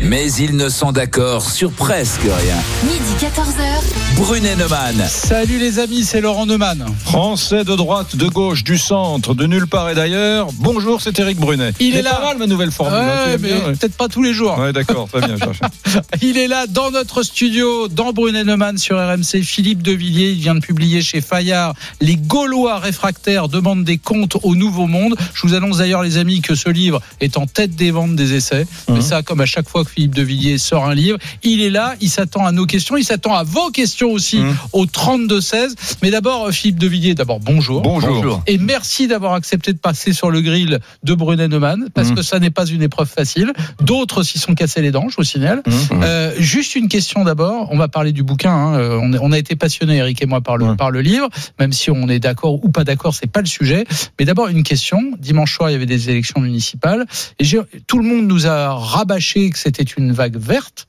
mais 0.00 0.30
ils 0.34 0.56
ne 0.56 0.68
sont 0.68 0.92
d'accord 0.92 1.50
sur 1.50 1.72
presque 1.72 2.22
rien. 2.22 2.56
Midi 2.84 3.12
14h. 3.20 4.16
Brunet 4.16 4.56
Neumann. 4.56 4.96
Salut 5.08 5.58
les 5.58 5.78
amis, 5.78 6.02
c'est 6.04 6.20
Laurent 6.20 6.46
Neumann. 6.46 6.84
Français 7.04 7.64
de 7.64 7.74
droite, 7.76 8.16
de 8.16 8.26
gauche, 8.28 8.64
du 8.64 8.78
centre, 8.78 9.34
de 9.34 9.46
nulle 9.46 9.66
part 9.66 9.90
et 9.90 9.94
d'ailleurs. 9.94 10.48
Bonjour, 10.54 11.00
c'est 11.00 11.18
Eric 11.18 11.38
Brunet. 11.38 11.72
Il 11.80 11.94
est 11.94 11.98
C'est 11.98 12.02
là. 12.02 12.14
pas 12.14 12.24
mal 12.26 12.38
ma 12.38 12.46
nouvelle 12.46 12.70
formule. 12.70 12.96
hein, 12.98 13.24
Ouais, 13.26 13.38
mais 13.38 13.52
ouais. 13.52 13.72
peut-être 13.74 13.96
pas 13.96 14.08
tous 14.08 14.22
les 14.22 14.32
jours. 14.32 14.56
Ouais, 14.58 14.72
d'accord, 14.72 15.08
très 15.08 15.20
bien. 15.20 15.36
je 15.36 15.40
cherche. 15.44 15.60
Il 16.22 16.38
est 16.38 16.48
là 16.48 16.66
dans 16.68 16.90
notre 16.90 17.22
studio, 17.22 17.88
dans 17.88 18.12
Brunet 18.12 18.44
Neumann 18.44 18.78
sur 18.78 18.96
RMC. 18.98 19.42
Philippe 19.42 19.82
Devilliers, 19.82 20.30
il 20.30 20.38
vient 20.40 20.54
de 20.54 20.60
publier 20.60 21.00
chez 21.02 21.20
Fayard 21.20 21.74
Les 22.00 22.16
Gaulois 22.16 22.78
réfractaires 22.78 23.48
demandent 23.48 23.84
des 23.84 23.98
comptes 23.98 24.36
au 24.42 24.54
Nouveau 24.54 24.86
Monde. 24.86 25.16
Je 25.34 25.46
vous 25.46 25.54
annonce 25.54 25.78
d'ailleurs, 25.78 26.02
les 26.02 26.16
amis, 26.18 26.40
que 26.40 26.54
ce 26.54 26.68
livre 26.68 27.00
est 27.20 27.36
en 27.36 27.46
tête 27.46 27.74
des 27.76 27.90
ventes 27.90 28.16
des 28.16 28.34
essais. 28.34 28.66
Mais 28.88 29.00
ça, 29.00 29.22
comme 29.22 29.40
à 29.40 29.46
chaque 29.46 29.68
fois 29.68 29.84
Philippe 29.88 30.14
Devilliers 30.14 30.58
sort 30.58 30.86
un 30.86 30.94
livre, 30.94 31.18
il 31.42 31.60
est 31.62 31.70
là, 31.70 31.94
il 32.00 32.08
s'attend 32.08 32.44
à 32.46 32.52
nos 32.52 32.66
questions, 32.66 32.96
il 32.96 33.04
s'attend 33.04 33.34
à 33.34 33.42
vos 33.42 33.70
questions 33.70 34.10
aussi 34.10 34.38
Mhm. 34.38 34.56
au 34.72 34.86
32-16. 34.86 35.74
Mais 36.02 36.10
d'abord, 36.10 36.50
Philippe 36.50 36.78
Devilliers, 36.78 37.14
d'abord 37.14 37.40
bonjour. 37.40 37.82
Bonjour. 37.82 38.42
Et 38.46 38.58
merci 38.58 39.06
d'avoir 39.08 39.34
accepté 39.34 39.72
de 39.72 39.78
passer 39.78 40.12
sur 40.12 40.30
le 40.30 40.40
grill 40.40 40.78
de 41.02 41.14
Brunet 41.14 41.48
Neumann, 41.48 41.88
parce 41.94 42.10
Mhm. 42.10 42.16
que 42.16 42.22
ça 42.22 42.38
n'est 42.38 42.50
pas 42.50 42.66
une 42.66 42.82
épreuve 42.82 43.08
facile. 43.08 43.52
D'autres 43.80 44.22
s'y 44.22 44.38
sont 44.38 44.54
cassés 44.54 44.82
les 44.82 44.90
dents, 44.90 45.08
je 45.08 45.16
vous 45.16 45.24
signale. 45.24 45.62
Mhm. 45.66 46.00
Euh, 46.02 46.32
juste 46.38 46.74
une 46.76 46.88
question 46.88 47.24
d'abord. 47.24 47.68
On 47.70 47.76
va 47.78 47.88
parler 47.88 48.12
du 48.12 48.22
bouquin. 48.22 48.52
hein. 48.52 48.78
Euh, 48.78 48.98
On, 49.00 49.12
a- 49.12 49.18
on 49.20 49.32
a 49.32 49.38
été 49.38 49.54
passionnés, 49.56 49.96
Eric 49.96 50.20
et 50.22 50.26
moi, 50.26 50.40
par 50.40 50.56
le, 50.56 50.74
par 50.76 50.90
le 50.90 51.00
livre. 51.00 51.28
Même 51.60 51.72
si 51.72 51.90
on 51.90 52.08
est 52.08 52.18
d'accord 52.18 52.62
ou 52.64 52.68
pas 52.70 52.84
d'accord, 52.84 53.14
c'est 53.14 53.26
pas 53.30 53.40
le 53.40 53.46
sujet. 53.46 53.84
Mais 54.18 54.24
d'abord 54.24 54.48
une 54.48 54.62
question. 54.62 54.98
Dimanche 55.18 55.54
soir, 55.56 55.70
il 55.70 55.72
y 55.72 55.76
avait 55.76 55.86
des 55.86 56.10
élections 56.10 56.40
municipales. 56.40 57.06
Et 57.38 57.44
tout 57.86 57.98
le 57.98 58.04
monde 58.04 58.26
nous 58.26 58.46
a 58.46 58.74
rabâché 58.74 59.50
que 59.50 59.58
c'était 59.58 59.77
une 59.82 60.12
vague 60.12 60.36
verte. 60.36 60.88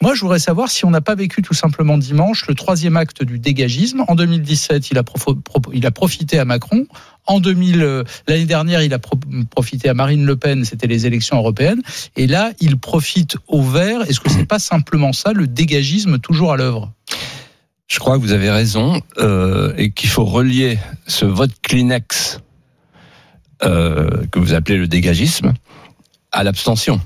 Moi, 0.00 0.14
je 0.14 0.20
voudrais 0.20 0.38
savoir 0.38 0.70
si 0.70 0.84
on 0.84 0.90
n'a 0.90 1.00
pas 1.00 1.14
vécu 1.14 1.42
tout 1.42 1.54
simplement 1.54 1.98
dimanche 1.98 2.46
le 2.48 2.54
troisième 2.54 2.96
acte 2.96 3.22
du 3.24 3.38
dégagisme. 3.38 4.04
En 4.08 4.14
2017, 4.14 4.90
il 4.90 4.98
a, 4.98 5.02
profo- 5.02 5.34
propo- 5.40 5.70
il 5.72 5.84
a 5.86 5.90
profité 5.90 6.38
à 6.38 6.44
Macron. 6.44 6.86
En 7.26 7.38
2000, 7.38 7.82
euh, 7.82 8.04
l'année 8.26 8.46
dernière, 8.46 8.82
il 8.82 8.92
a 8.94 8.98
pro- 8.98 9.18
profité 9.50 9.88
à 9.88 9.94
Marine 9.94 10.24
Le 10.24 10.36
Pen. 10.36 10.64
C'était 10.64 10.86
les 10.88 11.06
élections 11.06 11.36
européennes. 11.36 11.82
Et 12.16 12.26
là, 12.26 12.52
il 12.60 12.78
profite 12.78 13.36
au 13.46 13.62
vert. 13.62 14.02
Est-ce 14.08 14.20
que 14.20 14.30
c'est 14.30 14.46
pas 14.46 14.58
simplement 14.58 15.12
ça, 15.12 15.32
le 15.32 15.46
dégagisme 15.46 16.18
toujours 16.18 16.52
à 16.52 16.56
l'œuvre? 16.56 16.92
Je 17.86 17.98
crois 17.98 18.16
que 18.16 18.22
vous 18.22 18.32
avez 18.32 18.50
raison 18.50 19.02
euh, 19.18 19.74
et 19.76 19.90
qu'il 19.90 20.08
faut 20.08 20.24
relier 20.24 20.78
ce 21.06 21.26
vote 21.26 21.52
Kleenex 21.62 22.40
euh, 23.62 24.26
que 24.30 24.38
vous 24.38 24.54
appelez 24.54 24.78
le 24.78 24.88
dégagisme 24.88 25.52
à 26.32 26.42
l'abstention. 26.42 27.00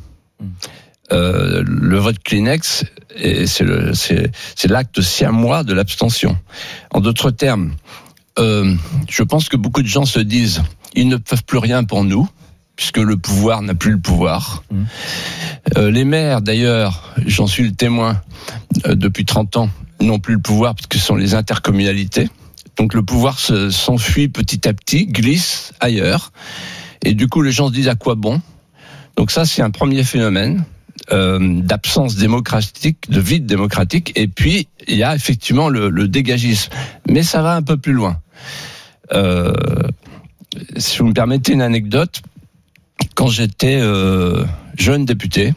Euh, 1.13 1.63
le 1.67 1.99
vote 1.99 2.19
Kleenex, 2.25 2.85
c'est 3.17 4.69
l'acte 4.69 5.01
siamois 5.01 5.63
de 5.65 5.73
l'abstention. 5.73 6.37
En 6.91 7.01
d'autres 7.01 7.31
termes, 7.31 7.75
euh, 8.39 8.75
je 9.09 9.23
pense 9.23 9.49
que 9.49 9.57
beaucoup 9.57 9.83
de 9.83 9.87
gens 9.89 10.05
se 10.05 10.21
disent 10.21 10.63
ils 10.95 11.09
ne 11.09 11.17
peuvent 11.17 11.45
plus 11.45 11.59
rien 11.59 11.85
pour 11.85 12.05
nous 12.05 12.29
puisque 12.75 12.99
le 12.99 13.17
pouvoir 13.17 13.63
n'a 13.63 13.75
plus 13.75 13.93
le 13.93 14.01
pouvoir. 14.01 14.63
Euh, 15.79 15.91
les 15.91 16.05
maires, 16.05 16.43
d'ailleurs, 16.43 17.15
j'en 17.25 17.47
suis 17.47 17.63
le 17.65 17.73
témoin 17.73 18.21
euh, 18.87 18.95
depuis 18.95 19.25
30 19.25 19.57
ans, 19.57 19.71
n'ont 20.01 20.19
plus 20.19 20.35
le 20.35 20.41
pouvoir 20.41 20.75
parce 20.75 20.87
que 20.87 20.99
ce 20.99 21.05
sont 21.07 21.17
les 21.17 21.35
intercommunalités. 21.35 22.29
Donc 22.77 22.93
le 22.93 23.03
pouvoir 23.03 23.39
se- 23.39 23.71
s'enfuit 23.71 24.29
petit 24.29 24.69
à 24.69 24.75
petit, 24.75 25.07
glisse 25.07 25.73
ailleurs. 25.81 26.33
Et 27.03 27.15
du 27.15 27.29
coup, 27.29 27.41
les 27.41 27.53
gens 27.53 27.69
se 27.69 27.73
disent 27.73 27.89
à 27.89 27.95
quoi 27.95 28.15
bon? 28.15 28.43
Donc 29.17 29.31
ça, 29.31 29.47
c'est 29.47 29.63
un 29.63 29.71
premier 29.71 30.05
phénomène 30.05 30.65
euh, 31.13 31.61
d'absence 31.63 32.17
démocratique, 32.17 33.09
de 33.09 33.21
vide 33.21 33.47
démocratique. 33.47 34.13
Et 34.17 34.29
puis, 34.29 34.69
il 34.89 34.97
y 34.97 35.03
a 35.05 35.15
effectivement 35.15 35.69
le, 35.69 35.89
le 35.89 36.09
dégagisme. 36.09 36.73
Mais 37.09 37.23
ça 37.23 37.43
va 37.43 37.55
un 37.55 37.63
peu 37.63 37.77
plus 37.77 37.93
loin. 37.93 38.19
Euh, 39.13 39.53
si 40.77 40.99
vous 40.99 41.07
me 41.07 41.13
permettez 41.13 41.53
une 41.53 41.63
anecdote, 41.63 42.23
quand 43.15 43.29
j'étais 43.29 43.79
euh, 43.81 44.45
jeune 44.77 45.05
député, 45.05 45.55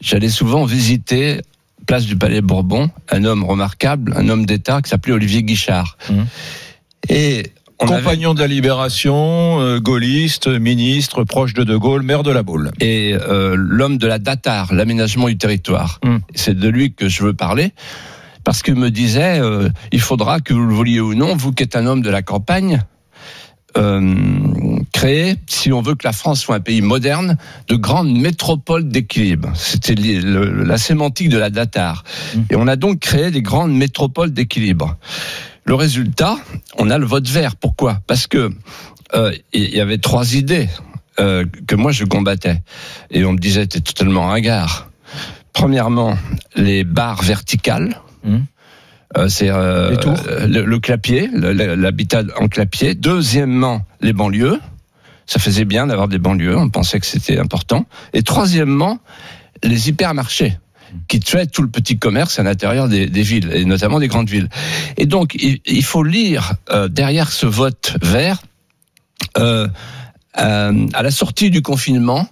j'allais 0.00 0.28
souvent 0.28 0.64
visiter 0.64 1.40
place 1.86 2.04
du 2.04 2.16
Palais 2.16 2.42
Bourbon 2.42 2.90
un 3.08 3.24
homme 3.24 3.44
remarquable, 3.44 4.12
un 4.16 4.28
homme 4.28 4.44
d'État 4.44 4.82
qui 4.82 4.90
s'appelait 4.90 5.14
Olivier 5.14 5.42
Guichard. 5.42 5.96
Mhm. 6.10 6.26
Et 7.08 7.52
avait- 7.80 8.02
Compagnon 8.02 8.34
de 8.34 8.40
la 8.40 8.46
Libération, 8.48 9.60
euh, 9.60 9.78
gaulliste, 9.80 10.48
ministre, 10.48 11.24
proche 11.24 11.54
de 11.54 11.64
De 11.64 11.76
Gaulle, 11.76 12.02
maire 12.02 12.22
de 12.22 12.30
la 12.32 12.42
Baule. 12.42 12.70
et 12.80 13.14
euh, 13.14 13.54
l'homme 13.56 13.98
de 13.98 14.06
la 14.06 14.18
DATAR, 14.18 14.74
l'aménagement 14.74 15.28
du 15.28 15.38
territoire. 15.38 16.00
Mm. 16.04 16.16
C'est 16.34 16.58
de 16.58 16.68
lui 16.68 16.92
que 16.92 17.08
je 17.08 17.22
veux 17.22 17.34
parler. 17.34 17.72
Parce 18.44 18.62
qu'il 18.62 18.76
me 18.76 18.90
disait, 18.90 19.40
euh, 19.40 19.68
il 19.92 20.00
faudra 20.00 20.40
que 20.40 20.54
vous 20.54 20.64
le 20.66 20.74
vouliez 20.74 21.00
ou 21.00 21.14
non, 21.14 21.36
vous 21.36 21.52
qui 21.52 21.62
êtes 21.62 21.76
un 21.76 21.86
homme 21.86 22.00
de 22.02 22.08
la 22.10 22.22
campagne, 22.22 22.80
euh, 23.76 24.14
créer, 24.92 25.36
si 25.46 25.70
on 25.72 25.82
veut 25.82 25.94
que 25.94 26.06
la 26.06 26.12
France 26.12 26.40
soit 26.40 26.56
un 26.56 26.60
pays 26.60 26.80
moderne, 26.80 27.36
de 27.68 27.76
grandes 27.76 28.10
métropoles 28.16 28.88
d'équilibre. 28.88 29.50
C'était 29.54 29.94
la 29.94 30.78
sémantique 30.78 31.28
de 31.28 31.38
la 31.38 31.50
DATAR. 31.50 32.04
Mm. 32.34 32.40
Et 32.50 32.56
on 32.56 32.66
a 32.66 32.76
donc 32.76 33.00
créé 33.00 33.30
des 33.30 33.42
grandes 33.42 33.72
métropoles 33.74 34.32
d'équilibre. 34.32 34.96
Le 35.68 35.74
résultat, 35.74 36.38
on 36.78 36.88
a 36.88 36.96
le 36.96 37.04
vote 37.04 37.28
vert. 37.28 37.54
Pourquoi? 37.54 38.00
Parce 38.06 38.26
que 38.26 38.50
euh, 39.14 39.32
il 39.52 39.68
y 39.68 39.82
avait 39.82 39.98
trois 39.98 40.34
idées 40.34 40.66
euh, 41.20 41.44
que 41.66 41.74
moi 41.74 41.92
je 41.92 42.06
combattais. 42.06 42.62
Et 43.10 43.26
on 43.26 43.32
me 43.32 43.38
disait, 43.38 43.66
t'es 43.66 43.80
totalement 43.80 44.28
ringard. 44.28 44.90
Premièrement, 45.52 46.16
les 46.56 46.84
barres 46.84 47.22
verticales. 47.22 48.00
Mhm. 48.24 48.46
Euh, 49.18 49.28
c'est 49.28 49.50
euh, 49.50 49.94
le, 50.46 50.64
le 50.64 50.78
clapier, 50.78 51.28
l'habitat 51.34 52.22
en 52.40 52.48
clapier. 52.48 52.94
Deuxièmement, 52.94 53.82
les 54.00 54.14
banlieues. 54.14 54.60
Ça 55.26 55.38
faisait 55.38 55.66
bien 55.66 55.86
d'avoir 55.86 56.08
des 56.08 56.18
banlieues, 56.18 56.56
on 56.56 56.70
pensait 56.70 56.98
que 56.98 57.04
c'était 57.04 57.38
important. 57.38 57.84
Et 58.14 58.22
troisièmement, 58.22 59.00
les 59.62 59.90
hypermarchés 59.90 60.56
qui 61.08 61.20
tuaient 61.20 61.46
tout 61.46 61.62
le 61.62 61.68
petit 61.68 61.98
commerce 61.98 62.38
à 62.38 62.42
l'intérieur 62.42 62.88
des, 62.88 63.06
des 63.06 63.22
villes, 63.22 63.50
et 63.52 63.64
notamment 63.64 63.98
des 64.00 64.08
grandes 64.08 64.28
villes. 64.28 64.48
Et 64.96 65.06
donc, 65.06 65.34
il, 65.34 65.60
il 65.66 65.84
faut 65.84 66.02
lire 66.02 66.54
euh, 66.70 66.88
derrière 66.88 67.30
ce 67.32 67.46
vote 67.46 67.96
vert, 68.02 68.42
euh, 69.36 69.68
euh, 70.38 70.86
à 70.92 71.02
la 71.02 71.10
sortie 71.10 71.50
du 71.50 71.62
confinement, 71.62 72.28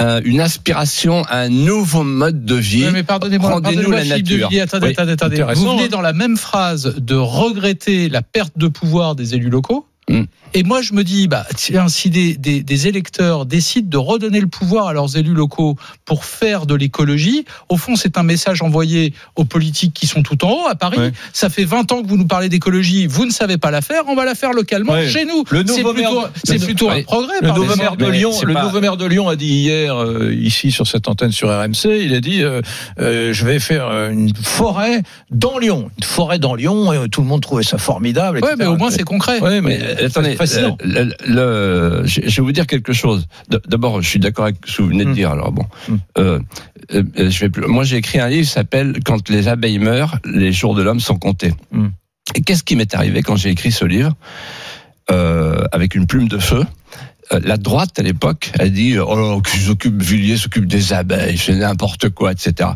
euh, 0.00 0.20
une 0.24 0.40
aspiration 0.40 1.24
à 1.24 1.38
un 1.38 1.48
nouveau 1.48 2.04
mode 2.04 2.44
de 2.44 2.54
vie. 2.54 2.84
Oui, 2.86 2.92
mais 2.92 3.02
pardonnez-moi, 3.02 3.50
Rendez-nous 3.50 3.90
la 3.90 4.04
nature. 4.04 4.48
Devilliers, 4.48 4.60
attendez, 4.60 4.86
Oui. 4.86 4.92
attendez, 4.92 5.12
attendez. 5.12 5.42
Vous 5.54 5.68
venez 5.70 5.84
hein. 5.84 5.88
dans 5.90 6.00
la 6.00 6.12
même 6.12 6.36
phrase 6.36 6.94
de 6.96 7.16
regretter 7.16 8.08
la 8.08 8.22
perte 8.22 8.56
de 8.56 8.68
pouvoir 8.68 9.16
des 9.16 9.34
élus 9.34 9.50
locaux. 9.50 9.86
Mm. 10.10 10.24
Et 10.52 10.64
moi, 10.64 10.82
je 10.82 10.94
me 10.94 11.04
dis, 11.04 11.28
bah, 11.28 11.46
tiens, 11.56 11.86
si 11.86 12.10
des, 12.10 12.36
des, 12.36 12.64
des 12.64 12.88
électeurs 12.88 13.46
décident 13.46 13.88
de 13.88 13.96
redonner 13.96 14.40
le 14.40 14.48
pouvoir 14.48 14.88
à 14.88 14.92
leurs 14.92 15.16
élus 15.16 15.32
locaux 15.32 15.76
pour 16.04 16.24
faire 16.24 16.66
de 16.66 16.74
l'écologie, 16.74 17.44
au 17.68 17.76
fond, 17.76 17.94
c'est 17.94 18.18
un 18.18 18.24
message 18.24 18.60
envoyé 18.60 19.14
aux 19.36 19.44
politiques 19.44 19.94
qui 19.94 20.08
sont 20.08 20.24
tout 20.24 20.44
en 20.44 20.50
haut 20.50 20.66
à 20.68 20.74
Paris. 20.74 20.98
Ouais. 20.98 21.12
Ça 21.32 21.50
fait 21.50 21.62
20 21.64 21.92
ans 21.92 22.02
que 22.02 22.08
vous 22.08 22.16
nous 22.16 22.26
parlez 22.26 22.48
d'écologie, 22.48 23.06
vous 23.06 23.26
ne 23.26 23.30
savez 23.30 23.58
pas 23.58 23.70
la 23.70 23.80
faire, 23.80 24.02
on 24.08 24.16
va 24.16 24.24
la 24.24 24.34
faire 24.34 24.52
localement 24.52 24.94
Ouais. 24.94 25.08
chez 25.08 25.24
nous. 25.24 25.44
Le 25.50 25.62
nouveau 25.62 25.92
maire- 25.92 26.10
c'est 26.42 26.58
plutôt 26.58 26.90
un 26.90 26.94
Ouais. 26.96 27.02
progrès. 27.04 27.34
Le 27.42 27.52
nouveau 27.52 27.76
maire 27.76 27.96
de 27.96 28.06
Lyon, 28.06 28.32
le 28.44 28.52
pas- 28.52 28.64
nouveau 28.64 28.80
maire 28.80 28.96
de 28.96 29.06
Lyon 29.06 29.28
a 29.28 29.36
dit 29.36 29.46
hier 29.46 29.94
euh, 29.96 30.34
ici 30.34 30.72
sur 30.72 30.88
cette 30.88 31.06
antenne 31.06 31.30
sur 31.30 31.48
RMC, 31.48 32.02
il 32.04 32.12
a 32.12 32.20
dit 32.20 32.42
euh, 32.42 32.60
euh, 32.98 33.32
je 33.32 33.46
vais 33.46 33.60
faire 33.60 33.86
une 34.10 34.34
forêt 34.34 35.02
dans 35.30 35.58
Lyon, 35.60 35.90
une 35.96 36.04
forêt 36.04 36.40
dans 36.40 36.56
Lyon. 36.56 36.92
Et 36.92 37.08
tout 37.08 37.20
le 37.20 37.28
monde 37.28 37.40
trouvait 37.42 37.62
ça 37.62 37.78
formidable. 37.78 38.38
Etc. 38.38 38.54
mais 38.58 38.66
au 38.66 38.76
moins, 38.76 38.90
c'est 38.90 39.04
concret. 39.04 39.38
Ouais, 39.40 39.60
mais, 39.60 39.78
Mais 39.78 39.99
attendez, 40.06 40.36
fascinant. 40.36 40.76
euh, 40.84 41.04
le- 41.26 41.34
le- 41.34 42.02
je 42.06 42.20
vais 42.20 42.42
vous 42.42 42.52
dire 42.52 42.66
quelque 42.66 42.92
chose. 42.92 43.26
D'abord, 43.68 44.00
je 44.02 44.08
suis 44.08 44.18
d'accord 44.18 44.44
avec 44.44 44.56
ce 44.66 44.76
que 44.78 44.82
vous 44.82 44.88
venez 44.88 45.04
de 45.04 45.10
Mm. 45.10 45.14
dire. 45.14 45.30
Alors 45.30 45.52
bon, 45.52 45.64
Mm. 45.88 45.94
euh, 46.18 46.38
euh, 46.94 47.02
je 47.30 47.40
vais 47.40 47.50
plus. 47.50 47.66
Moi, 47.66 47.84
j'ai 47.84 47.96
écrit 47.96 48.18
un 48.20 48.28
livre 48.28 48.46
qui 48.46 48.52
s'appelle 48.52 48.98
Quand 49.04 49.28
les 49.28 49.48
abeilles 49.48 49.78
meurent, 49.78 50.18
les 50.24 50.52
jours 50.52 50.74
de 50.74 50.82
l'homme 50.82 51.00
sont 51.00 51.16
comptés. 51.18 51.52
Mm. 51.72 51.88
Et 52.36 52.42
qu'est-ce 52.42 52.62
qui 52.64 52.76
m'est 52.76 52.94
arrivé 52.94 53.22
quand 53.22 53.36
j'ai 53.36 53.50
écrit 53.50 53.72
ce 53.72 53.84
livre? 53.84 54.12
Euh, 55.10 55.64
avec 55.72 55.94
une 55.94 56.06
plume 56.06 56.28
de 56.28 56.38
feu 56.38 56.64
Euh, 57.32 57.38
La 57.44 57.56
droite 57.58 57.96
à 57.96 58.02
l'époque 58.02 58.50
a 58.58 58.68
dit 58.68 58.98
oh 58.98 59.40
qui 59.40 59.58
s'occupe 59.58 60.02
Villiers 60.02 60.36
s'occupe 60.36 60.66
des 60.66 60.92
abeilles, 60.92 61.38
c'est 61.38 61.54
n'importe 61.54 62.08
quoi, 62.10 62.32
etc. 62.32 62.70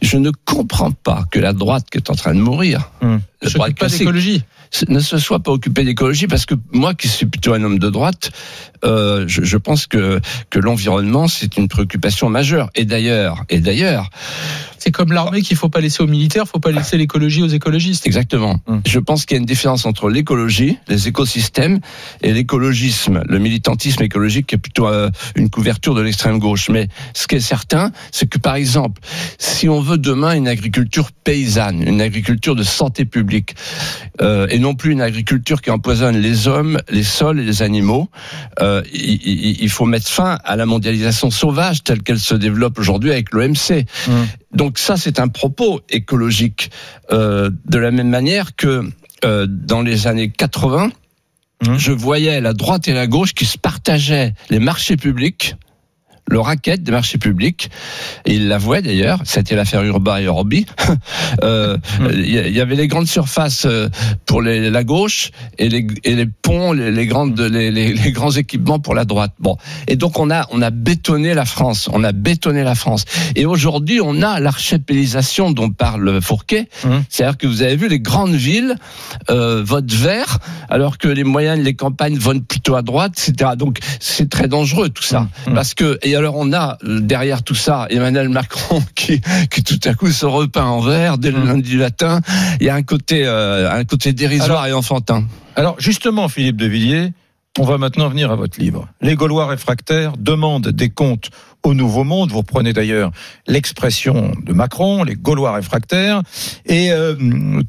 Je 0.00 0.16
ne 0.16 0.30
comprends 0.44 0.92
pas 0.92 1.24
que 1.32 1.40
la 1.40 1.52
droite 1.52 1.86
qui 1.90 1.98
est 1.98 2.08
en 2.08 2.14
train 2.14 2.32
de 2.34 2.38
mourir 2.40 2.90
Mm. 3.02 3.16
ne 3.42 3.48
s'occupe 3.48 3.78
pas 3.80 3.88
d'écologie. 3.88 4.44
Ne 4.88 5.00
se 5.00 5.18
soit 5.18 5.40
pas 5.40 5.52
occupé 5.52 5.84
d'écologie 5.84 6.26
parce 6.26 6.46
que 6.46 6.54
moi 6.72 6.94
qui 6.94 7.08
suis 7.08 7.26
plutôt 7.26 7.52
un 7.52 7.62
homme 7.62 7.78
de 7.78 7.90
droite, 7.90 8.30
euh, 8.84 9.24
je, 9.26 9.42
je 9.42 9.56
pense 9.56 9.86
que 9.86 10.20
que 10.48 10.58
l'environnement 10.58 11.28
c'est 11.28 11.56
une 11.56 11.68
préoccupation 11.68 12.28
majeure. 12.30 12.70
Et 12.74 12.84
d'ailleurs, 12.84 13.44
et 13.48 13.60
d'ailleurs, 13.60 14.10
C'est 14.80 14.92
comme 14.92 15.12
l'armée 15.12 15.42
qu'il 15.42 15.58
faut 15.58 15.68
pas 15.68 15.82
laisser 15.82 16.02
aux 16.02 16.06
militaires, 16.06 16.46
faut 16.48 16.58
pas 16.58 16.70
laisser 16.70 16.96
l'écologie 16.96 17.42
aux 17.42 17.48
écologistes. 17.48 18.06
exactement. 18.06 18.60
Hum. 18.66 18.80
Je 18.86 18.98
pense 18.98 19.26
qu'il 19.26 19.34
y 19.34 19.38
a 19.38 19.40
une 19.40 19.46
différence 19.46 19.84
entre 19.84 20.08
l'écologie, 20.08 20.78
les 20.88 21.06
écosystèmes, 21.06 21.80
et 22.22 22.32
l'écologisme, 22.32 23.22
le 23.28 23.38
militantisme 23.38 24.02
écologique 24.02 24.46
qui 24.46 24.54
est 24.54 24.58
plutôt 24.58 24.88
euh, 24.88 25.10
une 25.36 25.50
couverture 25.50 25.94
de 25.94 26.00
l'extrême 26.00 26.38
gauche. 26.38 26.70
Mais 26.70 26.88
ce 27.12 27.26
qui 27.26 27.34
est 27.34 27.40
certain, 27.40 27.92
c'est 28.10 28.26
que 28.26 28.38
par 28.38 28.54
exemple, 28.54 29.02
si 29.36 29.68
on 29.68 29.82
veut 29.82 29.98
demain 29.98 30.32
une 30.32 30.48
agriculture 30.48 31.10
paysanne, 31.12 31.86
une 31.86 32.00
agriculture 32.00 32.54
de 32.54 32.62
santé 32.62 33.04
publique, 33.04 33.56
euh, 34.22 34.46
et 34.48 34.58
non 34.60 34.74
plus 34.74 34.92
une 34.92 35.00
agriculture 35.00 35.60
qui 35.60 35.70
empoisonne 35.70 36.16
les 36.16 36.46
hommes, 36.48 36.80
les 36.90 37.02
sols 37.02 37.40
et 37.40 37.44
les 37.44 37.62
animaux, 37.62 38.08
euh, 38.60 38.82
il, 38.92 39.68
faut 39.70 39.86
mettre 39.86 40.08
fin 40.08 40.38
à 40.44 40.56
la 40.56 40.66
mondialisation 40.66 41.30
sauvage 41.30 41.82
telle 41.82 42.02
qu'elle 42.02 42.20
se 42.20 42.34
développe 42.34 42.78
aujourd'hui 42.78 43.10
avec 43.10 43.32
l'OMC. 43.32 43.86
Mmh. 44.06 44.12
Donc 44.54 44.78
ça, 44.78 44.96
c'est 44.96 45.18
un 45.18 45.28
propos 45.28 45.80
écologique. 45.88 46.70
Euh, 47.12 47.50
de 47.66 47.78
la 47.78 47.90
même 47.90 48.08
manière 48.08 48.54
que 48.54 48.88
euh, 49.24 49.46
dans 49.48 49.82
les 49.82 50.06
années 50.06 50.30
80, 50.30 50.90
Mmh. 51.62 51.76
je 51.76 51.92
voyais 51.92 52.40
la 52.40 52.54
droite 52.54 52.88
et 52.88 52.94
la 52.94 53.06
gauche 53.06 53.34
qui 53.34 53.44
se 53.44 53.58
partageaient 53.58 54.32
les 54.48 54.58
marchés 54.58 54.96
publics, 54.96 55.56
le 56.30 56.40
racket 56.40 56.82
des 56.82 56.92
marchés 56.92 57.18
publics, 57.18 57.70
et 58.24 58.34
ils 58.34 58.48
l'avouaient 58.48 58.82
d'ailleurs, 58.82 59.20
c'était 59.24 59.56
l'affaire 59.56 59.82
Urba 59.82 60.20
et 60.22 60.28
Orbi. 60.28 60.66
Euh, 61.44 61.76
Il 62.12 62.26
y, 62.26 62.38
il 62.38 62.52
y 62.52 62.60
avait 62.60 62.74
les 62.74 62.88
grandes 62.88 63.06
surfaces 63.06 63.64
euh, 63.64 63.88
pour 64.26 64.42
les, 64.42 64.68
la 64.70 64.84
gauche 64.84 65.30
et 65.58 65.68
les, 65.68 65.86
et 66.04 66.14
les 66.16 66.26
ponts, 66.26 66.72
les, 66.72 66.90
les 66.90 67.06
grandes, 67.06 67.38
les, 67.40 67.94
grands 68.12 68.30
équipements 68.32 68.78
pour 68.80 68.94
la 68.94 69.04
droite. 69.04 69.32
Bon, 69.38 69.56
et 69.86 69.96
donc 69.96 70.18
on 70.18 70.30
a 70.30 70.46
on 70.50 70.60
a 70.60 70.70
bétonné 70.70 71.34
la 71.34 71.44
France, 71.44 71.88
on 71.92 72.02
a 72.04 72.12
bétonné 72.12 72.64
la 72.64 72.74
France. 72.74 73.04
Et 73.36 73.46
aujourd'hui, 73.46 74.00
on 74.02 74.22
a 74.22 74.40
l'archipélisation 74.40 75.50
dont 75.52 75.70
parle 75.70 76.20
Fourquet, 76.20 76.68
Hum. 76.84 77.02
c'est-à-dire 77.08 77.38
que 77.38 77.46
vous 77.46 77.62
avez 77.62 77.76
vu 77.76 77.88
les 77.88 78.00
grandes 78.00 78.34
villes 78.34 78.74
euh, 79.30 79.62
votent 79.64 79.92
vert, 79.92 80.38
alors 80.68 80.98
que 80.98 81.08
les 81.08 81.24
moyennes, 81.24 81.62
les 81.62 81.74
campagnes 81.74 82.18
votent 82.18 82.46
plutôt 82.46 82.74
à 82.76 82.82
droite, 82.82 83.12
etc. 83.28 83.52
Donc 83.56 83.78
c'est 84.00 84.28
très 84.28 84.48
dangereux 84.48 84.88
tout 84.88 85.02
ça, 85.02 85.28
Hum. 85.46 85.54
parce 85.54 85.74
que 85.74 85.98
et 86.02 86.16
alors 86.20 86.36
on 86.36 86.52
a 86.52 86.76
euh, 86.84 87.00
derrière 87.00 87.42
tout 87.42 87.54
ça 87.54 87.86
Emmanuel 87.90 88.28
Macron 88.28 88.82
qui 88.94 89.20
qui 89.50 89.64
tout 89.64 89.80
à 89.88 89.94
coup 89.94 90.10
se 90.12 90.26
repeint 90.26 90.66
en 90.66 90.80
vert 90.80 91.18
dès 91.18 91.30
le 91.30 91.38
Hum. 91.38 91.46
lundi 91.46 91.76
latin. 91.76 92.20
Il 92.60 92.66
y 92.66 92.68
a 92.68 92.74
un 92.74 92.82
côté 92.82 93.26
euh, 93.26 93.70
un 93.70 93.84
côté 93.84 94.12
dérisoire 94.12 94.66
et 94.66 94.72
enfantin. 94.72 95.24
Alors 95.56 95.76
justement, 95.80 96.28
Philippe 96.28 96.56
de 96.56 96.66
Villiers, 96.66 97.12
on 97.58 97.64
va 97.64 97.78
maintenant 97.78 98.08
venir 98.08 98.30
à 98.30 98.36
votre 98.36 98.60
livre. 98.60 98.86
Les 99.00 99.14
Gaulois 99.14 99.46
réfractaires 99.46 100.12
demandent 100.18 100.68
des 100.68 100.90
comptes 100.90 101.30
au 101.62 101.72
Nouveau 101.74 102.04
Monde. 102.04 102.30
Vous 102.30 102.38
reprenez 102.38 102.72
d'ailleurs 102.72 103.10
l'expression 103.46 104.32
de 104.44 104.52
Macron, 104.52 105.02
les 105.04 105.14
Gaulois 105.16 105.52
réfractaires. 105.52 106.22
Et 106.66 106.92
euh, 106.92 107.14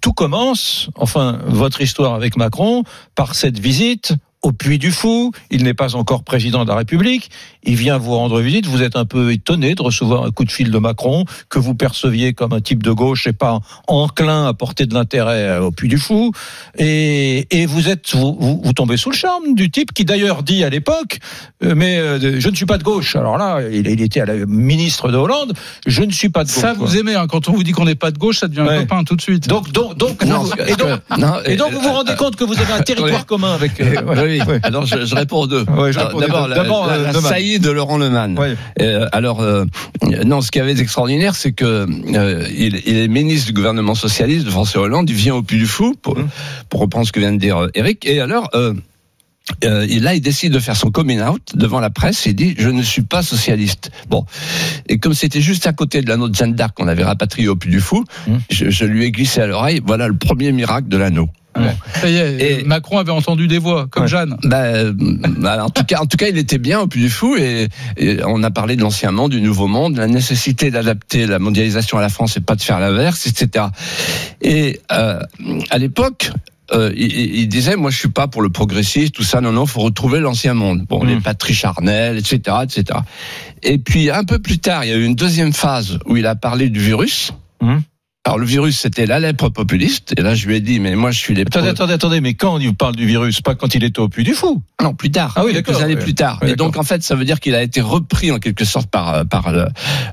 tout 0.02 0.14
commence, 0.14 0.90
enfin, 0.96 1.40
votre 1.46 1.82
histoire 1.82 2.14
avec 2.14 2.38
Macron, 2.38 2.84
par 3.16 3.34
cette 3.36 3.60
visite 3.60 4.14
au 4.42 4.52
Puy 4.52 4.78
du 4.80 4.92
Fou. 4.92 5.32
Il 5.52 5.64
n'est 5.64 5.74
pas 5.74 5.96
encore 5.96 6.24
président 6.24 6.64
de 6.64 6.70
la 6.70 6.76
République. 6.76 7.30
Il 7.64 7.76
vient 7.76 7.98
vous 7.98 8.16
rendre 8.16 8.40
visite. 8.42 8.66
Vous 8.66 8.82
êtes 8.82 8.96
un 8.96 9.06
peu 9.06 9.32
étonné 9.32 9.76
de 9.76 9.82
recevoir 9.82 10.24
un 10.26 10.32
coup 10.32 10.46
de 10.46 10.52
fil 10.52 10.72
de 10.72 10.78
Macron 10.80 11.26
que 11.50 11.60
vous 11.60 11.76
perceviez 11.76 12.34
comme 12.34 12.54
un 12.54 12.62
type 12.62 12.82
de 12.84 12.92
gauche 12.92 13.28
et 13.28 13.34
pas 13.34 13.60
enclin 13.88 14.48
à 14.48 14.54
porter 14.54 14.86
de 14.86 14.94
l'intérêt 14.94 15.58
au 15.60 15.72
Puy 15.72 15.88
du 15.88 15.98
Fou. 15.98 16.32
Et, 16.78 17.48
et 17.52 17.66
vous 17.66 17.90
êtes, 17.90 18.16
vous, 18.16 18.36
vous, 18.40 18.62
vous 18.64 18.74
tombez 18.74 18.98
sous 18.98 19.10
le 19.12 19.16
charme 19.16 19.54
du 19.54 19.70
type 19.70 19.94
qui 19.94 20.06
d'ailleurs 20.06 20.44
dit 20.44 20.64
à 20.64 20.70
l'époque, 20.70 21.20
euh, 21.64 21.74
mais 21.76 21.98
euh, 22.00 22.40
je 22.40 22.50
ne 22.50 22.56
suis 22.56 22.66
pas 22.66 22.78
de 22.78 22.84
gauche. 22.84 23.16
Alors 23.16 23.38
là, 23.38 23.60
il, 23.72 23.88
il 23.88 24.02
était 24.02 24.22
à 24.22 24.26
la 24.26 24.46
ministre 24.46 25.12
de 25.12 25.18
Hollande. 25.18 25.54
Je 25.86 26.02
ne 26.04 26.12
suis 26.12 26.30
pas 26.30 26.44
de 26.44 26.50
gauche. 26.50 26.58
Ça, 26.62 26.74
quoi. 26.76 26.88
vous 26.88 26.98
aimez. 26.98 27.16
hein. 27.16 27.28
Quand 27.28 27.48
on 27.50 27.54
vous 27.54 27.64
dit 27.64 27.72
qu'on 27.74 27.86
n'est 27.86 27.96
pas 27.96 28.12
de 28.12 28.18
gauche, 28.18 28.40
ça 28.40 28.48
devient 28.48 28.62
Ouais. 28.62 28.78
un 28.78 28.82
copain 28.82 29.04
tout 29.04 29.16
de 29.16 29.22
suite. 29.22 29.48
Donc, 29.48 29.72
donc, 29.72 29.98
donc, 29.98 30.24
Non, 30.24 30.40
vous- 30.40 30.50
parce 30.56 30.70
et 30.70 30.76
donc, 30.76 30.90
non, 31.18 31.34
et 31.46 31.56
donc 31.56 31.72
vous 31.74 31.82
vous 31.82 31.88
euh, 31.90 31.92
rendez 31.92 32.16
compte 32.16 32.36
que 32.36 32.44
vous 32.44 32.58
avez 32.60 32.74
un 32.74 32.82
territoire 32.84 33.26
commun 33.26 33.54
avec. 33.54 33.80
euh. 33.82 33.96
Oui, 34.48 34.56
alors 34.64 34.86
je, 34.86 35.06
je 35.06 35.16
réponds 35.16 35.42
aux 35.42 35.48
deux. 35.48 35.66
D'abord, 35.66 36.48
la, 36.48 36.62
euh, 36.62 37.12
la 37.12 37.14
saillie 37.22 37.60
de 37.60 37.70
Laurent 37.72 37.98
Neumann. 37.98 38.38
Ouais. 38.38 38.56
Euh, 38.82 39.08
alors, 39.12 39.42
euh, 39.42 39.66
non, 40.26 40.42
ce 40.42 40.52
qui 40.52 40.60
avait 40.60 40.74
d'extraordinaire, 40.74 41.36
c'est 41.36 41.52
que 41.52 41.66
euh, 42.16 42.48
il, 42.56 42.82
il 42.86 42.98
est 42.98 43.08
ministre 43.08 43.48
du 43.48 43.54
gouvernement 43.54 43.96
socialiste 43.96 44.46
de 44.46 44.52
François 44.52 44.82
Hollande. 44.84 45.10
Il 45.10 45.16
vient 45.16 45.36
au 45.36 45.44
Puy 45.44 45.58
du 45.58 45.68
Fou 45.68 45.96
pour, 46.02 46.18
Mmh. 46.18 46.28
pour 46.70 46.80
reprendre 46.82 47.08
ce 47.08 47.12
que 47.12 47.20
vient 47.20 47.34
de 47.34 47.40
dire 47.40 47.68
Eric. 47.74 48.06
Et 48.06 48.20
alors. 48.22 48.50
Euh, 48.56 48.74
et 49.90 50.00
là, 50.00 50.14
il 50.14 50.22
décide 50.22 50.54
de 50.54 50.60
faire 50.60 50.78
son 50.78 50.92
coming 50.92 51.20
out 51.20 51.42
devant 51.56 51.80
la 51.80 51.90
presse. 51.90 52.26
Il 52.28 52.36
dit 52.36 52.54
:«Je 52.58 52.70
ne 52.70 52.84
suis 52.84 53.02
pas 53.02 53.24
socialiste.» 53.24 53.90
Bon, 54.10 54.24
et 54.88 54.98
comme 55.00 55.14
c'était 55.16 55.42
juste 55.42 55.66
à 55.68 55.74
côté 55.74 56.02
de 56.02 56.08
l'anneau 56.08 56.30
de 56.30 56.36
Jeanne 56.36 56.54
d'Arc 56.54 56.76
qu'on 56.78 56.88
avait 56.88 57.04
rapatrié 57.04 57.48
au 57.48 57.56
Puy 57.56 57.70
du 57.72 57.82
Fou, 57.82 58.06
Mmh. 58.28 58.32
je, 58.52 58.70
je 58.70 58.86
lui 58.86 59.04
ai 59.06 59.12
glissé 59.12 59.42
à 59.42 59.48
l'oreille. 59.48 59.82
Voilà 59.84 60.08
le 60.08 60.16
premier 60.16 60.52
miracle 60.52 60.88
de 60.88 60.96
l'anneau. 60.96 61.28
Ça 61.96 62.10
y 62.10 62.16
est, 62.16 62.62
Et- 62.62 62.64
Macron 62.64 62.98
avait 62.98 63.12
entendu 63.12 63.48
des 63.48 63.58
voix, 63.58 63.88
comme 63.88 64.04
Ouais. 64.04 64.10
Jeanne. 64.10 64.38
Bah, 64.44 64.62
euh, 64.64 64.94
bah, 64.96 65.64
en 65.66 65.70
tout 65.70 65.84
cas, 65.84 66.00
en 66.00 66.06
tout 66.06 66.18
cas, 66.18 66.28
il 66.30 66.38
était 66.38 66.58
bien 66.58 66.80
au 66.80 66.88
Puy 66.88 67.02
du 67.02 67.10
Fou 67.10 67.36
et, 67.38 67.68
et 67.98 68.20
on 68.26 68.42
a 68.44 68.52
parlé 68.52 68.76
de 68.76 68.82
l'ancien 68.82 69.12
monde, 69.12 69.32
du 69.32 69.42
nouveau 69.42 69.68
monde, 69.68 69.98
la 69.98 70.08
nécessité 70.08 70.72
d'adapter 70.72 71.28
la 71.28 71.40
mondialisation 71.40 71.98
à 71.98 72.02
la 72.02 72.10
France 72.10 72.38
et 72.38 72.42
pas 72.42 72.56
de 72.56 72.62
faire 72.62 72.80
l'inverse, 72.80 73.28
etc. 73.28 73.66
Et 74.42 74.80
euh, 74.92 75.20
à 75.70 75.78
l'époque. 75.78 76.32
euh, 76.74 76.90
il, 76.96 77.12
il 77.36 77.48
disait, 77.50 77.76
moi, 77.76 77.92
je 77.92 77.98
suis 77.98 78.08
pas 78.10 78.28
pour 78.30 78.42
le 78.42 78.50
progressiste, 78.50 79.14
tout 79.14 79.24
ça. 79.24 79.42
Non, 79.42 79.52
non, 79.52 79.66
faut 79.66 79.82
retrouver 79.82 80.22
l'ancien 80.22 80.54
monde. 80.54 80.86
Bon, 80.88 81.04
les 81.04 81.18
Patrice 81.20 81.58
Charnel, 81.58 82.18
etc., 82.18 82.40
etc. 82.64 83.00
Et 83.62 83.78
puis 83.78 84.10
un 84.10 84.24
peu 84.24 84.40
plus 84.40 84.60
tard, 84.60 84.86
il 84.86 84.90
y 84.90 84.94
a 84.94 84.96
eu 84.96 85.04
une 85.04 85.16
deuxième 85.16 85.52
phase 85.52 86.00
où 86.06 86.16
il 86.16 86.26
a 86.26 86.36
parlé 86.36 86.70
du 86.70 86.80
virus. 86.80 87.34
Mm. 87.62 87.80
Alors 88.24 88.38
le 88.38 88.46
virus, 88.46 88.78
c'était 88.80 89.08
la 89.08 89.20
lèpre 89.20 89.50
populiste. 89.50 90.14
Et 90.16 90.22
là, 90.22 90.36
je 90.36 90.46
lui 90.48 90.56
ai 90.56 90.60
dit, 90.62 90.80
mais 90.80 90.96
moi, 90.96 91.10
je 91.10 91.18
suis 91.20 91.34
les 91.34 91.42
Attendez, 91.42 91.70
attendez, 91.70 91.94
attendez, 91.94 92.22
mais 92.22 92.36
quand 92.36 92.54
on 92.56 92.60
vous 92.60 92.74
parle 92.74 92.96
du 92.96 93.08
virus, 93.08 93.42
pas 93.42 93.56
quand 93.56 93.74
il 93.74 93.84
était 93.84 94.00
au 94.00 94.10
Puy 94.10 94.24
du 94.24 94.34
Fou. 94.36 94.62
Non, 94.80 94.94
plus 94.94 95.10
tard. 95.10 95.34
Ah 95.36 95.44
oui, 95.44 95.54
quelques 95.54 95.68
d'accord, 95.70 95.82
années 95.82 95.96
ouais. 95.96 96.02
plus 96.04 96.14
tard. 96.14 96.40
Et 96.46 96.56
donc, 96.56 96.78
en 96.78 96.84
fait, 96.84 97.02
ça 97.02 97.16
veut 97.16 97.26
dire 97.26 97.40
qu'il 97.40 97.56
a 97.56 97.64
été 97.64 97.82
repris 97.82 98.32
en 98.32 98.38
quelque 98.38 98.64
sorte 98.64 98.92
par 98.92 99.12
euh, 99.16 99.24
par 99.24 99.52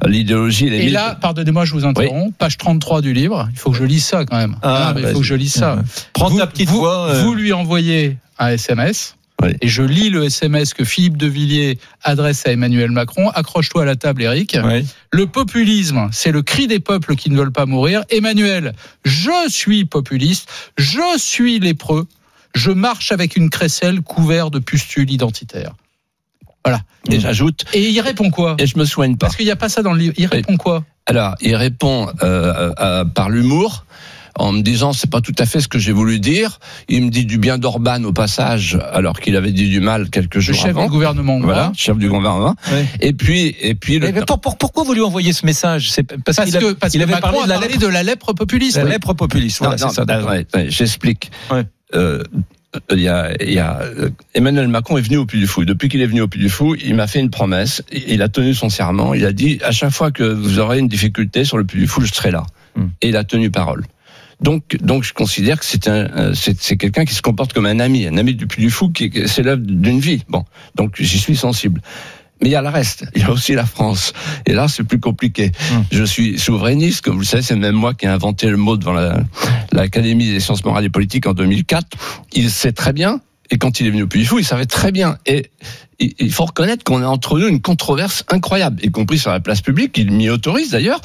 l'idéologie. 0.06 0.69
et 0.69 0.88
là, 0.88 1.16
pardonnez-moi, 1.20 1.66
je 1.66 1.75
vous 1.75 1.84
interromps. 1.84 2.32
Page 2.38 2.56
33 2.56 3.02
du 3.02 3.12
livre. 3.12 3.46
Il 3.52 3.58
faut 3.58 3.72
que 3.72 3.76
je 3.76 3.84
lise 3.84 4.05
ça 4.06 4.25
quand 4.25 4.38
même. 4.38 4.56
Ah, 4.62 4.93
mais 4.94 5.02
il 5.02 5.08
faut 5.08 5.19
que 5.20 5.25
je 5.26 5.34
lise 5.34 5.52
ça. 5.52 5.82
Prends 6.14 6.31
vous, 6.31 6.38
ta 6.38 6.46
petite 6.46 6.70
vous- 6.70 6.78
voix. 6.78 7.08
euh, 7.10 7.22
vous 7.22 7.34
lui 7.34 7.52
envoyez 7.52 8.16
un 8.38 8.49
SMS. 8.49 9.16
Oui. 9.43 9.50
Et 9.61 9.69
je 9.69 9.82
lis 9.82 10.11
le 10.11 10.25
SMS 10.25 10.75
que 10.75 10.85
Philippe 10.85 11.17
de 11.17 11.26
Villiers 11.26 11.79
adresse 12.02 12.46
à 12.46 12.52
Emmanuel 12.52 12.90
Macron. 12.90 13.31
Accroche-toi 13.31 13.82
à 13.82 13.85
la 13.85 13.96
table, 13.96 14.23
Eric. 14.23 14.56
Le 15.12 15.26
populisme, 15.26 16.08
c'est 16.12 16.32
le 16.32 16.43
cri 16.43 16.67
des 16.67 16.81
peuples 16.81 17.14
qui 17.14 17.31
ne 17.31 17.37
veulent 17.37 17.52
pas 17.52 17.67
mourir. 17.67 18.05
Emmanuel, 18.11 18.75
je 19.05 19.49
suis 19.49 19.85
populiste, 19.85 20.49
je 20.76 21.19
suis 21.19 21.61
lépreux, 21.61 22.06
je 22.55 22.70
marche 22.70 23.12
avec 23.12 23.37
une 23.37 23.49
crécelle 23.49 24.00
couverte 24.00 24.52
de 24.52 24.58
pustules 24.58 25.11
identitaires. 25.11 25.75
Et 27.11 27.20
j'ajoute, 27.20 27.64
Et 27.73 27.88
il 27.88 28.00
répond 28.00 28.31
quoi 28.31 28.56
et 28.58 28.67
je 28.67 28.79
me 28.79 28.84
soigne 28.84 29.17
pas. 29.17 29.27
Parce 29.27 29.36
qu'il 29.36 29.46
n'y 29.46 29.53
a 29.53 29.56
pas 29.56 29.69
ça 29.69 29.82
dans 29.82 29.93
le 29.93 29.98
livre. 29.98 30.15
Il 30.19 30.27
répond 30.27 30.56
quoi 30.56 30.84
Alors, 31.06 31.34
il 31.41 31.56
répond 31.56 32.08
euh, 32.22 32.72
euh, 32.79 33.05
par 33.05 33.31
l'humour. 33.31 33.86
En 34.39 34.53
me 34.53 34.63
disant 34.63 34.93
c'est 34.93 35.11
pas 35.11 35.21
tout 35.21 35.35
à 35.39 35.47
fait 35.47 35.61
ce 35.61 35.69
que 35.69 35.79
j'ai 35.79 35.93
voulu 35.93 36.21
dire, 36.21 36.61
il 36.89 37.03
me 37.05 37.11
dit 37.11 37.25
du 37.27 37.39
bien 37.39 37.59
d'Orban 37.59 38.05
au 38.05 38.13
passage, 38.13 38.79
alors 38.93 39.19
qu'il 39.21 39.35
avait 39.37 39.51
dit 39.53 39.69
du 39.69 39.81
mal 39.81 40.11
quelques 40.11 40.37
Le 40.37 40.41
jours 40.41 40.55
chef 40.55 40.67
avant. 40.71 40.85
du 40.85 40.91
gouvernement. 40.91 41.41
Voilà, 41.41 41.65
moi. 41.65 41.73
chef 41.77 41.99
du 41.99 42.09
gouvernement. 42.09 42.55
Ouais. 42.71 42.87
Et 43.01 43.13
puis, 43.13 43.57
et 43.61 43.75
puis 43.75 43.99
le 43.99 44.13
Mais 44.13 44.21
pour- 44.25 44.41
pour- 44.41 44.57
pourquoi 44.57 44.85
vous 44.85 44.95
lui 44.95 45.03
envoyez 45.03 45.33
ce 45.33 45.45
message? 45.45 45.91
C'est 45.91 46.05
parce, 46.05 46.37
Parce 46.37 46.49
qu'il 46.49 46.57
a- 46.57 46.61
que, 46.61 46.73
parce 46.73 46.95
il 46.95 46.99
que 46.99 47.03
avait 47.03 47.13
Macron 47.15 47.31
parlé 47.31 47.39
a 47.41 47.45
de 47.45 47.49
la 47.51 47.55
parlé 47.57 47.69
lèpre, 47.75 47.81
de 47.83 47.87
la 47.93 48.03
lèpre 48.03 48.33
populiste. 48.33 48.77
la 48.77 48.85
Oui. 48.85 48.91
lèpre 48.91 49.13
populiste. 49.15 49.59
Voilà, 49.59 49.77
Non, 49.77 49.89
c'est 49.89 49.95
ça. 49.97 50.03
non, 50.03 50.07
d'accord. 50.07 50.31
ouais, 50.31 50.47
ouais, 50.55 50.67
J'explique. 50.71 51.31
Ouais. 51.51 51.65
Euh, 51.95 52.23
il 52.93 53.01
y 53.01 53.09
a, 53.09 53.33
il 53.43 53.53
y 53.53 53.59
a, 53.59 53.81
euh, 53.81 54.11
Emmanuel 54.35 54.69
Macron 54.69 54.99
est 54.99 55.03
venu 55.03 55.17
au 55.17 55.25
Puy 55.27 55.41
du 55.41 55.47
Fou. 55.47 55.65
Depuis 55.65 55.89
qu'il 55.89 56.03
est 56.03 56.07
venu 56.07 56.21
au 56.21 56.29
Puy 56.29 56.39
du 56.39 56.51
Fou, 56.51 56.77
il 56.77 56.95
m'a 56.95 57.07
fait 57.07 57.19
une 57.19 57.31
promesse. 57.31 57.83
Il 57.91 58.21
a 58.23 58.29
tenu 58.29 58.55
son 58.55 58.69
serment. 58.69 59.15
Il 59.15 59.25
a 59.25 59.33
dit 59.33 59.59
à 59.65 59.73
chaque 59.73 59.91
fois 59.91 60.11
que 60.11 60.23
vous 60.23 60.59
aurez 60.59 60.79
une 60.79 60.87
difficulté 60.89 61.45
sur 61.45 61.57
le 61.59 61.65
Puy 61.65 61.81
du 61.81 61.87
Fou, 61.87 62.03
je 62.03 62.13
serai 62.13 62.31
là. 62.31 62.45
Hmm. 62.77 62.89
Et 63.01 63.09
il 63.09 63.17
a 63.17 63.25
tenu 63.25 63.51
parole. 63.51 63.85
Donc, 64.41 64.77
donc, 64.81 65.03
je 65.03 65.13
considère 65.13 65.59
que 65.59 65.65
c'est 65.65 65.89
un, 65.89 66.07
euh, 66.17 66.33
c'est, 66.35 66.77
quelqu'un 66.77 67.05
qui 67.05 67.15
se 67.15 67.23
comporte 67.23 67.53
comme 67.53 67.67
un 67.67 67.81
ami, 67.81 68.07
un 68.07 68.17
ami 68.17 68.35
du 68.35 68.47
Puy 68.47 68.63
du 68.63 68.71
Fou, 68.71 68.91
qui 68.91 69.11
l'œuvre 69.39 69.63
d'une 69.63 69.99
vie. 69.99 70.23
Bon, 70.29 70.45
donc 70.77 70.95
j'y 70.99 71.19
suis 71.19 71.37
sensible. 71.37 71.81
Mais 72.41 72.49
il 72.49 72.53
y 72.53 72.55
a 72.55 72.63
le 72.63 72.69
reste. 72.69 73.05
Il 73.17 73.23
y 73.23 73.25
a 73.25 73.33
aussi 73.33 73.55
la 73.55 73.67
France. 73.67 74.13
Et 74.47 74.53
là, 74.53 74.69
c'est 74.69 74.85
plus 74.85 75.01
compliqué. 75.01 75.51
Hmm. 75.73 75.83
Je 75.91 76.05
suis 76.05 76.39
souverainiste, 76.39 77.05
comme 77.05 77.15
vous 77.15 77.21
le 77.21 77.27
savez, 77.27 77.43
c'est 77.43 77.57
même 77.57 77.75
moi 77.75 77.95
qui 77.95 78.07
ai 78.07 78.09
inventé 78.09 78.49
le 78.49 78.57
mot 78.57 78.77
devant 78.77 78.93
la, 78.93 79.21
l'Académie 79.73 80.31
des 80.31 80.39
sciences 80.39 80.65
morales 80.65 80.85
et 80.85 80.91
politiques 80.91 81.27
en 81.27 81.35
2004. 81.35 81.87
Il 82.35 82.51
sait 82.51 82.73
très 82.73 82.93
bien. 82.93 83.21
Et 83.51 83.59
quand 83.59 83.81
il 83.81 83.87
est 83.87 83.91
venu 83.91 84.03
au 84.03 84.07
Puy 84.07 84.21
du 84.21 84.27
Fou, 84.27 84.39
il 84.39 84.45
savait 84.45 84.67
très 84.67 84.93
bien. 84.93 85.19
Et 85.27 85.51
il 85.98 86.32
faut 86.32 86.44
reconnaître 86.44 86.84
qu'on 86.84 87.02
a 87.02 87.06
entre 87.06 87.38
nous 87.38 87.48
une 87.48 87.60
controverse 87.60 88.24
incroyable, 88.28 88.84
y 88.84 88.90
compris 88.90 89.19
sur 89.19 89.31
la 89.31 89.40
place 89.40 89.62
publique. 89.62 89.98
Il 89.98 90.12
m'y 90.12 90.31
autorise 90.31 90.70
d'ailleurs. 90.70 91.00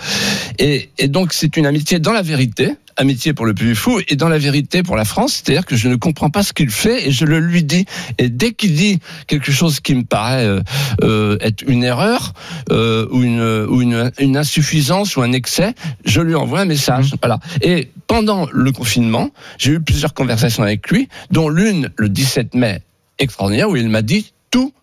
Et, 0.59 0.89
et 1.00 1.07
donc 1.07 1.33
c'est 1.33 1.57
une 1.57 1.65
amitié 1.65 2.00
dans 2.00 2.12
la 2.12 2.21
vérité, 2.21 2.75
amitié 2.97 3.33
pour 3.33 3.45
le 3.45 3.55
plus 3.55 3.75
fou 3.75 4.00
et 4.07 4.15
dans 4.15 4.29
la 4.29 4.38
vérité 4.38 4.83
pour 4.83 4.95
la 4.95 5.05
France, 5.05 5.41
c'est-à-dire 5.43 5.65
que 5.65 5.75
je 5.75 5.89
ne 5.89 5.95
comprends 5.95 6.29
pas 6.29 6.43
ce 6.43 6.53
qu'il 6.53 6.69
fait 6.69 7.07
et 7.07 7.12
je 7.12 7.25
le 7.25 7.39
lui 7.39 7.63
dis. 7.63 7.85
Et 8.19 8.29
dès 8.29 8.51
qu'il 8.51 8.75
dit 8.75 9.00
quelque 9.25 9.51
chose 9.51 9.79
qui 9.79 9.95
me 9.95 10.03
paraît 10.03 10.45
euh, 10.45 10.62
euh, 11.01 11.38
être 11.41 11.63
une 11.67 11.83
erreur 11.83 12.33
euh, 12.71 13.07
ou, 13.12 13.23
une, 13.23 13.41
ou 13.41 13.81
une, 13.81 14.12
une 14.19 14.38
insuffisance 14.38 15.15
ou 15.15 15.21
un 15.21 15.31
excès, 15.31 15.73
je 16.05 16.21
lui 16.21 16.35
envoie 16.35 16.62
un 16.62 16.65
message. 16.65 17.15
Voilà. 17.21 17.39
Et 17.62 17.89
pendant 18.05 18.47
le 18.51 18.71
confinement, 18.71 19.31
j'ai 19.57 19.71
eu 19.71 19.79
plusieurs 19.79 20.13
conversations 20.13 20.62
avec 20.62 20.89
lui, 20.89 21.09
dont 21.31 21.50
l'une 21.50 21.89
le 21.97 22.09
17 22.09 22.53
mai 22.53 22.81
extraordinaire 23.19 23.69
où 23.69 23.75
il 23.75 23.89
m'a 23.89 24.01
dit 24.01 24.33
tout, 24.51 24.73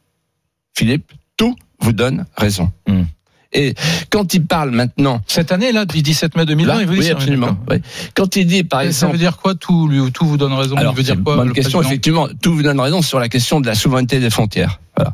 Philippe, 0.81 1.13
tout 1.37 1.55
vous 1.81 1.93
donne 1.93 2.25
raison. 2.39 2.73
Hmm. 2.89 3.03
Et 3.53 3.75
quand 4.09 4.33
il 4.33 4.47
parle 4.47 4.71
maintenant, 4.71 5.21
Cette 5.27 5.53
année, 5.53 5.73
là, 5.73 5.85
du 5.85 6.01
17 6.01 6.37
mai 6.37 6.47
2020, 6.47 6.73
là, 6.75 6.81
il 6.81 6.87
vous 6.87 6.95
dit 6.95 7.01
oui, 7.01 7.05
ça, 7.05 7.13
absolument. 7.13 7.59
oui. 7.69 7.77
Quand 8.15 8.35
il 8.37 8.47
dit, 8.47 8.65
par 8.65 8.81
Et 8.81 8.85
ça 8.85 8.89
exemple, 8.89 9.13
veut 9.13 9.19
dire 9.19 9.37
quoi 9.37 9.55
tout, 9.55 9.89
lui, 9.89 10.11
tout 10.11 10.25
vous 10.25 10.39
donne 10.39 10.55
raison 10.55 10.75
alors, 10.77 10.95
Il 10.95 10.97
veut 10.97 11.03
dire 11.03 11.23
quoi 11.23 11.37
bonne 11.37 11.53
question, 11.53 11.83
effectivement. 11.83 12.29
Tout 12.41 12.55
vous 12.55 12.63
donne 12.63 12.81
raison 12.81 13.03
sur 13.03 13.19
la 13.21 13.29
question 13.29 13.61
de 13.61 13.67
la 13.67 13.75
souveraineté 13.75 14.21
des 14.21 14.31
frontières. 14.31 14.81
Voilà. 15.01 15.13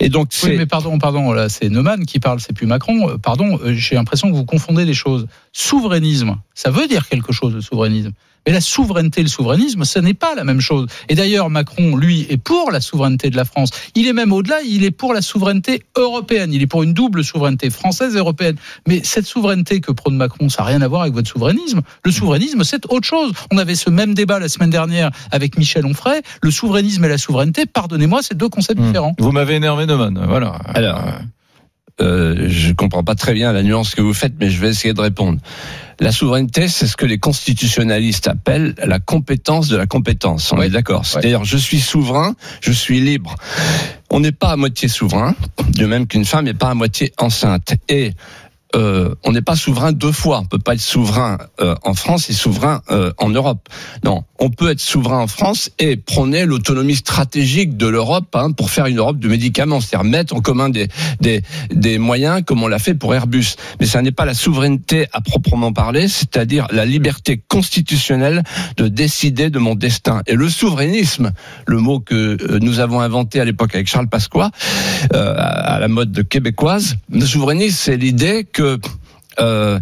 Et 0.00 0.08
donc, 0.08 0.30
Oui, 0.44 0.56
mais 0.56 0.66
pardon, 0.66 0.98
pardon, 0.98 1.32
là 1.32 1.48
c'est 1.48 1.68
Neumann 1.68 2.04
qui 2.06 2.18
parle, 2.20 2.40
c'est 2.40 2.52
plus 2.52 2.66
Macron. 2.66 3.08
Euh, 3.10 3.18
Pardon, 3.18 3.58
euh, 3.64 3.72
j'ai 3.74 3.94
l'impression 3.94 4.30
que 4.30 4.36
vous 4.36 4.44
confondez 4.44 4.84
les 4.84 4.94
choses. 4.94 5.26
Souverainisme, 5.52 6.36
ça 6.54 6.70
veut 6.70 6.86
dire 6.86 7.08
quelque 7.08 7.32
chose 7.32 7.52
le 7.54 7.60
souverainisme. 7.60 8.12
Mais 8.46 8.52
la 8.54 8.60
souveraineté, 8.62 9.20
le 9.22 9.28
souverainisme, 9.28 9.84
ce 9.84 9.98
n'est 9.98 10.14
pas 10.14 10.34
la 10.34 10.42
même 10.44 10.60
chose. 10.62 10.86
Et 11.10 11.14
d'ailleurs, 11.14 11.50
Macron, 11.50 11.96
lui, 11.96 12.26
est 12.30 12.38
pour 12.38 12.70
la 12.70 12.80
souveraineté 12.80 13.28
de 13.28 13.36
la 13.36 13.44
France. 13.44 13.68
Il 13.94 14.06
est 14.06 14.14
même 14.14 14.32
au-delà, 14.32 14.62
il 14.62 14.84
est 14.84 14.90
pour 14.90 15.12
la 15.12 15.20
souveraineté 15.20 15.82
européenne. 15.98 16.54
Il 16.54 16.62
est 16.62 16.66
pour 16.66 16.82
une 16.82 16.94
double 16.94 17.24
souveraineté 17.24 17.68
française 17.68 18.14
et 18.16 18.18
européenne. 18.18 18.56
Mais 18.86 19.02
cette 19.04 19.26
souveraineté 19.26 19.80
que 19.82 19.92
prône 19.92 20.16
Macron, 20.16 20.48
ça 20.48 20.62
n'a 20.62 20.68
rien 20.68 20.80
à 20.80 20.88
voir 20.88 21.02
avec 21.02 21.12
votre 21.12 21.28
souverainisme. 21.28 21.82
Le 22.04 22.10
souverainisme, 22.10 22.64
c'est 22.64 22.86
autre 22.90 23.06
chose. 23.06 23.32
On 23.50 23.58
avait 23.58 23.74
ce 23.74 23.90
même 23.90 24.14
débat 24.14 24.38
la 24.38 24.48
semaine 24.48 24.70
dernière 24.70 25.10
avec 25.30 25.58
Michel 25.58 25.84
Onfray. 25.84 26.22
Le 26.42 26.50
souverainisme 26.50 27.04
et 27.04 27.08
la 27.08 27.18
souveraineté, 27.18 27.66
pardonnez-moi, 27.66 28.20
c'est 28.22 28.36
deux 28.36 28.48
concepts 28.48 28.80
Hmm. 28.80 28.86
différents. 28.86 29.14
Vous 29.28 29.34
m'avez 29.34 29.56
énervé, 29.56 29.84
Neumann. 29.84 30.18
Voilà. 30.26 30.52
Alors, 30.72 31.02
euh, 32.00 32.46
je 32.48 32.72
comprends 32.72 33.04
pas 33.04 33.14
très 33.14 33.34
bien 33.34 33.52
la 33.52 33.62
nuance 33.62 33.94
que 33.94 34.00
vous 34.00 34.14
faites, 34.14 34.32
mais 34.40 34.48
je 34.48 34.58
vais 34.58 34.70
essayer 34.70 34.94
de 34.94 35.00
répondre. 35.02 35.38
La 36.00 36.12
souveraineté, 36.12 36.66
c'est 36.66 36.86
ce 36.86 36.96
que 36.96 37.04
les 37.04 37.18
constitutionnalistes 37.18 38.26
appellent 38.26 38.74
la 38.82 39.00
compétence 39.00 39.68
de 39.68 39.76
la 39.76 39.86
compétence. 39.86 40.50
On 40.50 40.62
est 40.62 40.70
d'accord. 40.70 41.04
C'est-à-dire, 41.04 41.44
je 41.44 41.58
suis 41.58 41.78
souverain, 41.78 42.36
je 42.62 42.72
suis 42.72 43.02
libre. 43.02 43.34
On 44.08 44.20
n'est 44.20 44.32
pas 44.32 44.52
à 44.52 44.56
moitié 44.56 44.88
souverain, 44.88 45.34
de 45.68 45.84
même 45.84 46.06
qu'une 46.06 46.24
femme 46.24 46.46
n'est 46.46 46.54
pas 46.54 46.70
à 46.70 46.74
moitié 46.74 47.12
enceinte. 47.18 47.74
Et 47.90 48.14
euh, 48.74 49.14
on 49.24 49.32
n'est 49.32 49.42
pas 49.42 49.56
souverain 49.56 49.92
deux 49.92 50.12
fois. 50.12 50.40
On 50.40 50.44
peut 50.44 50.58
pas 50.58 50.74
être 50.74 50.80
souverain 50.80 51.38
euh, 51.60 51.74
en 51.82 51.94
France 51.94 52.28
et 52.28 52.34
souverain 52.34 52.82
euh, 52.90 53.12
en 53.18 53.30
Europe. 53.30 53.68
Non, 54.04 54.24
on 54.38 54.50
peut 54.50 54.70
être 54.70 54.80
souverain 54.80 55.20
en 55.20 55.26
France 55.26 55.70
et 55.78 55.96
prôner 55.96 56.44
l'autonomie 56.44 56.96
stratégique 56.96 57.76
de 57.76 57.86
l'Europe 57.86 58.28
hein, 58.34 58.52
pour 58.52 58.70
faire 58.70 58.86
une 58.86 58.98
Europe 58.98 59.18
de 59.18 59.28
médicaments, 59.28 59.80
c'est-à-dire 59.80 60.10
mettre 60.10 60.34
en 60.34 60.40
commun 60.40 60.68
des, 60.68 60.88
des, 61.20 61.42
des 61.70 61.98
moyens 61.98 62.42
comme 62.44 62.62
on 62.62 62.68
l'a 62.68 62.78
fait 62.78 62.94
pour 62.94 63.14
Airbus. 63.14 63.56
Mais 63.80 63.86
ça 63.86 64.02
n'est 64.02 64.12
pas 64.12 64.26
la 64.26 64.34
souveraineté 64.34 65.06
à 65.12 65.20
proprement 65.20 65.72
parler, 65.72 66.08
c'est-à-dire 66.08 66.66
la 66.70 66.84
liberté 66.84 67.42
constitutionnelle 67.48 68.42
de 68.76 68.88
décider 68.88 69.50
de 69.50 69.58
mon 69.58 69.74
destin. 69.74 70.22
Et 70.26 70.34
le 70.34 70.48
souverainisme, 70.48 71.32
le 71.66 71.78
mot 71.78 72.00
que 72.00 72.14
euh, 72.14 72.58
nous 72.60 72.80
avons 72.80 73.00
inventé 73.00 73.40
à 73.40 73.44
l'époque 73.44 73.74
avec 73.74 73.88
Charles 73.88 74.08
Pasqua, 74.08 74.50
euh, 75.14 75.34
à 75.38 75.78
la 75.78 75.88
mode 75.88 76.28
québécoise, 76.28 76.96
le 77.10 77.24
souverainisme, 77.24 77.76
c'est 77.76 77.96
l'idée 77.96 78.44
que 78.44 78.57
euh, 78.60 78.78
euh, 79.40 79.80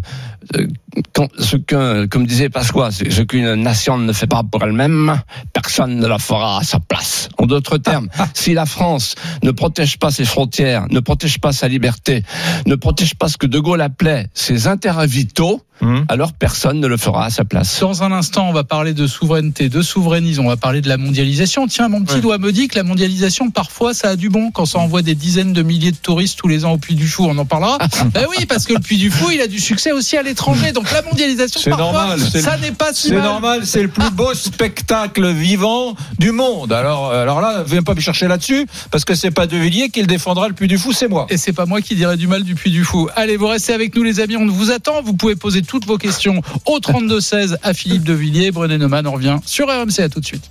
ce 1.39 1.55
que, 1.57 2.05
comme 2.05 2.25
disait 2.25 2.49
Pasqua, 2.49 2.89
ce 2.91 3.21
qu'une 3.21 3.55
nation 3.55 3.97
ne 3.97 4.13
fait 4.13 4.27
pas 4.27 4.43
pour 4.43 4.63
elle-même, 4.63 5.21
personne 5.53 5.97
ne 5.97 6.07
la 6.07 6.19
fera 6.19 6.59
à 6.59 6.63
sa 6.63 6.79
place. 6.79 7.29
En 7.37 7.45
d'autres 7.45 7.77
termes, 7.77 8.07
si 8.33 8.53
la 8.53 8.65
France 8.65 9.15
ne 9.43 9.51
protège 9.51 9.97
pas 9.97 10.11
ses 10.11 10.25
frontières, 10.25 10.85
ne 10.89 10.99
protège 10.99 11.39
pas 11.39 11.51
sa 11.51 11.67
liberté, 11.67 12.23
ne 12.65 12.75
protège 12.75 13.15
pas 13.15 13.27
ce 13.27 13.37
que 13.37 13.47
De 13.47 13.59
Gaulle 13.59 13.81
appelait 13.81 14.27
ses 14.33 14.67
intérêts 14.67 15.07
vitaux, 15.07 15.61
Hmm. 15.79 16.05
alors 16.09 16.33
personne 16.33 16.79
ne 16.79 16.87
le 16.87 16.97
fera 16.97 17.25
à 17.25 17.29
sa 17.29 17.45
place. 17.45 17.81
Dans 17.81 18.01
un 18.01 18.11
instant, 18.11 18.49
on 18.49 18.51
va 18.51 18.63
parler 18.63 18.95
de 18.95 19.05
souveraineté, 19.05 19.69
de 19.69 19.83
souverainisme, 19.83 20.43
on 20.43 20.47
va 20.47 20.57
parler 20.57 20.81
de 20.81 20.89
la 20.89 20.97
mondialisation. 20.97 21.67
Tiens, 21.67 21.87
mon 21.87 22.01
petit 22.03 22.15
Ouais. 22.15 22.21
doigt 22.21 22.39
me 22.39 22.51
dit 22.51 22.67
que 22.67 22.75
la 22.75 22.81
mondialisation, 22.83 23.51
parfois, 23.51 23.93
ça 23.93 24.09
a 24.09 24.15
du 24.15 24.29
bon 24.29 24.49
quand 24.49 24.65
ça 24.65 24.79
envoie 24.79 25.03
des 25.03 25.13
dizaines 25.13 25.53
de 25.53 25.61
milliers 25.61 25.91
de 25.91 25.97
touristes 25.97 26.39
tous 26.39 26.47
les 26.47 26.65
ans 26.65 26.71
au 26.71 26.77
Puy 26.79 26.95
du 26.95 27.07
Fou. 27.07 27.27
On 27.29 27.37
en 27.37 27.45
parlera. 27.45 27.77
ben 28.11 28.25
oui, 28.27 28.47
parce 28.47 28.65
que 28.65 28.73
le 28.73 28.79
Puy 28.79 28.97
du 28.97 29.11
Fou, 29.11 29.29
il 29.29 29.39
a 29.39 29.45
du 29.45 29.59
succès 29.59 29.91
aussi 29.91 30.17
à 30.17 30.23
l'étranger. 30.23 30.36
Donc 30.73 30.91
la 30.91 31.01
mondialisation, 31.01 31.59
C'est 31.63 31.69
parfois, 31.71 31.91
normal, 31.91 32.19
ça 32.19 32.57
n'est 32.57 32.71
pas 32.71 32.93
si 32.93 33.07
C'est 33.09 33.15
mal. 33.15 33.23
normal, 33.23 33.61
c'est 33.65 33.81
le 33.81 33.87
plus 33.87 34.09
beau 34.11 34.33
spectacle 34.33 35.27
vivant 35.31 35.95
du 36.19 36.31
monde. 36.31 36.71
Alors, 36.71 37.09
euh, 37.11 37.21
alors 37.23 37.41
là, 37.41 37.63
viens 37.65 37.83
pas 37.83 37.93
me 37.93 37.99
chercher 37.99 38.27
là-dessus, 38.27 38.67
parce 38.91 39.03
que 39.05 39.15
c'est 39.15 39.31
pas 39.31 39.47
De 39.47 39.57
Villiers 39.57 39.89
qui 39.89 40.01
le 40.01 40.07
défendra 40.07 40.47
le 40.47 40.53
plus 40.53 40.67
du 40.67 40.77
fou, 40.77 40.93
c'est 40.93 41.07
moi. 41.07 41.25
Et 41.29 41.37
c'est 41.37 41.53
pas 41.53 41.65
moi 41.65 41.81
qui 41.81 41.95
dirais 41.95 42.17
du 42.17 42.27
mal 42.27 42.43
du 42.43 42.55
Puy 42.55 42.71
du 42.71 42.83
Fou. 42.83 43.09
Allez, 43.15 43.37
vous 43.37 43.47
restez 43.47 43.73
avec 43.73 43.95
nous, 43.95 44.03
les 44.03 44.19
amis. 44.19 44.37
On 44.37 44.47
vous 44.47 44.71
attend. 44.71 45.01
Vous 45.01 45.13
pouvez 45.13 45.35
poser 45.35 45.61
toutes 45.61 45.85
vos 45.85 45.97
questions 45.97 46.41
au 46.65 46.79
32-16 46.79 47.55
à 47.63 47.73
Philippe 47.73 48.03
de 48.03 48.13
Villiers. 48.13 48.51
Brené 48.51 48.77
Neumann, 48.77 49.05
on 49.07 49.11
revient 49.11 49.37
sur 49.45 49.67
RMC. 49.67 49.99
À 49.99 50.09
tout 50.09 50.19
de 50.19 50.25
suite. 50.25 50.43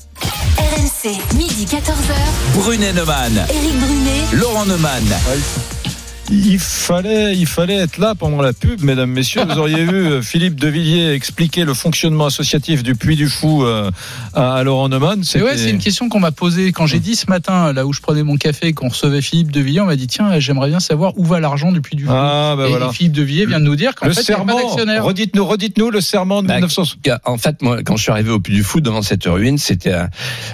RMC, 0.58 1.16
midi 1.36 1.66
14h. 1.66 2.54
Brunet 2.54 2.92
Neumann, 2.92 3.46
Éric 3.50 3.78
Brunet. 3.78 4.22
Laurent 4.32 4.66
Neumann. 4.66 5.04
Il 6.28 6.58
fallait, 6.58 7.36
il 7.36 7.46
fallait 7.46 7.76
être 7.76 7.98
là 7.98 8.14
pendant 8.16 8.42
la 8.42 8.52
pub, 8.52 8.82
mesdames, 8.82 9.10
messieurs. 9.10 9.42
Vous 9.48 9.58
auriez 9.58 9.84
vu 9.84 9.94
euh, 10.06 10.22
Philippe 10.22 10.56
de 10.58 10.66
Villiers 10.66 11.12
expliquer 11.12 11.64
le 11.64 11.72
fonctionnement 11.72 12.26
associatif 12.26 12.82
du 12.82 12.96
Puy 12.96 13.14
du 13.14 13.28
Fou 13.28 13.64
euh, 13.64 13.92
à, 14.34 14.54
à 14.54 14.62
Laurent 14.64 14.88
Neumann. 14.88 15.22
C'est 15.22 15.40
ouais, 15.40 15.56
c'est 15.56 15.70
une 15.70 15.78
question 15.78 16.08
qu'on 16.08 16.18
m'a 16.18 16.32
posée 16.32 16.72
quand 16.72 16.86
j'ai 16.86 16.98
dit 16.98 17.14
ce 17.14 17.26
matin, 17.30 17.72
là 17.72 17.86
où 17.86 17.92
je 17.92 18.00
prenais 18.00 18.24
mon 18.24 18.36
café, 18.36 18.72
qu'on 18.72 18.88
recevait 18.88 19.22
Philippe 19.22 19.52
de 19.52 19.60
Villiers. 19.60 19.80
On 19.82 19.86
m'a 19.86 19.94
dit 19.94 20.08
tiens, 20.08 20.40
j'aimerais 20.40 20.68
bien 20.68 20.80
savoir 20.80 21.12
où 21.16 21.24
va 21.24 21.38
l'argent 21.38 21.70
du 21.70 21.80
Puy 21.80 21.96
du 21.96 22.06
Fou. 22.06 22.10
Ah, 22.12 22.54
ben 22.58 22.66
et, 22.66 22.70
voilà. 22.70 22.86
et 22.86 22.92
Philippe 22.92 23.12
de 23.12 23.22
Villiers 23.22 23.46
vient 23.46 23.60
de 23.60 23.64
nous 23.64 23.76
dire 23.76 23.94
qu'en 23.94 24.06
Le 24.06 24.12
fait, 24.12 24.22
il 24.22 24.30
n'y 24.30 24.34
a 24.34 24.38
pas 24.38 24.46
serment, 24.52 24.68
d'actionnaire. 24.68 25.04
redites-nous, 25.04 25.46
redites-nous 25.46 25.90
le 25.90 26.00
serment 26.00 26.42
de 26.42 26.48
Bah, 26.48 26.54
1900. 26.54 26.82
En 27.24 27.38
fait, 27.38 27.62
moi, 27.62 27.82
quand 27.84 27.96
je 27.96 28.02
suis 28.02 28.10
arrivé 28.12 28.30
au 28.30 28.40
Puy 28.40 28.52
du 28.54 28.64
Fou 28.64 28.80
devant 28.80 29.02
cette 29.02 29.24
ruine, 29.26 29.58
c'était 29.58 29.92
un, 29.92 30.08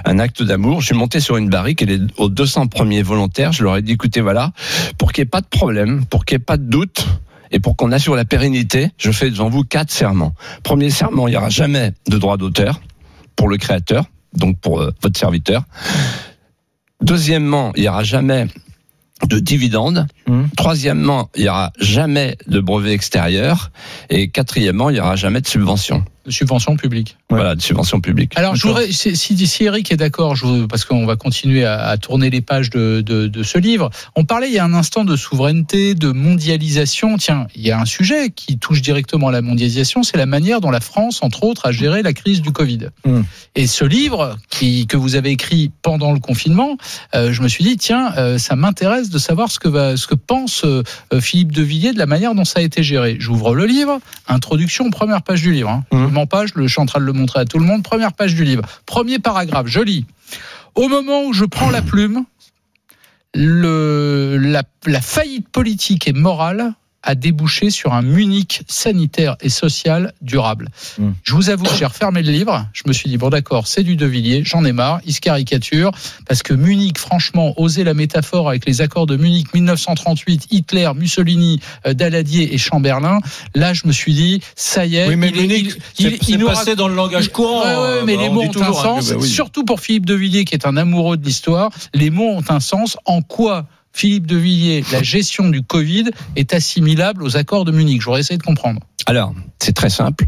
un 0.05 0.19
acte 0.19 0.43
d'amour. 0.43 0.83
Je 0.83 0.87
suis 0.87 0.95
monté 0.95 1.19
sur 1.21 1.38
une 1.38 1.49
barrique 1.49 1.81
et 1.81 1.87
les, 1.87 1.99
aux 2.19 2.29
200 2.29 2.67
premiers 2.67 3.02
volontaires, 3.02 3.52
je 3.52 3.64
leur 3.64 3.79
ai 3.79 3.83
dit, 3.83 3.93
écoutez, 3.93 4.21
voilà, 4.21 4.52
pour 4.99 5.12
qu'il 5.12 5.23
n'y 5.23 5.26
ait 5.26 5.31
pas 5.31 5.41
de 5.41 5.47
problème, 5.47 5.62
pour 6.11 6.25
qu'il 6.25 6.37
n'y 6.37 6.42
ait 6.42 6.45
pas 6.45 6.57
de 6.57 6.64
doute, 6.64 7.07
et 7.52 7.61
pour 7.61 7.76
qu'on 7.76 7.92
assure 7.92 8.16
la 8.16 8.25
pérennité, 8.25 8.90
je 8.97 9.12
fais 9.12 9.31
devant 9.31 9.49
vous 9.49 9.62
quatre 9.62 9.90
serments. 9.90 10.35
Premier 10.62 10.90
serment, 10.90 11.28
il 11.28 11.33
n'y 11.33 11.37
aura 11.37 11.50
jamais 11.50 11.92
de 12.09 12.19
droit 12.19 12.37
d'auteur 12.37 12.81
pour 13.37 13.49
le 13.49 13.59
créateur, 13.59 14.07
donc 14.35 14.59
pour 14.59 14.81
euh, 14.81 14.90
votre 15.02 15.19
serviteur. 15.19 15.64
Deuxièmement, 17.02 17.73
il 17.76 17.83
n'y 17.83 17.88
aura 17.88 18.04
jamais 18.04 18.47
de 19.28 19.38
dividendes. 19.38 20.07
Hum. 20.28 20.49
Troisièmement, 20.57 21.31
il 21.37 21.42
n'y 21.42 21.49
aura 21.49 21.73
jamais 21.78 22.37
de 22.47 22.61
brevet 22.61 22.92
extérieur. 22.92 23.71
Et 24.09 24.28
quatrièmement, 24.28 24.90
il 24.90 24.95
n'y 24.95 25.00
aura 25.00 25.16
jamais 25.16 25.40
de 25.40 25.47
subvention. 25.47 26.04
De 26.25 26.31
subvention 26.31 26.76
publique. 26.76 27.17
Ouais. 27.31 27.37
Voilà, 27.38 27.55
de 27.55 27.62
subvention 27.62 28.00
publique. 28.00 28.33
Alors, 28.37 28.55
je 28.55 28.67
D'accord. 28.67 28.81
voudrais, 28.83 28.93
si, 28.93 29.64
Eric 29.64 29.91
est 29.91 29.97
d'accord, 29.97 30.37
parce 30.69 30.85
qu'on 30.85 31.07
va 31.07 31.17
continuer 31.17 31.64
à, 31.64 31.88
à 31.88 31.97
tourner 31.97 32.31
les 32.31 32.41
pages 32.41 32.71
de, 32.71 33.02
de, 33.05 33.26
de 33.26 33.43
ce 33.43 33.59
livre. 33.59 33.91
On 34.14 34.25
parlait 34.25 34.49
il 34.49 34.55
y 34.55 34.59
a 34.59 34.64
un 34.64 34.75
instant 34.75 35.05
de 35.05 35.17
souveraineté, 35.17 35.95
de 35.95 36.12
mondialisation. 36.12 37.17
Tiens, 37.17 37.47
il 37.55 37.62
y 37.62 37.71
a 37.71 37.81
un 37.81 37.85
sujet 37.85 38.31
qui 38.31 38.59
touche 38.59 38.83
directement 38.83 39.29
à 39.29 39.33
la 39.33 39.43
mondialisation, 39.43 40.02
c'est 40.02 40.17
la 40.17 40.26
manière 40.26 40.61
dont 40.61 40.71
la 40.71 40.81
France, 40.81 41.23
entre 41.23 41.45
autres, 41.45 41.67
a 41.67 41.73
géré 41.73 42.02
la 42.02 42.12
crise 42.12 42.43
du 42.43 42.52
Covid. 42.52 42.88
Mm. 43.05 43.21
Et 43.55 43.67
ce 43.67 43.85
livre 43.85 44.37
qui, 44.49 44.87
que 44.87 44.97
vous 44.97 45.14
avez 45.14 45.31
écrit 45.31 45.71
pendant 45.83 46.12
le 46.12 46.21
confinement, 46.21 46.76
euh, 47.14 47.33
je 47.33 47.43
me 47.43 47.49
suis 47.49 47.64
dit, 47.64 47.76
tiens, 47.76 48.12
euh, 48.17 48.38
ça 48.38 48.57
m'intéresse 48.57 49.11
de 49.11 49.19
savoir 49.19 49.50
ce 49.50 49.59
que, 49.59 49.69
va, 49.69 49.97
ce 49.97 50.07
que 50.07 50.14
pense 50.14 50.64
euh, 50.64 50.83
Philippe 51.21 51.52
de 51.52 51.62
Villiers 51.62 51.93
de 51.93 51.99
la 51.99 52.07
manière 52.07 52.35
dont 52.35 52.45
ça 52.45 52.61
a 52.61 52.62
été 52.62 52.83
géré. 52.83 53.17
J'ouvre 53.19 53.55
le 53.55 53.67
livre, 53.67 53.99
introduction, 54.29 54.91
première 54.91 55.23
page 55.23 55.43
du 55.43 55.52
livre. 55.52 55.71
Hein. 55.71 55.85
Mm. 55.93 56.12
Je 56.12 56.59
le, 56.59 56.66
je 56.66 56.73
suis 56.73 56.81
en 56.81 56.87
train 56.87 57.00
de 57.00 57.04
le 57.04 57.12
montrer 57.12 57.40
à 57.40 57.45
tout 57.45 57.59
le 57.59 57.64
monde. 57.64 57.83
Première 57.83 58.12
page 58.12 58.35
du 58.35 58.45
livre. 58.45 58.62
Premier 58.87 59.19
paragraphe, 59.19 59.66
je 59.66 59.81
lis. 59.81 60.07
Au 60.75 60.88
moment 60.88 61.25
où 61.25 61.33
je 61.33 61.45
prends 61.45 61.71
la 61.71 61.83
plume, 61.83 62.25
le, 63.35 64.37
la 64.38 65.00
faillite 65.00 65.49
politique 65.49 66.09
et 66.09 66.12
morale 66.12 66.75
a 67.03 67.15
débouché 67.15 67.71
sur 67.71 67.93
un 67.95 68.03
Munich 68.03 68.63
sanitaire 68.69 69.37
et 69.41 69.49
social 69.49 70.13
durable. 70.21 70.69
Mm. 70.99 71.11
Je 71.25 71.35
vous 71.35 71.51
avoue, 71.51 71.67
j'ai 71.79 71.85
refermé 71.87 72.23
le 72.23 72.31
livre. 72.33 72.67
Je 72.73 72.83
me 72.87 72.93
suis 72.93 73.09
dit, 73.09 73.19
bon 73.19 73.29
d'accord, 73.31 73.67
c'est 73.67 73.83
du 73.83 73.97
De 73.97 74.07
Villiers, 74.07 74.43
j'en 74.45 74.65
ai 74.65 74.73
marre, 74.73 75.01
il 75.07 75.13
se 75.13 75.21
caricature. 75.21 75.91
Parce 76.29 76.43
que 76.43 76.55
Munich, 76.55 76.99
franchement, 76.99 77.55
oser 77.61 77.85
la 77.85 77.95
métaphore 77.95 78.49
avec 78.49 78.67
les 78.67 78.81
accords 78.81 79.07
de 79.07 79.17
Munich 79.17 79.53
1938, 79.55 80.47
Hitler, 80.51 80.91
Mussolini, 80.97 81.61
euh, 81.87 81.95
Daladier 81.95 82.55
et 82.55 82.59
Chamberlain, 82.59 83.21
là 83.55 83.73
je 83.75 83.87
me 83.87 83.93
suis 83.93 84.15
dit, 84.15 84.41
ça 84.57 84.87
y 84.87 84.97
est, 84.97 85.09
Oui, 85.09 85.17
mais 85.17 85.29
il 85.31 85.39
est- 85.39 85.43
Munich, 85.43 85.67
il- 85.99 86.05
c'est 86.11 86.17
il- 86.23 86.29
il 86.35 86.39
nous 86.39 86.47
passé 86.47 86.77
dans 86.77 86.89
le 86.89 86.95
langage 86.95 87.29
courant. 87.31 87.63
Ouais, 87.65 87.75
ouais, 87.99 88.05
mais 88.05 88.17
Euh, 88.17 88.21
les 88.21 88.29
mots 88.29 88.43
ont 88.43 88.49
un 88.49 88.49
toujours, 88.49 88.81
hein, 88.81 89.01
sens, 89.01 89.11
bah 89.11 89.17
oui. 89.21 89.29
surtout 89.29 89.65
pour 89.65 89.81
Philippe 89.81 90.07
de 90.07 90.15
Villiers 90.15 90.45
qui 90.45 90.55
est 90.55 90.67
un 90.67 90.77
amoureux 90.77 91.17
de 91.17 91.25
l'histoire. 91.25 91.71
Les 91.95 92.11
mots 92.11 92.31
ont 92.31 92.45
un 92.49 92.61
sens. 92.61 92.97
En 93.05 93.23
quoi 93.23 93.67
Philippe 93.93 94.27
de 94.27 94.37
Villiers, 94.37 94.85
la 94.93 95.03
gestion 95.03 95.49
du 95.49 95.63
Covid 95.63 96.05
est 96.37 96.55
assimilable 96.55 97.23
aux 97.23 97.37
accords 97.37 97.65
de 97.65 97.73
Munich 97.73 98.01
Je 98.01 98.07
voudrais 98.07 98.21
essayer 98.21 98.39
de 98.39 98.43
comprendre. 98.43 98.81
Alors, 99.07 99.35
c'est 99.59 99.75
très 99.75 99.91
simple. 99.91 100.27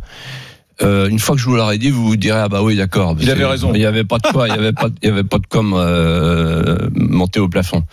Euh, 0.83 1.09
une 1.09 1.21
fois 1.21 1.37
que 1.37 1.41
je 1.41 1.47
vous 1.47 1.55
l'aurais 1.55 1.79
dit, 1.79 1.91
vous 1.91 2.05
vous 2.05 2.17
direz 2.17 2.41
ah 2.41 2.49
bah 2.49 2.61
oui 2.61 2.75
d'accord. 2.75 3.17
Il 3.21 3.31
avait 3.31 3.45
raison. 3.45 3.73
Il 3.75 3.81
y 3.81 3.87
avait 3.87 4.03
pas 4.03 4.19
de 4.19 4.27
quoi, 4.27 4.49
il 4.49 4.55
y 4.57 4.59
avait 4.59 4.73
pas, 4.73 4.89
il 5.03 5.09
y 5.09 5.13
avait 5.13 5.23
pas 5.23 5.39
de 5.39 5.47
com 5.47 5.73
euh, 5.77 6.89
monté 6.97 7.39
au 7.39 7.49
plafond. 7.49 7.85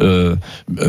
Euh, 0.00 0.36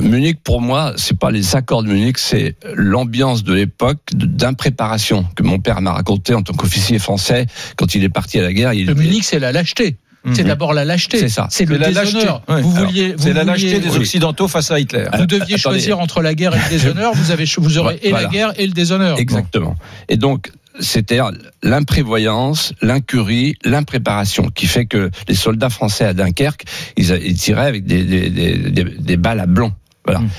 Munich 0.01 0.39
pour 0.41 0.61
moi, 0.61 0.93
c'est 0.95 1.19
pas 1.19 1.29
les 1.29 1.57
accords 1.57 1.83
de 1.83 1.89
Munich, 1.89 2.19
c'est 2.19 2.55
l'ambiance 2.73 3.43
de 3.43 3.53
l'époque 3.53 3.99
d'impréparation 4.13 5.25
que 5.35 5.43
mon 5.43 5.59
père 5.59 5.81
m'a 5.81 5.91
raconté 5.91 6.33
en 6.33 6.41
tant 6.41 6.53
qu'officier 6.53 6.99
français 6.99 7.47
quand 7.75 7.95
il 7.95 8.03
est 8.05 8.09
parti 8.09 8.39
à 8.39 8.43
la 8.43 8.53
guerre. 8.53 8.71
Il 8.71 8.85
Le 8.85 8.93
était- 8.93 9.01
Munich, 9.01 9.25
c'est 9.25 9.39
la 9.39 9.51
lâcheté. 9.51 9.97
C'est 10.33 10.43
Mhm. 10.43 10.47
d'abord 10.49 10.73
la 10.73 10.85
lâcheté. 10.85 11.17
C'est 11.17 11.29
ça. 11.29 11.47
C'est 11.49 11.65
le 11.65 11.75
C'est 11.75 11.81
la 11.81 11.91
lâcheté. 11.91 12.13
déshonneur. 12.19 12.41
Vous 12.47 12.71
vouliez, 12.71 13.15
C'est 13.17 13.33
la 13.33 13.43
lâcheté 13.43 13.79
des. 13.79 13.95
Occidentaux 13.97 14.47
face 14.47 14.69
à 14.69 14.79
Hitler. 14.79 15.05
Vous 15.17 15.25
deviez 15.25 15.57
choisir 15.57 15.99
entre 15.99 16.21
la 16.21 16.35
guerre 16.35 16.53
et 16.55 16.59
le 16.59 16.69
déshonneur. 16.77 17.13
Vous 17.15 17.31
avez, 17.31 17.45
vous 17.57 17.77
aurez 17.79 17.99
et 18.03 18.11
la 18.11 18.25
guerre 18.25 18.53
et 18.57 18.67
le 18.67 18.73
déshonneur. 18.73 19.17
Exactement. 19.17 19.75
Et 20.09 20.17
donc, 20.17 20.51
c'était 20.79 21.19
l'imprévoyance, 21.63 22.73
l'incurie, 22.81 23.55
l'impréparation 23.65 24.49
qui 24.49 24.67
fait 24.67 24.85
que 24.85 25.09
les 25.27 25.35
soldats 25.35 25.69
français 25.69 26.05
à 26.05 26.13
Dunkerque, 26.13 26.65
ils, 26.97 27.35
tiraient 27.35 27.65
avec 27.65 27.85
des, 27.85 28.03
des, 28.03 28.29
des, 28.29 28.55
des- 28.57 28.83
des 28.83 29.17
balles 29.17 29.39
à 29.39 29.45
blanc. 29.47 29.71
Voilà. 30.05 30.19
Mm. 30.21 30.29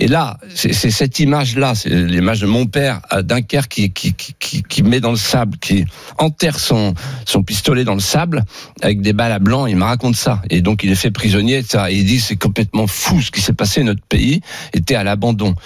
Et 0.00 0.06
là, 0.06 0.38
c'est 0.54 0.72
cette 0.72 1.18
image-là, 1.18 1.74
c'est 1.74 1.90
l'image 1.90 2.40
de 2.40 2.46
mon 2.46 2.66
père 2.66 3.00
à 3.10 3.22
Dunkerque 3.22 3.68
qui, 3.68 3.92
qui, 3.92 4.12
qui, 4.12 4.32
qui, 4.38 4.62
qui 4.62 4.82
met 4.84 5.00
dans 5.00 5.10
le 5.10 5.16
sable, 5.16 5.58
qui 5.58 5.86
enterre 6.18 6.60
son, 6.60 6.94
son 7.26 7.42
pistolet 7.42 7.82
dans 7.82 7.94
le 7.94 8.00
sable 8.00 8.44
avec 8.80 9.00
des 9.00 9.12
balles 9.12 9.32
à 9.32 9.40
blanc. 9.40 9.66
Il 9.66 9.76
me 9.76 9.82
raconte 9.82 10.14
ça. 10.14 10.40
Et 10.50 10.60
donc, 10.60 10.84
il 10.84 10.92
est 10.92 10.94
fait 10.94 11.10
prisonnier. 11.10 11.62
Ça. 11.62 11.90
Et 11.90 11.96
il 11.96 12.06
dit 12.06 12.20
c'est 12.20 12.36
complètement 12.36 12.86
fou 12.86 13.20
ce 13.20 13.32
qui 13.32 13.40
s'est 13.40 13.52
passé. 13.52 13.82
Notre 13.82 14.02
pays 14.02 14.40
était 14.72 14.94
à 14.94 15.02
l'abandon. 15.02 15.56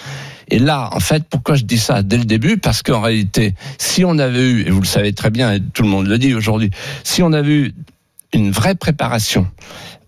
Et 0.47 0.57
là, 0.57 0.89
en 0.93 0.99
fait, 0.99 1.23
pourquoi 1.29 1.53
je 1.53 1.63
dis 1.63 1.77
ça 1.77 2.01
dès 2.01 2.17
le 2.17 2.25
début? 2.25 2.57
Parce 2.57 2.81
qu'en 2.81 3.01
réalité, 3.01 3.53
si 3.77 4.03
on 4.03 4.17
avait 4.17 4.49
eu, 4.49 4.67
et 4.67 4.71
vous 4.71 4.81
le 4.81 4.87
savez 4.87 5.13
très 5.13 5.29
bien, 5.29 5.53
et 5.53 5.59
tout 5.59 5.83
le 5.83 5.89
monde 5.89 6.07
le 6.07 6.17
dit 6.17 6.33
aujourd'hui, 6.33 6.71
si 7.03 7.21
on 7.21 7.33
avait 7.33 7.53
eu 7.53 7.73
une 8.33 8.51
vraie 8.51 8.75
préparation, 8.75 9.47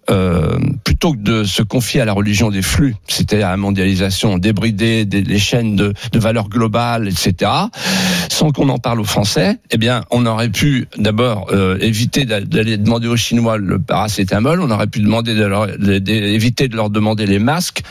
euh, 0.09 0.57
plutôt 0.83 1.13
que 1.13 1.17
de 1.17 1.43
se 1.43 1.63
confier 1.63 2.01
à 2.01 2.05
la 2.05 2.13
religion 2.13 2.50
des 2.50 2.62
flux, 2.62 2.95
c'est-à-dire 3.07 3.47
à 3.47 3.51
la 3.51 3.57
mondialisation, 3.57 4.38
débrider 4.38 5.05
des, 5.05 5.21
les 5.21 5.39
chaînes 5.39 5.75
de, 5.75 5.93
de 6.12 6.19
valeur 6.19 6.47
globale, 6.50 7.07
etc., 7.07 7.51
sans 8.29 8.51
qu'on 8.51 8.69
en 8.69 8.77
parle 8.77 9.00
aux 9.00 9.05
Français, 9.05 9.57
eh 9.71 9.77
bien, 9.77 10.03
on 10.12 10.25
aurait 10.25 10.50
pu 10.50 10.88
d'abord 10.97 11.47
euh, 11.51 11.77
éviter 11.79 12.25
d'a- 12.25 12.41
d'aller 12.41 12.77
demander 12.77 13.07
aux 13.07 13.17
Chinois 13.17 13.57
le 13.57 13.79
paracétamol, 13.79 14.62
on 14.62 14.71
aurait 14.71 14.88
pu 14.88 15.00
demander 15.00 15.35
de 15.35 15.45
leur, 15.45 15.67
éviter 16.07 16.67
de 16.67 16.75
leur 16.75 16.89
demander 16.89 17.25
les 17.25 17.39
masques, 17.39 17.81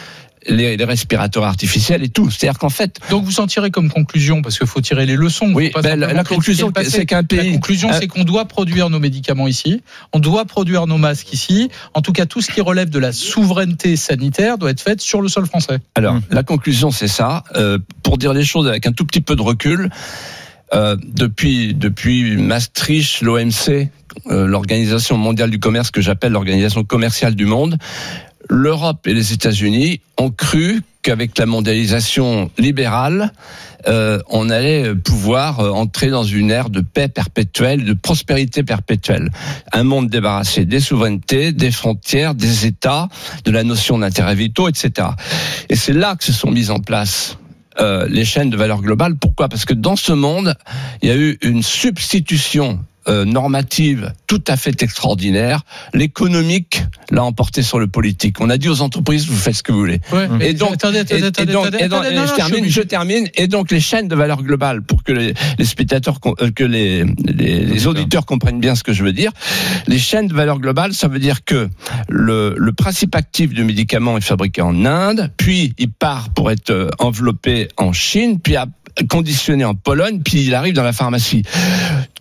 les, 0.49 0.77
les 0.77 0.85
respirateurs 0.85 1.45
artificiels 1.45 2.03
et 2.03 2.09
tout. 2.09 2.31
C'est-à-dire 2.31 2.59
qu'en 2.59 2.69
fait, 2.71 2.99
Donc 3.11 3.25
vous 3.25 3.41
en 3.41 3.47
tirez 3.47 3.71
comme 3.71 3.91
conclusion, 3.91 4.43
parce 4.43 4.59
qu'il 4.59 4.67
faut 4.67 4.81
tirer 4.81 5.07
les 5.07 5.17
leçons. 5.17 5.53
oui, 5.55 5.71
pas 5.71 5.83
ben, 5.83 5.99
la, 5.99 6.13
la 6.13 6.25
conclusion, 6.25 6.73
c'est 6.85 7.07
qu'un 7.07 7.17
La 7.19 7.23
pays. 7.23 7.53
conclusion, 7.53 7.91
Euh, 7.91 7.97
c'est 8.01 8.07
qu'on 8.07 8.25
doit 8.25 8.45
produire 8.47 8.91
nos 8.91 8.99
médicaments 9.01 9.47
ici, 9.49 9.83
on 10.13 10.19
doit 10.19 10.45
produire 10.45 10.87
nos 10.87 10.99
masques 10.99 11.33
ici. 11.33 11.71
En 11.95 12.03
tout 12.03 12.13
cas, 12.13 12.27
tout 12.27 12.41
ce 12.41 12.51
qui 12.51 12.61
relève 12.61 12.91
de 12.91 12.99
la 12.99 13.13
souveraineté 13.13 13.97
sanitaire 13.97 14.59
doit 14.59 14.71
être 14.71 14.81
fait 14.81 15.01
sur 15.01 15.21
le 15.23 15.29
sol 15.29 15.47
français. 15.47 15.79
Alors, 15.95 16.15
Hum. 16.15 16.23
la 16.31 16.43
conclusion, 16.43 16.91
c'est 16.91 17.09
ça. 17.09 17.45
Euh, 17.57 17.79
pour 18.03 18.19
dire 18.19 18.33
les 18.33 18.45
choses 18.45 18.69
avec 18.69 18.87
un 18.87 18.93
tout 18.93 19.05
petit 19.05 19.21
peu 19.21 19.37
de 19.37 19.43
recul, 19.43 19.91
euh, 20.73 20.97
depuis, 21.03 21.75
depuis 21.75 22.37
Maastricht, 22.37 23.21
l'OMC, 23.21 23.89
euh, 24.27 24.47
l'Organisation 24.47 25.17
mondiale 25.17 25.51
du 25.51 25.59
commerce, 25.61 25.91
que 25.91 26.01
j'appelle 26.01 26.33
l'Organisation 26.33 26.85
commerciale 26.85 27.35
du 27.35 27.45
monde, 27.47 27.79
l'Europe 28.49 29.07
et 29.07 29.15
les 29.15 29.33
États-Unis 29.33 30.01
ont 30.19 30.31
cru 30.31 30.83
qu'avec 31.03 31.37
la 31.39 31.47
mondialisation 31.47 32.51
libérale, 32.59 33.33
euh, 33.87 34.19
on 34.29 34.49
allait 34.49 34.95
pouvoir 34.95 35.61
euh, 35.61 35.71
entrer 35.71 36.09
dans 36.09 36.25
une 36.25 36.51
ère 36.51 36.71
de 36.71 36.81
paix 36.81 37.09
perpétuelle, 37.09 37.85
de 37.85 37.93
prospérité 37.93 38.63
perpétuelle. 38.63 39.31
Un 39.73 39.85
monde 39.85 40.09
débarrassé 40.09 40.65
des 40.65 40.81
souverainetés, 40.81 41.53
des 41.53 41.71
frontières, 41.71 42.35
des 42.35 42.67
États, 42.67 43.09
de 43.45 43.51
la 43.51 43.65
notion 43.65 43.99
d'intérêt 43.99 44.35
vitaux, 44.35 44.69
etc. 44.69 45.09
Et 45.69 45.77
c'est 45.77 45.93
là 45.93 46.17
que 46.17 46.25
se 46.25 46.33
sont 46.33 46.51
mises 46.51 46.71
en 46.71 46.81
place 46.81 47.37
euh, 47.81 48.07
les 48.09 48.25
chaînes 48.25 48.51
de 48.51 48.57
valeur 48.57 48.81
globale. 48.81 49.17
Pourquoi? 49.17 49.49
Parce 49.49 49.65
que 49.65 49.75
dans 49.75 49.97
ce 49.97 50.13
monde, 50.13 50.55
il 51.03 51.09
y 51.09 51.13
a 51.13 51.17
eu 51.17 51.39
une 51.43 51.63
substitution 51.63 52.79
euh, 53.09 53.25
normative 53.25 54.13
tout 54.27 54.43
à 54.49 54.57
fait 54.57 54.83
extraordinaire. 54.83 55.63
L'économique 55.93 56.83
l'a 57.11 57.25
emporté 57.25 57.63
sur 57.63 57.79
le 57.79 57.87
politique. 57.87 58.41
On 58.41 58.51
a 58.51 58.59
dit 58.59 58.69
aux 58.69 58.81
entreprises, 58.83 59.27
vous 59.27 59.37
faites 59.37 59.55
ce 59.55 59.63
que 59.63 59.73
vous 59.73 59.79
voulez. 59.79 60.01
Ouais, 60.13 60.29
mais 60.29 60.51
Et 60.51 60.55
donc, 60.55 60.73
attendez, 60.75 60.99
Et, 60.99 61.01
attendez, 61.01 61.21
et 61.23 61.27
attendez, 61.27 61.53
donc, 61.53 61.67
attendez, 61.67 61.85
attendez, 61.85 62.15
non, 62.15 62.27
je 62.27 62.35
termine, 62.35 62.65
je- 62.69 62.81
termine. 62.83 63.29
Et 63.37 63.47
donc 63.49 63.71
les 63.71 63.81
chaînes 63.81 64.09
de 64.09 64.15
valeur 64.15 64.43
globale, 64.43 64.83
pour 64.83 65.03
que 65.03 65.13
les, 65.13 65.35
les 65.59 65.65
spectateurs, 65.65 66.19
euh, 66.41 66.51
que 66.51 66.65
les, 66.65 67.05
les, 67.25 67.61
les 67.65 67.87
auditeurs 67.87 68.27
comprennent 68.27 68.61
bien 68.61 68.75
ce 68.75 68.83
que 68.83 68.93
je 68.93 69.03
veux 69.05 69.13
dire. 69.13 69.33
Les 69.87 69.99
chaînes 69.99 70.27
de 70.29 70.35
valeur 70.35 70.59
globale, 70.59 70.93
ça 70.95 71.09
veut 71.09 71.19
dire 71.19 71.45
que 71.45 71.69
le, 72.09 72.55
le 72.59 72.73
principe 72.73 73.15
actif 73.15 73.53
du 73.55 73.65
médicament 73.65 74.17
est 74.19 74.21
fabriqué 74.23 74.63
en 74.63 74.85
Inde, 74.85 75.31
puis 75.37 75.75
il 75.79 75.91
part 75.91 76.31
pour 76.31 76.51
être 76.51 76.71
euh, 76.71 76.89
enveloppé 76.99 77.69
en 77.77 77.93
Chine, 77.93 78.39
puis 78.41 78.57
à- 78.57 78.67
conditionné 79.09 79.65
en 79.65 79.75
Pologne, 79.75 80.21
puis 80.25 80.45
il 80.45 80.55
arrive 80.55 80.75
dans 80.75 80.83
la 80.83 80.93
pharmacie. 80.93 81.43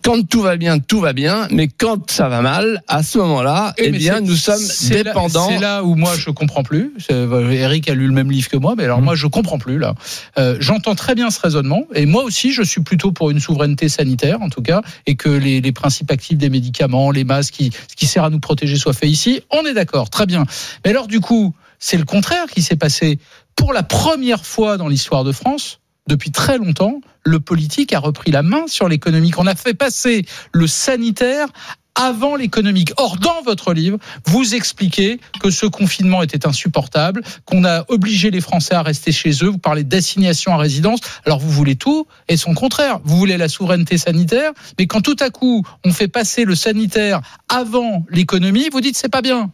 Quand 0.02 0.26
tout 0.28 0.42
va 0.42 0.56
bien, 0.56 0.80
tout 0.80 1.00
va 1.00 1.12
bien, 1.14 1.48
mais 1.50 1.68
quand 1.68 2.10
ça 2.10 2.28
va 2.28 2.42
mal, 2.42 2.82
à 2.88 3.02
ce 3.02 3.16
moment-là, 3.18 3.72
eh 3.78 3.90
mais 3.90 3.98
bien, 3.98 4.20
nous 4.20 4.34
sommes 4.34 4.60
dépendants. 4.90 5.48
C'est 5.48 5.58
là 5.58 5.82
où 5.82 5.94
moi 5.94 6.12
je 6.16 6.28
comprends 6.30 6.62
plus. 6.62 6.92
Eric 7.08 7.88
a 7.88 7.94
lu 7.94 8.06
le 8.06 8.12
même 8.12 8.30
livre 8.30 8.48
que 8.48 8.56
moi, 8.56 8.74
mais 8.76 8.84
Mmh. 8.84 8.86
alors 8.86 9.00
moi 9.02 9.14
je 9.14 9.26
comprends 9.26 9.58
plus 9.58 9.78
là. 9.78 9.94
Euh, 10.36 10.56
J'entends 10.60 10.94
très 10.94 11.14
bien 11.14 11.30
ce 11.30 11.40
raisonnement, 11.40 11.84
et 11.94 12.04
moi 12.04 12.22
aussi 12.24 12.52
je 12.52 12.62
suis 12.62 12.82
plutôt 12.82 13.12
pour 13.12 13.30
une 13.30 13.40
souveraineté 13.40 13.88
sanitaire 13.88 14.42
en 14.42 14.50
tout 14.50 14.60
cas, 14.62 14.82
et 15.06 15.14
que 15.14 15.30
les, 15.30 15.60
les 15.62 15.72
principes 15.72 16.10
actifs 16.10 16.36
des 16.36 16.50
médicaments, 16.50 17.10
les 17.10 17.24
masques, 17.24 17.54
qui, 17.54 17.70
ce 17.88 17.96
qui 17.96 18.06
sert 18.06 18.24
à 18.24 18.30
nous 18.30 18.40
protéger 18.40 18.76
soit 18.76 18.92
fait 18.92 19.08
ici. 19.08 19.40
On 19.50 19.64
est 19.64 19.74
d'accord, 19.74 20.10
très 20.10 20.26
bien. 20.26 20.44
Mais 20.84 20.90
alors 20.90 21.06
du 21.06 21.20
coup, 21.20 21.54
c'est 21.78 21.96
le 21.96 22.04
contraire 22.04 22.46
qui 22.46 22.60
s'est 22.62 22.76
passé. 22.76 23.18
Pour 23.56 23.72
la 23.72 23.82
première 23.82 24.44
fois 24.44 24.76
dans 24.76 24.88
l'histoire 24.88 25.24
de 25.24 25.32
France, 25.32 25.78
depuis 26.06 26.30
très 26.30 26.58
longtemps, 26.58 27.00
le 27.24 27.40
politique 27.40 27.92
a 27.92 27.98
repris 27.98 28.30
la 28.30 28.42
main 28.42 28.66
sur 28.66 28.88
l'économique. 28.88 29.38
On 29.38 29.46
a 29.46 29.54
fait 29.54 29.74
passer 29.74 30.26
le 30.52 30.66
sanitaire 30.66 31.48
avant 31.94 32.36
l'économique. 32.36 32.92
Or, 32.96 33.16
dans 33.18 33.42
votre 33.42 33.72
livre, 33.72 33.98
vous 34.26 34.54
expliquez 34.54 35.20
que 35.40 35.50
ce 35.50 35.66
confinement 35.66 36.22
était 36.22 36.46
insupportable, 36.46 37.22
qu'on 37.44 37.64
a 37.64 37.84
obligé 37.88 38.30
les 38.30 38.40
Français 38.40 38.74
à 38.74 38.82
rester 38.82 39.12
chez 39.12 39.30
eux. 39.42 39.48
Vous 39.48 39.58
parlez 39.58 39.84
d'assignation 39.84 40.52
à 40.52 40.56
résidence. 40.56 41.00
Alors, 41.24 41.38
vous 41.38 41.50
voulez 41.50 41.76
tout 41.76 42.06
et 42.28 42.36
son 42.36 42.54
contraire. 42.54 42.98
Vous 43.04 43.16
voulez 43.16 43.36
la 43.36 43.48
souveraineté 43.48 43.98
sanitaire, 43.98 44.52
mais 44.78 44.86
quand 44.86 45.00
tout 45.00 45.16
à 45.20 45.30
coup, 45.30 45.64
on 45.84 45.92
fait 45.92 46.08
passer 46.08 46.44
le 46.44 46.54
sanitaire 46.54 47.20
avant 47.48 48.04
l'économie, 48.10 48.68
vous 48.70 48.80
dites 48.80 48.96
c'est 48.96 49.08
pas 49.08 49.22
bien. 49.22 49.50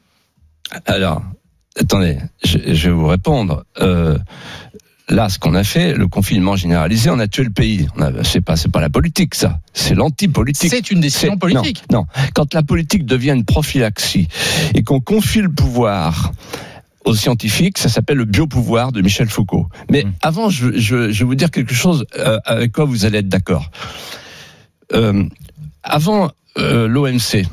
Alors, 0.86 1.22
attendez, 1.78 2.18
je, 2.42 2.58
vais 2.58 2.90
vous 2.90 3.08
répondre. 3.08 3.64
Euh, 3.80 4.16
là, 5.10 5.28
ce 5.28 5.38
qu'on 5.38 5.54
a 5.54 5.64
fait, 5.64 5.94
le 5.94 6.08
confinement 6.08 6.56
généralisé, 6.56 7.10
on 7.10 7.18
a 7.18 7.28
tué 7.28 7.44
le 7.44 7.50
pays. 7.50 7.86
C'est 8.22 8.40
pas, 8.40 8.56
c'est 8.56 8.70
pas 8.70 8.80
la 8.80 8.90
politique, 8.90 9.34
ça. 9.34 9.60
C'est 9.74 9.94
l'anti-politique. 9.94 10.70
C'est 10.70 10.90
une 10.90 11.00
décision 11.00 11.36
politique. 11.36 11.82
Non, 11.90 12.00
non. 12.00 12.06
Quand 12.34 12.54
la 12.54 12.62
politique 12.62 13.04
devient 13.04 13.32
une 13.32 13.44
prophylaxie 13.44 14.28
et 14.74 14.82
qu'on 14.82 15.00
confie 15.00 15.40
le 15.42 15.50
pouvoir 15.50 16.32
aux 17.04 17.14
scientifiques, 17.14 17.78
ça 17.78 17.88
s'appelle 17.88 18.18
le 18.18 18.24
biopouvoir 18.24 18.92
de 18.92 19.00
Michel 19.00 19.28
Foucault. 19.28 19.68
Mais 19.90 20.04
Mm. 20.04 20.12
avant, 20.22 20.50
je, 20.50 20.72
je, 20.78 21.10
je 21.10 21.18
vais 21.20 21.24
vous 21.24 21.34
dire 21.34 21.50
quelque 21.50 21.74
chose 21.74 22.04
euh, 22.18 22.38
avec 22.44 22.72
quoi 22.72 22.84
vous 22.84 23.04
allez 23.04 23.18
être 23.18 23.28
d'accord. 23.28 23.70
Euh, 24.92 25.24
avant 25.82 26.30
euh, 26.58 26.86
l'OMC, 26.88 27.46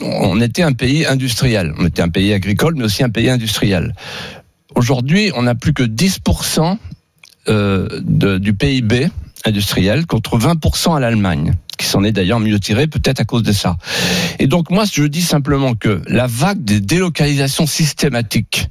on 0.00 0.40
était 0.40 0.62
un 0.62 0.72
pays 0.72 1.04
industriel. 1.06 1.74
On 1.78 1.86
était 1.86 2.02
un 2.02 2.08
pays 2.08 2.32
agricole, 2.32 2.74
mais 2.76 2.84
aussi 2.84 3.02
un 3.02 3.10
pays 3.10 3.28
industriel. 3.28 3.94
Aujourd'hui, 4.74 5.32
on 5.34 5.42
n'a 5.42 5.54
plus 5.54 5.74
que 5.74 5.82
10% 5.82 6.78
euh, 7.48 7.88
de- 8.02 8.38
du 8.38 8.54
PIB 8.54 9.08
industriel 9.44 10.06
contre 10.06 10.38
20% 10.38 10.94
à 10.94 11.00
l'Allemagne, 11.00 11.54
qui 11.78 11.86
s'en 11.86 12.04
est 12.04 12.12
d'ailleurs 12.12 12.38
mieux 12.40 12.60
tiré, 12.60 12.86
peut-être 12.86 13.20
à 13.20 13.24
cause 13.24 13.42
de 13.42 13.52
ça. 13.52 13.76
Et 14.38 14.46
donc 14.46 14.70
moi, 14.70 14.84
je 14.90 15.02
dis 15.04 15.22
simplement 15.22 15.74
que 15.74 16.00
la 16.06 16.26
vague 16.28 16.62
des 16.62 16.80
délocalisations 16.80 17.66
systématiques, 17.66 18.68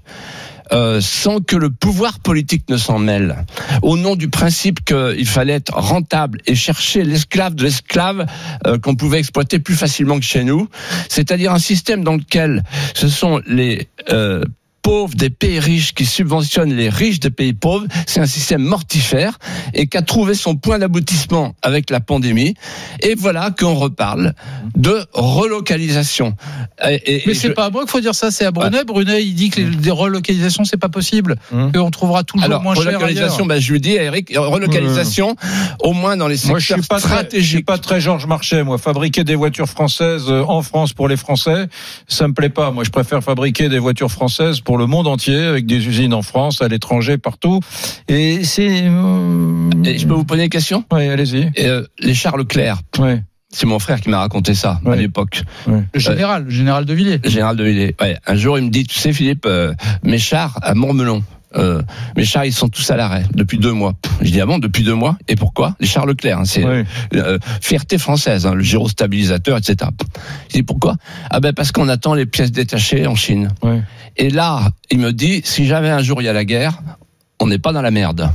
euh, 0.72 1.02
sans 1.02 1.42
que 1.42 1.58
le 1.58 1.70
pouvoir 1.70 2.20
politique 2.20 2.70
ne 2.70 2.78
s'en 2.78 2.98
mêle, 3.00 3.44
au 3.82 3.98
nom 3.98 4.16
du 4.16 4.30
principe 4.30 4.80
qu'il 4.86 5.28
fallait 5.28 5.56
être 5.56 5.74
rentable 5.76 6.40
et 6.46 6.56
chercher 6.56 7.04
l'esclave 7.04 7.56
de 7.56 7.64
l'esclave 7.66 8.26
euh, 8.66 8.78
qu'on 8.80 8.96
pouvait 8.96 9.20
exploiter 9.20 9.60
plus 9.60 9.76
facilement 9.76 10.18
que 10.18 10.24
chez 10.26 10.46
nous, 10.46 10.70
c'est-à-dire 11.10 11.52
un 11.52 11.60
système 11.60 12.06
dans 12.06 12.16
lequel 12.16 12.64
ce 12.94 13.10
sont 13.10 13.42
les 13.46 13.90
euh, 14.10 14.46
pauvres 14.82 15.16
des 15.16 15.30
pays 15.30 15.60
riches 15.60 15.94
qui 15.94 16.06
subventionne 16.06 16.74
les 16.74 16.90
riches 16.90 17.20
des 17.20 17.30
pays 17.32 17.54
pauvres. 17.54 17.86
C'est 18.08 18.20
un 18.20 18.26
système 18.26 18.62
mortifère 18.64 19.38
et 19.74 19.88
qui 19.88 19.98
a 19.98 20.02
trouvé 20.02 20.34
son 20.34 20.56
point 20.56 20.80
d'aboutissement 20.80 21.56
avec 21.62 21.90
la 21.90 22.00
pandémie. 22.00 22.56
Et 23.02 23.16
voilà 23.16 23.52
qu'on 23.52 23.76
reparle 23.76 24.34
de 24.76 25.06
relocalisation. 25.14 26.36
Et, 26.88 27.16
et- 27.18 27.24
Mais 27.28 27.34
c'est 27.34 27.50
je- 27.50 27.54
pas 27.54 27.66
à 27.66 27.70
moi 27.70 27.82
qu'il 27.84 27.92
faut 27.92 28.00
dire 28.00 28.16
ça, 28.16 28.32
c'est 28.32 28.46
à 28.46 28.52
Brunet. 28.52 28.84
Brunet, 28.84 29.24
il 29.24 29.34
dit 29.36 29.50
que 29.50 29.62
les, 29.62 29.66
des 29.66 29.92
relocalisations, 29.92 30.64
c'est 30.66 30.78
pas 30.78 30.90
possible, 30.90 31.36
Hum. 31.52 31.72
qu'on 31.72 31.92
trouvera 31.92 32.24
toujours 32.24 32.46
alors, 32.46 32.62
moins 32.64 32.76
cher 32.76 32.86
relocalisation, 32.86 33.46
bah, 33.46 33.60
je 33.60 33.72
lui 33.72 33.80
dis, 33.82 33.92
Eric, 33.94 34.34
relocalisation, 34.36 35.36
au 35.82 35.94
moins 35.94 36.18
dans 36.18 36.28
les 36.28 36.38
Moi, 36.48 36.60
je 36.60 36.68
secteurs 36.68 36.84
suis 36.84 36.88
pas 36.88 37.00
très, 37.00 37.02
je 37.02 37.08
suis 37.08 37.08
stratégiques. 37.60 37.66
pas 37.66 37.78
très 37.78 38.00
Georges 38.02 38.26
Marchais, 38.26 38.64
moi. 38.64 38.78
Fabriquer 38.78 39.24
des 39.24 39.36
voitures 39.36 39.68
françaises 39.68 40.26
euh, 40.30 40.44
en 40.48 40.62
France 40.62 40.94
pour 40.94 41.08
les 41.08 41.18
Français, 41.18 41.68
ça 42.08 42.28
me 42.28 42.34
plaît 42.34 42.50
pas. 42.50 42.72
Moi, 42.72 42.84
je 42.84 42.90
préfère 42.90 43.22
fabriquer 43.24 43.70
des 43.70 43.80
voitures 43.80 44.12
françaises 44.12 44.60
pour 44.62 44.71
le 44.78 44.86
monde 44.88 45.08
entier, 45.08 45.38
avec 45.38 45.66
des 45.66 45.88
usines 45.88 46.14
en 46.14 46.22
France, 46.22 46.62
à 46.62 46.68
l'étranger, 46.68 47.18
partout. 47.18 47.60
Et 48.08 48.44
c'est. 48.44 48.84
euh, 48.86 49.70
Et 49.86 49.98
je 49.98 50.08
peux 50.08 50.14
vous 50.14 50.26
poser 50.26 50.44
une 50.44 50.50
question? 50.50 50.84
Oui, 50.92 51.08
allez-y. 51.08 51.52
Euh, 51.60 51.86
Les 52.00 52.14
Charles 52.14 52.40
Leclerc, 52.40 52.82
Ouais. 53.00 53.22
c'est 53.52 53.66
mon 53.66 53.80
frère 53.80 54.00
qui 54.02 54.10
m'a 54.10 54.20
raconté 54.20 54.54
ça 54.54 54.80
à 54.86 54.90
Ouais. 54.90 54.98
l'époque. 54.98 55.44
Le 55.68 56.00
général, 56.00 56.46
le 56.46 56.50
général 56.50 56.86
de 56.86 56.94
Villiers. 56.94 57.20
Le 57.24 57.30
général 57.30 57.56
de 57.58 57.64
Villiers. 57.64 57.96
Ouais. 58.02 58.18
Un 58.28 58.36
jour, 58.36 58.58
il 58.58 58.66
me 58.66 58.70
dit, 58.70 58.84
tu 58.86 58.98
sais, 59.00 59.14
Philippe, 59.14 59.46
euh, 59.46 59.74
mes 60.04 60.18
chars 60.20 60.58
à 60.62 60.74
Mourmelon, 60.74 61.24
euh, 61.56 61.82
mes 62.16 62.24
chars, 62.26 62.46
ils 62.46 62.54
sont 62.54 62.70
tous 62.70 62.90
à 62.92 62.96
l'arrêt 62.96 63.24
depuis 63.34 63.58
deux 63.58 63.74
mois. 63.74 63.94
Je 64.22 64.32
dis, 64.32 64.40
ah 64.42 64.46
bon, 64.46 64.58
depuis 64.60 64.84
deux 64.84 64.94
mois 64.96 65.18
Et 65.28 65.36
pourquoi 65.36 65.76
Les 65.80 65.88
chars 65.88 66.06
Leclerc, 66.06 66.40
hein, 66.40 66.46
c'est 66.46 66.64
Ouais. 66.66 66.86
euh, 67.16 67.38
fierté 67.62 67.98
française, 67.98 68.46
hein, 68.46 68.54
le 68.54 68.64
gyrostabilisateur, 68.64 69.58
etc. 69.58 69.90
Je 70.50 70.54
dis, 70.56 70.64
pourquoi 70.64 70.96
Ah 71.30 71.40
ben 71.40 71.54
parce 71.54 71.72
qu'on 71.72 71.90
attend 71.90 72.14
les 72.14 72.26
pièces 72.26 72.52
détachées 72.52 73.08
en 73.08 73.16
Chine. 73.16 73.50
Et 74.18 74.30
là, 74.30 74.70
il 74.90 75.00
me 75.00 75.12
dit, 75.14 75.42
si 75.44 75.66
jamais 75.66 75.90
un 75.90 76.02
jour 76.02 76.22
il 76.22 76.26
y 76.26 76.30
a 76.30 76.34
la 76.34 76.46
guerre, 76.46 76.80
on 77.40 77.48
n'est 77.48 77.60
pas 77.60 77.74
dans 77.74 77.82
la 77.82 77.92
merde. 77.92 78.30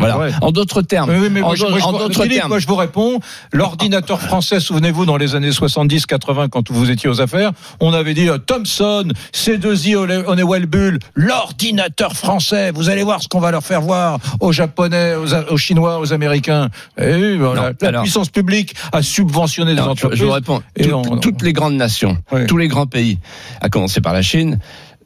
Voilà. 0.00 0.18
Ouais. 0.18 0.30
En 0.40 0.50
d'autres 0.50 0.82
termes. 0.82 1.10
Oui, 1.10 1.28
mais 1.30 1.42
en 1.42 1.54
je, 1.54 1.64
d'au- 1.64 1.70
moi, 1.70 1.78
je- 1.78 1.84
en 1.84 1.92
d'autres 1.92 2.22
Philippe, 2.22 2.38
termes. 2.38 2.48
moi, 2.48 2.58
je 2.58 2.66
vous 2.66 2.74
réponds. 2.76 3.20
L'ordinateur 3.52 4.20
français, 4.20 4.58
souvenez-vous, 4.60 5.06
dans 5.06 5.16
les 5.16 5.34
années 5.34 5.50
70-80, 5.52 6.48
quand 6.48 6.70
vous 6.70 6.90
étiez 6.90 7.08
aux 7.08 7.20
affaires, 7.20 7.52
on 7.80 7.92
avait 7.92 8.14
dit 8.14 8.28
euh, 8.28 8.38
Thomson, 8.38 9.08
C2I, 9.32 9.94
Honeywell 10.26 10.66
Bull, 10.66 10.98
l'ordinateur 11.14 12.14
français. 12.14 12.72
Vous 12.72 12.88
allez 12.88 13.02
voir 13.02 13.22
ce 13.22 13.28
qu'on 13.28 13.40
va 13.40 13.50
leur 13.50 13.62
faire 13.62 13.80
voir 13.82 14.18
aux 14.40 14.52
Japonais, 14.52 15.14
aux, 15.14 15.56
Chinois, 15.56 15.98
aux 16.00 16.12
Américains. 16.12 16.68
Et 16.98 17.14
oui, 17.14 17.36
voilà, 17.36 17.60
Non, 17.70 17.76
la 17.80 17.88
alors- 17.88 18.02
puissance 18.02 18.30
publique 18.30 18.74
a 18.92 19.02
subventionné 19.02 19.74
des 19.74 19.80
Non, 19.80 19.88
entreprises. 19.90 20.18
je 20.18 20.24
vous 20.24 20.30
réponds. 20.32 20.62
Et 20.76 20.84
Toutes, 20.84 20.92
on- 20.94 21.16
toutes 21.18 21.42
les 21.42 21.52
grandes 21.52 21.76
nations, 21.76 22.16
Oui. 22.32 22.46
tous 22.46 22.56
les 22.56 22.68
grands 22.68 22.86
pays, 22.86 23.18
à 23.60 23.68
commencer 23.68 24.00
par 24.00 24.12
la 24.12 24.22
Chine, 24.22 24.58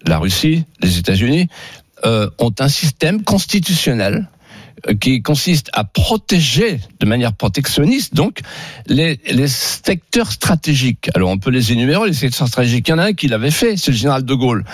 la 0.07 0.19
Russie, 0.19 0.65
les 0.81 0.99
États-Unis, 0.99 1.49
euh, 2.05 2.29
ont 2.39 2.53
un 2.59 2.69
système 2.69 3.23
constitutionnel 3.23 4.29
qui 5.01 5.23
consiste 5.23 5.71
à 5.73 5.85
protéger 5.85 6.81
de 7.01 7.07
manière 7.07 7.33
protectionniste 7.33 8.15
donc 8.15 8.41
les, 8.87 9.19
les 9.31 9.49
secteurs 9.49 10.31
stratégiques. 10.31 11.11
Alors 11.15 11.31
on 11.31 11.39
peut 11.39 11.51
les 11.51 11.73
énumérer, 11.73 12.09
les 12.09 12.15
secteurs 12.15 12.49
stratégiques. 12.49 12.89
Il 12.89 12.91
y 12.91 12.95
en 12.95 12.99
a 12.99 13.05
un 13.05 13.13
qui 13.13 13.29
l'avait 13.29 13.51
fait, 13.51 13.77
c'est 13.77 13.91
le 13.91 13.97
général 13.97 14.25
de 14.25 14.35
Gaulle. 14.35 14.65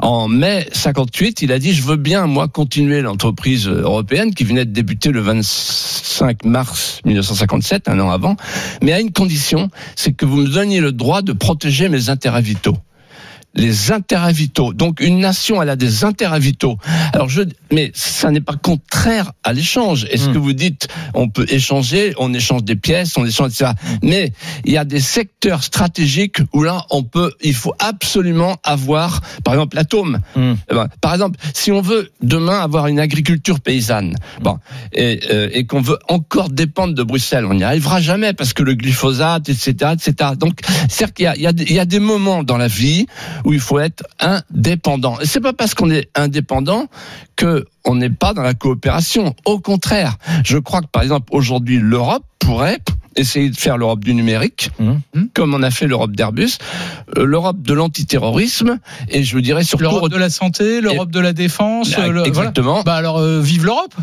En 0.00 0.28
mai 0.28 0.68
58, 0.72 1.42
il 1.42 1.52
a 1.52 1.58
dit 1.58 1.72
je 1.72 1.82
veux 1.82 1.96
bien 1.96 2.26
moi 2.26 2.48
continuer 2.48 3.00
l'entreprise 3.00 3.68
européenne 3.68 4.34
qui 4.34 4.44
venait 4.44 4.64
de 4.64 4.72
débuter 4.72 5.10
le 5.10 5.20
25 5.20 6.44
mars 6.44 7.00
1957, 7.04 7.88
un 7.88 8.00
an 8.00 8.10
avant, 8.10 8.36
mais 8.82 8.92
à 8.92 9.00
une 9.00 9.12
condition, 9.12 9.70
c'est 9.94 10.12
que 10.12 10.26
vous 10.26 10.36
me 10.36 10.48
donniez 10.48 10.80
le 10.80 10.92
droit 10.92 11.22
de 11.22 11.32
protéger 11.32 11.88
mes 11.88 12.08
intérêts 12.08 12.42
vitaux 12.42 12.76
les 13.56 13.92
intérêts 13.92 14.32
vitaux. 14.32 14.72
Donc 14.72 15.00
une 15.00 15.18
nation, 15.18 15.62
elle 15.62 15.70
a 15.70 15.76
des 15.76 16.04
intérêts 16.04 16.38
vitaux. 16.40 16.76
Alors 17.12 17.28
je, 17.28 17.42
mais 17.72 17.90
ça 17.94 18.30
n'est 18.30 18.40
pas 18.40 18.54
contraire 18.54 19.32
à 19.42 19.52
l'échange. 19.52 20.06
Est-ce 20.10 20.28
Hmm. 20.28 20.32
que 20.34 20.38
vous 20.38 20.52
dites, 20.52 20.88
on 21.14 21.28
peut 21.28 21.46
échanger, 21.48 22.14
on 22.18 22.32
échange 22.34 22.64
des 22.64 22.76
pièces, 22.76 23.16
on 23.16 23.24
échange 23.24 23.50
ça. 23.52 23.74
Mais 24.02 24.32
il 24.64 24.72
y 24.72 24.76
a 24.78 24.84
des 24.84 25.00
secteurs 25.00 25.62
stratégiques 25.62 26.38
où 26.52 26.62
là, 26.62 26.84
on 26.90 27.02
peut, 27.02 27.32
il 27.42 27.54
faut 27.54 27.74
absolument 27.78 28.56
avoir, 28.64 29.20
par 29.44 29.54
exemple, 29.54 29.76
l'atome. 29.76 30.20
Hum. 30.36 30.56
Eh 30.70 30.74
ben, 30.74 30.88
par 31.00 31.14
exemple, 31.14 31.38
si 31.54 31.72
on 31.72 31.80
veut 31.80 32.10
demain 32.22 32.58
avoir 32.60 32.86
une 32.88 32.98
agriculture 33.00 33.60
paysanne, 33.60 34.16
bon, 34.42 34.58
et, 34.92 35.20
euh, 35.30 35.48
et 35.52 35.64
qu'on 35.66 35.80
veut 35.80 35.98
encore 36.08 36.50
dépendre 36.50 36.94
de 36.94 37.02
Bruxelles, 37.02 37.44
on 37.46 37.54
n'y 37.54 37.64
arrivera 37.64 38.00
jamais 38.00 38.32
parce 38.32 38.52
que 38.52 38.62
le 38.62 38.74
glyphosate, 38.74 39.48
etc., 39.48 39.92
etc. 39.92 40.32
Donc, 40.38 40.60
c'est-à-dire 40.88 41.14
qu'il 41.14 41.24
y 41.24 41.28
a, 41.28 41.36
il 41.36 41.42
y, 41.42 41.46
a, 41.46 41.52
il 41.56 41.72
y 41.72 41.78
a 41.78 41.84
des 41.84 42.00
moments 42.00 42.42
dans 42.42 42.56
la 42.58 42.68
vie 42.68 43.06
où 43.46 43.52
il 43.52 43.60
faut 43.60 43.78
être 43.78 44.02
indépendant. 44.18 45.20
Et 45.20 45.26
c'est 45.26 45.40
pas 45.40 45.52
parce 45.52 45.74
qu'on 45.74 45.88
est 45.90 46.08
indépendant 46.16 46.88
que 47.36 47.64
on 47.84 47.94
n'est 47.94 48.10
pas 48.10 48.34
dans 48.34 48.42
la 48.42 48.54
coopération. 48.54 49.34
Au 49.44 49.60
contraire, 49.60 50.16
je 50.44 50.58
crois 50.58 50.80
que 50.82 50.88
par 50.88 51.02
exemple 51.02 51.28
aujourd'hui 51.30 51.78
l'Europe 51.78 52.24
pourrait 52.40 52.80
essayer 53.14 53.48
de 53.48 53.56
faire 53.56 53.78
l'Europe 53.78 54.02
du 54.04 54.14
numérique, 54.14 54.70
Mhm. 54.80 55.00
comme 55.32 55.54
on 55.54 55.62
a 55.62 55.70
fait 55.70 55.86
l'Europe 55.86 56.14
d'Airbus, 56.16 56.58
euh, 57.16 57.24
l'Europe 57.24 57.62
de 57.62 57.72
l'antiterrorisme, 57.72 58.78
et 59.08 59.22
je 59.22 59.32
vous 59.34 59.40
dirais 59.40 59.62
surtout 59.64 59.84
L'Europe 59.84 60.10
de 60.10 60.16
la 60.18 60.28
santé, 60.28 60.80
l'Europe 60.80 61.10
de 61.12 61.20
la 61.20 61.32
défense. 61.32 61.92
Ah, 61.96 62.08
le- 62.08 62.12
voilà. 62.14 62.26
exactement. 62.26 62.82
Bah 62.82 62.94
alors, 62.96 63.18
euh, 63.18 63.40
vive 63.40 63.64
l'Europe. 63.64 63.94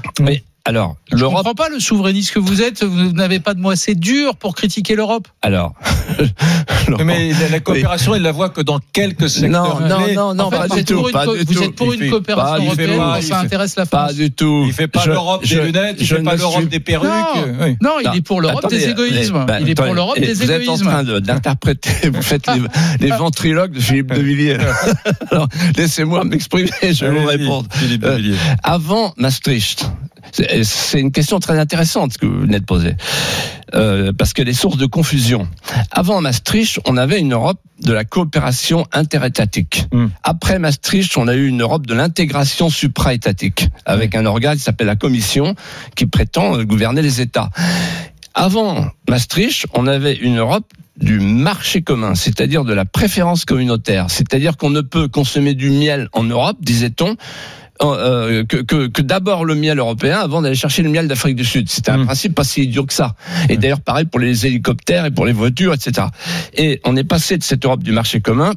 Alors 0.65 0.95
Je 1.12 1.17
l'Europe, 1.17 1.38
comprends 1.38 1.56
pas 1.56 1.69
le 1.69 1.80
souverainiste 1.80 2.32
que 2.34 2.39
vous 2.39 2.62
êtes. 2.62 2.84
Vous 2.84 3.12
n'avez 3.12 3.39
pas 3.41 3.54
de 3.54 3.60
mots 3.60 3.71
assez 3.71 3.95
durs 3.95 4.36
pour 4.38 4.56
critiquer 4.56 4.95
l'Europe. 4.95 5.28
alors. 5.41 5.73
Mais 7.04 7.32
la, 7.34 7.49
la 7.49 7.60
coopération, 7.60 8.13
il 8.15 8.21
la 8.21 8.32
voit 8.32 8.49
que 8.49 8.62
dans 8.62 8.80
quelques 8.91 9.30
secteurs. 9.30 9.80
Non, 9.82 9.88
non, 9.88 10.04
clés. 10.04 10.13
non, 10.15 10.34
non, 10.36 10.45
En 10.45 10.52
fait, 10.52 10.58
pas 10.58 10.67
vous 10.67 10.73
du 10.76 10.80
êtes 10.82 10.93
pour 10.93 11.02
tout, 11.04 11.08
une 11.08 11.13
pas 11.13 11.26
du 11.26 11.32
vous 11.43 11.54
tout. 11.54 11.63
êtes 11.63 11.76
pour 11.76 11.88
Il 11.88 11.93
une 11.93 11.99
fait- 11.99 12.10
coopération 12.10 12.54
pas, 12.54 12.60
il 12.60 12.76
fait 12.76 12.84
européenne 12.88 12.97
pas, 12.99 13.21
ça 13.21 13.28
fait- 13.39 13.45
intéresse 13.45 13.76
la 13.78 13.86
France. 13.86 14.08
Pas 14.08 14.13
du 14.13 14.32
tout. 14.32 14.63
Il 14.67 14.73
fait 14.73 14.88
pas 14.88 15.06
l'Europe 15.06 15.45
des 15.47 15.56
lunettes, 15.56 15.95
il 15.99 16.08
fait 16.08 16.21
pas 16.23 16.34
ne 16.34 16.38
l'Europe 16.38 16.60
suis 16.62 16.67
des 16.69 16.80
perruques. 16.80 17.10
Non. 17.10 17.56
oui. 17.62 17.78
Non, 17.82 17.91
il 18.04 18.17
est 18.17 18.21
pour 18.21 18.41
l'Europe 18.41 18.69
des 18.69 18.89
égoïsmes. 18.89 19.39
eh, 19.43 19.45
bah, 19.45 19.60
il 19.62 19.69
est 19.69 19.76
pour 19.76 19.93
l'Europe 19.93 20.17
et 20.17 20.21
des 20.21 20.34
Vous 20.34 20.43
êtes 20.52 20.60
en 20.62 20.76
égoïsmes. 20.76 20.86
train 20.86 21.04
d'interpréter, 21.04 22.10
vous 22.10 22.21
faites 22.21 22.47
les, 22.47 22.62
les 23.08 23.12
ventriloques 23.15 23.71
de 23.71 23.80
Philippe 23.80 24.13
de 24.13 24.21
Villiers. 24.21 24.58
Alors, 25.32 25.47
laissez-moi 25.78 26.23
m'exprimer, 26.26 26.69
je 26.82 27.06
vais 27.06 27.12
vous 27.19 27.26
répondre. 27.28 27.67
Euh. 28.04 28.36
Avant 28.63 29.13
Maastricht, 29.17 29.89
c'est 30.34 31.00
une 31.00 31.12
question 31.12 31.39
très 31.39 31.60
intéressante 31.60 32.17
que 32.17 32.26
vous 32.26 32.41
venez 32.41 32.60
de 32.60 32.65
poser, 32.65 32.96
euh, 33.76 34.12
parce 34.17 34.34
qu'elle 34.34 34.50
est 34.50 34.54
source 34.54 34.78
de 34.78 34.86
confusion. 34.86 35.48
Avant 35.91 36.22
Maastricht, 36.22 36.80
on 36.86 36.98
avait 36.98 37.19
une 37.19 37.34
Europe 37.34 37.60
de 37.80 37.93
la 37.93 38.04
coopération 38.04 38.86
interétatique. 38.91 39.86
Hmm. 39.91 40.08
Après 40.24 40.60
Maastricht, 40.60 41.17
on 41.17 41.28
a 41.28 41.36
eu 41.36 41.48
une 41.48 41.62
Europe 41.62 41.86
de 41.86 41.93
l'intégration 41.93 42.69
supra-étatique, 42.69 43.67
avec 43.86 44.15
un 44.15 44.26
organe 44.26 44.58
qui 44.58 44.63
s'appelle 44.63 44.88
la 44.88 44.96
Commission, 44.96 45.56
qui 45.96 46.06
prétend 46.06 46.58
euh, 46.58 46.63
gouverner 46.63 47.02
les 47.02 47.22
États. 47.22 47.50
Avant 48.34 48.88
Maastricht, 49.08 49.67
on 49.74 49.86
avait 49.86 50.15
une 50.15 50.39
Europe 50.39 50.65
du 50.98 51.19
marché 51.19 51.82
commun, 51.82 52.15
c'est-à-dire 52.15 52.63
de 52.63 52.74
la 52.74 52.86
préférence 52.86 53.46
communautaire, 53.46 54.10
c'est-à-dire 54.10 54.58
qu'on 54.58 54.69
ne 54.69 54.82
peut 54.82 55.08
consommer 55.08 55.54
du 55.54 55.69
miel 55.69 56.10
en 56.13 56.24
Europe, 56.24 56.58
disait-on, 56.62 57.15
euh, 57.84 58.43
que, 58.43 58.58
que, 58.58 58.88
que 58.88 59.02
d'abord 59.02 59.46
le 59.46 59.56
miel 59.56 59.80
européen 59.80 60.19
avant 60.19 60.41
d'aller 60.41 60.56
chercher 60.56 60.82
le 60.84 60.89
miel 60.89 61.08
d'Afrique 61.08 61.36
du 61.36 61.46
Sud. 61.46 61.69
C'était 61.69 61.91
un 61.91 61.98
Mm. 61.98 62.06
principe 62.06 62.36
pas 62.36 62.43
si 62.43 62.63
idiot 62.63 62.86
que 62.86 62.93
ça. 62.93 63.15
Et 63.50 63.58
d'ailleurs, 63.58 63.82
pareil 63.82 64.06
pour 64.06 64.19
les 64.19 64.46
hélicoptères 64.48 65.06
et 65.06 65.12
pour 65.12 65.26
les 65.26 65.34
voitures, 65.34 65.74
etc. 65.74 66.08
Et 66.56 66.82
on 66.86 66.96
est 66.96 67.04
passé 67.04 67.38
de 67.38 67.43
cette 67.43 67.65
Europe 67.65 67.84
du 67.84 67.91
marché 67.91 68.22
commun 68.22 68.54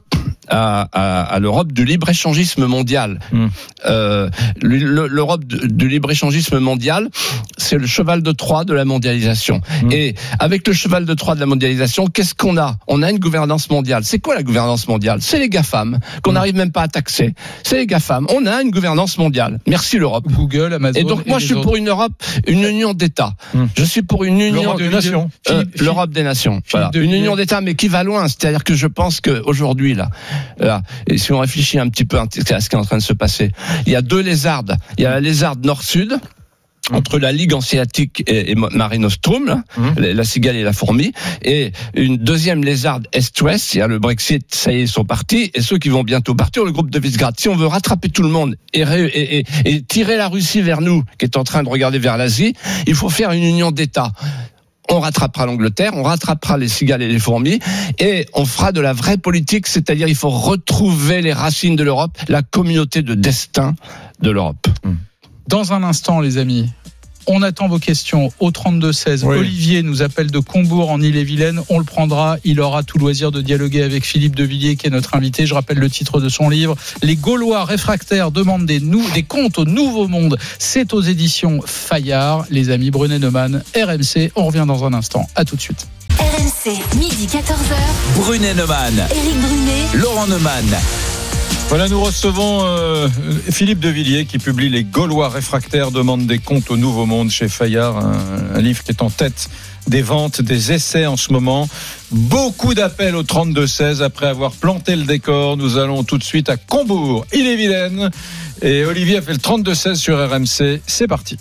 à, 0.48 0.88
à, 0.92 1.22
à 1.24 1.38
l'Europe 1.38 1.72
du 1.72 1.84
libre-échangisme 1.84 2.66
mondial. 2.66 3.18
Mm. 3.32 3.46
Euh, 3.86 4.30
le- 4.62 4.78
le- 4.78 5.06
L'Europe 5.08 5.44
du 5.44 5.88
libre-échangisme 5.88 6.58
mondial, 6.58 7.08
c'est 7.58 7.78
le 7.78 7.86
cheval 7.86 8.22
de 8.22 8.32
Troie 8.32 8.64
de 8.64 8.72
la 8.74 8.84
mondialisation. 8.84 9.60
Mm. 9.82 9.92
Et 9.92 10.14
avec 10.38 10.66
le 10.66 10.72
cheval 10.74 11.04
de 11.04 11.14
Troie 11.14 11.34
de 11.34 11.40
la 11.40 11.46
mondialisation, 11.46 12.06
qu'est-ce 12.06 12.34
qu'on 12.34 12.56
a? 12.58 12.76
On 12.86 13.02
a 13.02 13.10
une 13.10 13.18
gouvernance 13.18 13.70
mondiale. 13.70 14.02
C'est 14.04 14.18
quoi 14.18 14.34
la 14.34 14.42
gouvernance 14.42 14.86
mondiale? 14.88 15.18
C'est 15.22 15.38
les 15.38 15.48
GAFAM, 15.48 15.98
qu'on 16.22 16.30
Mm. 16.30 16.34
n'arrive 16.34 16.54
même 16.56 16.72
pas 16.72 16.82
à 16.82 16.88
taxer. 16.88 17.34
C'est 17.62 17.76
les 17.78 17.86
GAFAM. 17.86 18.26
On 18.30 18.46
a 18.46 18.62
une 18.62 18.70
gouvernance 18.70 19.15
mondiale. 19.18 19.58
Merci 19.66 19.98
l'Europe. 19.98 20.24
Google, 20.28 20.72
Amazon. 20.74 20.98
Et 21.00 21.04
donc 21.04 21.26
moi, 21.26 21.36
les 21.38 21.40
je 21.42 21.46
suis 21.46 21.54
autres. 21.54 21.64
pour 21.64 21.76
une 21.76 21.88
Europe, 21.88 22.12
une 22.46 22.62
union 22.64 22.94
d'États. 22.94 23.34
Je 23.76 23.84
suis 23.84 24.02
pour 24.02 24.24
une 24.24 24.40
union 24.40 24.62
L'Europe 24.62 24.78
des 24.78 24.88
nations. 24.88 25.30
euh, 25.50 25.64
l'Europe 25.80 26.10
des 26.10 26.22
nations. 26.22 26.60
Voilà. 26.70 26.90
de 26.90 27.00
Une 27.00 27.12
union 27.12 27.36
d'États, 27.36 27.60
mais 27.60 27.74
qui 27.74 27.88
va 27.88 28.02
loin. 28.02 28.28
C'est-à-dire 28.28 28.64
que 28.64 28.74
je 28.74 28.86
pense 28.86 29.20
qu'aujourd'hui, 29.20 29.94
là, 29.94 30.10
là, 30.58 30.82
et 31.06 31.18
si 31.18 31.32
on 31.32 31.38
réfléchit 31.38 31.78
un 31.78 31.88
petit 31.88 32.04
peu 32.04 32.18
à 32.18 32.26
ce 32.30 32.68
qui 32.68 32.76
est 32.76 32.78
en 32.78 32.84
train 32.84 32.98
de 32.98 33.02
se 33.02 33.12
passer, 33.12 33.52
il 33.86 33.92
y 33.92 33.96
a 33.96 34.02
deux 34.02 34.20
lézardes. 34.20 34.76
Il 34.98 35.02
y 35.02 35.06
a 35.06 35.10
la 35.10 35.20
lézarde 35.20 35.64
nord-sud, 35.64 36.18
entre 36.92 37.18
la 37.18 37.32
Ligue 37.32 37.52
hanséatique 37.54 38.22
et, 38.26 38.52
et 38.52 38.54
Mare 38.54 38.98
Nostrum, 38.98 39.46
là, 39.46 39.62
Mhm. 39.76 39.94
la, 39.98 40.14
la 40.14 40.24
cigale 40.24 40.56
et 40.56 40.62
la 40.62 40.72
fourmi, 40.72 41.12
et 41.42 41.72
une 41.94 42.16
deuxième 42.16 42.62
lézarde 42.64 43.08
est-ouest, 43.12 43.74
il 43.74 43.78
y 43.78 43.80
a 43.80 43.86
le 43.86 43.98
Brexit, 43.98 44.54
ça 44.54 44.72
y 44.72 44.76
est, 44.76 44.82
ils 44.82 44.88
sont 44.88 45.04
partis, 45.04 45.50
et 45.54 45.62
ceux 45.62 45.78
qui 45.78 45.88
vont 45.88 46.04
bientôt 46.04 46.34
partir, 46.34 46.64
le 46.64 46.72
groupe 46.72 46.90
de 46.90 46.98
Visegrad. 46.98 47.34
Si 47.38 47.48
on 47.48 47.56
veut 47.56 47.66
rattraper 47.66 48.08
tout 48.08 48.22
le 48.22 48.28
monde 48.28 48.56
et, 48.72 48.84
tirer 49.88 50.16
la 50.16 50.28
Russie 50.28 50.60
vers 50.62 50.80
nous, 50.80 51.02
qui 51.18 51.24
est 51.24 51.36
en 51.36 51.44
train 51.44 51.62
de 51.62 51.68
regarder 51.68 51.98
vers 51.98 52.16
l'Asie, 52.16 52.54
il 52.86 52.94
faut 52.94 53.08
faire 53.10 53.32
une 53.32 53.42
union 53.44 53.70
d'États. 53.72 54.12
on 54.88 55.00
rattrapera 55.00 55.46
l'Angleterre, 55.46 55.92
on 55.96 56.04
rattrapera 56.04 56.56
les 56.58 56.68
cigales 56.68 57.02
et 57.02 57.08
les 57.08 57.18
fourmis, 57.18 57.58
et 57.98 58.26
on 58.34 58.44
fera 58.44 58.70
de 58.70 58.80
la 58.80 58.92
vraie 58.92 59.16
politique, 59.18 59.66
c'est-à-dire 59.66 60.06
il 60.06 60.14
faut 60.14 60.28
retrouver 60.30 61.22
les 61.22 61.32
racines 61.32 61.74
de 61.74 61.82
l'Europe, 61.82 62.16
la 62.28 62.42
communauté 62.42 63.02
de 63.02 63.14
destin 63.14 63.74
de 64.20 64.30
l'Europe. 64.30 64.68
Dans 65.48 65.72
un 65.72 65.82
instant, 65.84 66.20
les 66.20 66.38
amis, 66.38 66.68
on 67.28 67.42
attend 67.42 67.68
vos 67.68 67.78
questions 67.78 68.32
au 68.40 68.50
32-16. 68.50 69.24
Oui. 69.24 69.38
Olivier 69.38 69.82
nous 69.82 70.02
appelle 70.02 70.30
de 70.30 70.38
Combourg 70.38 70.90
en 70.90 71.00
Ille-et-Vilaine. 71.00 71.60
On 71.68 71.78
le 71.78 71.84
prendra. 71.84 72.36
Il 72.44 72.60
aura 72.60 72.82
tout 72.82 72.98
loisir 72.98 73.30
de 73.32 73.40
dialoguer 73.42 73.82
avec 73.82 74.04
Philippe 74.04 74.34
Devilliers, 74.36 74.76
qui 74.76 74.86
est 74.86 74.90
notre 74.90 75.14
invité. 75.16 75.46
Je 75.46 75.54
rappelle 75.54 75.78
le 75.78 75.90
titre 75.90 76.20
de 76.20 76.28
son 76.28 76.48
livre. 76.48 76.76
Les 77.02 77.16
Gaulois 77.16 77.64
réfractaires 77.64 78.30
demandent 78.30 78.66
des, 78.66 78.80
nou- 78.80 79.08
des 79.14 79.22
comptes 79.24 79.58
au 79.58 79.64
Nouveau 79.64 80.08
Monde. 80.08 80.36
C'est 80.58 80.92
aux 80.92 81.00
éditions 81.02 81.60
Fayard. 81.64 82.44
Les 82.50 82.70
amis 82.70 82.90
Brunet 82.90 83.18
Neumann, 83.18 83.62
RMC. 83.76 84.30
On 84.36 84.46
revient 84.46 84.64
dans 84.66 84.84
un 84.84 84.92
instant. 84.94 85.28
À 85.36 85.44
tout 85.44 85.56
de 85.56 85.60
suite. 85.60 85.86
RMC, 86.18 86.70
midi 86.98 87.26
14h. 87.26 88.16
Brunet 88.16 88.54
Neumann, 88.54 88.94
Éric 89.10 89.40
Brunet, 89.40 89.84
Laurent 89.94 90.26
Neumann. 90.26 90.64
Voilà, 91.68 91.88
nous 91.88 92.00
recevons 92.00 92.60
euh, 92.64 93.08
Philippe 93.50 93.80
Devilliers 93.80 94.24
qui 94.24 94.38
publie 94.38 94.68
Les 94.68 94.84
Gaulois 94.84 95.28
réfractaires 95.28 95.90
demandent 95.90 96.26
des 96.26 96.38
comptes 96.38 96.70
au 96.70 96.76
Nouveau 96.76 97.06
Monde 97.06 97.30
chez 97.30 97.48
Fayard, 97.48 97.96
un, 97.98 98.54
un 98.54 98.60
livre 98.60 98.84
qui 98.84 98.92
est 98.92 99.02
en 99.02 99.10
tête 99.10 99.48
des 99.88 100.00
ventes, 100.00 100.40
des 100.40 100.72
essais 100.72 101.06
en 101.06 101.16
ce 101.16 101.32
moment. 101.32 101.68
Beaucoup 102.12 102.74
d'appels 102.74 103.16
au 103.16 103.24
32-16 103.24 104.02
après 104.02 104.26
avoir 104.26 104.52
planté 104.52 104.94
le 104.94 105.02
décor. 105.04 105.56
Nous 105.56 105.76
allons 105.76 106.04
tout 106.04 106.18
de 106.18 106.24
suite 106.24 106.48
à 106.48 106.56
Combourg, 106.56 107.26
Ille-et-Vilaine. 107.32 108.10
Et 108.62 108.84
Olivier 108.84 109.18
a 109.18 109.22
fait 109.22 109.32
le 109.32 109.38
32-16 109.38 109.96
sur 109.96 110.16
RMC. 110.18 110.80
C'est 110.86 111.08
parti. 111.08 111.36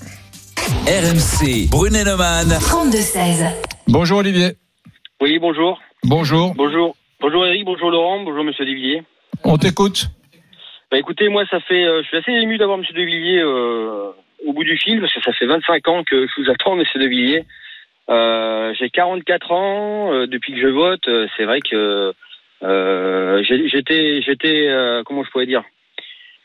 RMC, 0.88 1.70
Brunet 1.70 2.04
Neumann. 2.04 2.50
32-16. 2.50 3.52
Bonjour 3.88 4.18
Olivier. 4.20 4.54
Oui, 5.22 5.38
bonjour. 5.40 5.80
Bonjour. 6.04 6.54
Bonjour. 6.56 6.96
Bonjour 7.22 7.46
Eric, 7.46 7.64
bonjour 7.66 7.90
Laurent, 7.92 8.24
bonjour 8.24 8.44
Monsieur 8.44 8.66
Devilliers. 8.66 9.04
On 9.44 9.58
t'écoute. 9.58 10.10
Bah 10.92 10.98
écoutez, 11.00 11.30
moi 11.30 11.46
ça 11.50 11.60
fait, 11.62 11.84
euh, 11.86 12.02
je 12.04 12.08
suis 12.08 12.18
assez 12.18 12.32
ému 12.32 12.58
d'avoir 12.58 12.78
Monsieur 12.78 12.94
Devilliers 12.94 13.42
euh, 13.42 14.12
au 14.46 14.54
bout 14.54 14.64
du 14.64 14.78
fil 14.78 15.02
parce 15.02 15.14
que 15.14 15.22
ça 15.22 15.34
fait 15.34 15.46
25 15.46 15.88
ans 15.88 16.04
que 16.04 16.28
je 16.28 16.42
vous 16.42 16.50
attends, 16.50 16.76
Monsieur 16.76 17.00
Devilliers. 17.00 17.44
Euh, 18.10 18.74
j'ai 18.78 18.90
44 18.92 19.52
ans 19.52 20.14
euh, 20.14 20.28
depuis 20.28 20.54
que 20.54 20.60
je 20.62 20.68
vote. 20.68 21.08
euh, 21.08 21.28
C'est 21.36 21.46
vrai 21.46 21.60
que 21.62 22.14
euh, 22.64 23.44
j'étais, 23.44 24.22
j'étais, 24.22 24.70
comment 25.06 25.24
je 25.24 25.32
pourrais 25.32 25.48
dire, 25.48 25.64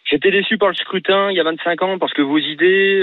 j'étais 0.05 0.31
déçu 0.31 0.57
par 0.59 0.69
le 0.71 0.75
scrutin 0.75 1.31
il 1.31 1.37
y 1.37 1.41
a 1.41 1.45
25 1.45 1.83
ans 1.83 1.99
parce 1.99 2.13
que 2.15 2.23
vos 2.23 2.39
idées, 2.39 3.01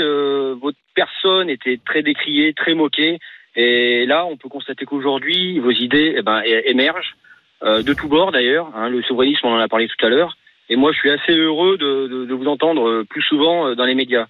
votre 0.59 0.77
personne 0.95 1.49
était 1.49 1.79
très 1.85 2.01
décriée, 2.01 2.53
très 2.53 2.73
moquée. 2.73 3.19
Et 3.55 4.05
là, 4.05 4.25
on 4.25 4.37
peut 4.37 4.49
constater 4.49 4.85
qu'aujourd'hui, 4.85 5.59
vos 5.59 5.71
idées 5.71 6.15
eh 6.17 6.21
ben, 6.21 6.41
émergent 6.65 7.15
de 7.63 7.93
tous 7.93 8.07
bords 8.07 8.31
d'ailleurs. 8.31 8.69
hein. 8.75 8.89
le 8.89 9.01
souverainisme, 9.03 9.47
on 9.47 9.53
en 9.55 9.59
a 9.59 9.67
parlé 9.67 9.87
tout 9.87 10.05
à 10.05 10.09
l'heure. 10.09 10.35
Et 10.69 10.75
moi, 10.75 10.91
je 10.91 10.97
suis 10.97 11.09
assez 11.11 11.33
heureux 11.33 11.77
de, 11.77 12.07
de- 12.07 12.25
de 12.25 12.33
vous 12.33 12.47
entendre 12.47 12.87
euh, 12.87 13.05
plus 13.09 13.21
souvent 13.23 13.67
euh, 13.67 13.75
dans 13.75 13.85
les 13.85 13.95
médias. 13.95 14.27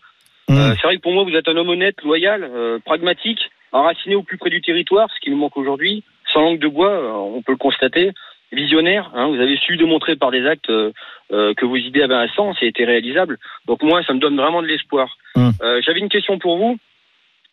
Mmh. 0.49 0.57
Euh, 0.57 0.73
c'est 0.75 0.87
vrai 0.87 0.97
que 0.97 1.01
pour 1.01 1.13
moi, 1.13 1.23
vous 1.23 1.35
êtes 1.35 1.47
un 1.47 1.57
homme 1.57 1.69
honnête, 1.69 2.01
loyal, 2.03 2.43
euh, 2.43 2.79
pragmatique, 2.85 3.49
enraciné 3.71 4.15
au 4.15 4.23
plus 4.23 4.37
près 4.37 4.49
du 4.49 4.61
territoire, 4.61 5.09
ce 5.13 5.19
qui 5.19 5.29
nous 5.31 5.37
manque 5.37 5.57
aujourd'hui. 5.57 6.03
Sans 6.31 6.41
langue 6.41 6.59
de 6.59 6.67
bois, 6.67 6.91
euh, 6.91 7.11
on 7.11 7.41
peut 7.41 7.53
le 7.53 7.57
constater. 7.57 8.11
Visionnaire, 8.53 9.11
hein, 9.13 9.27
vous 9.27 9.41
avez 9.41 9.57
su 9.57 9.75
démontrer 9.75 10.15
par 10.15 10.31
des 10.31 10.45
actes 10.45 10.69
euh, 10.69 10.93
que 11.29 11.65
vos 11.65 11.75
idées 11.75 12.01
avaient 12.03 12.13
un 12.13 12.29
sens 12.29 12.55
et 12.61 12.67
étaient 12.67 12.85
réalisables. 12.85 13.37
Donc 13.65 13.83
moi, 13.83 14.03
ça 14.03 14.13
me 14.13 14.19
donne 14.19 14.37
vraiment 14.37 14.61
de 14.61 14.67
l'espoir. 14.67 15.17
Mmh. 15.35 15.49
Euh, 15.61 15.81
J'avais 15.85 15.99
une 15.99 16.07
question 16.07 16.39
pour 16.39 16.57
vous. 16.57 16.77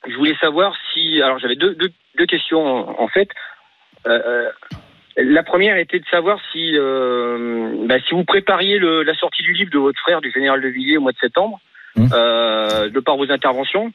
Je 0.06 0.14
voulais 0.16 0.36
savoir 0.40 0.76
si, 0.92 1.20
alors 1.20 1.38
j'avais 1.40 1.56
deux, 1.56 1.74
deux, 1.74 1.90
deux 2.16 2.26
questions 2.26 2.64
en, 2.64 3.02
en 3.02 3.08
fait. 3.08 3.28
Euh, 4.06 4.20
euh, 4.24 4.50
la 5.16 5.42
première 5.42 5.76
était 5.76 5.98
de 6.00 6.06
savoir 6.10 6.38
si, 6.52 6.72
euh, 6.74 7.86
bah, 7.86 7.96
si 8.06 8.14
vous 8.14 8.24
prépariez 8.24 8.78
le, 8.78 9.02
la 9.02 9.14
sortie 9.14 9.42
du 9.42 9.52
livre 9.52 9.70
de 9.70 9.78
votre 9.78 10.00
frère, 10.00 10.20
du 10.20 10.30
général 10.30 10.60
de 10.60 10.68
Villiers, 10.68 10.96
au 10.96 11.02
mois 11.02 11.12
de 11.12 11.18
septembre, 11.18 11.60
Mmh. 11.96 12.08
euh, 12.12 12.90
de 12.90 12.98
par 12.98 13.16
vos 13.16 13.30
interventions. 13.30 13.92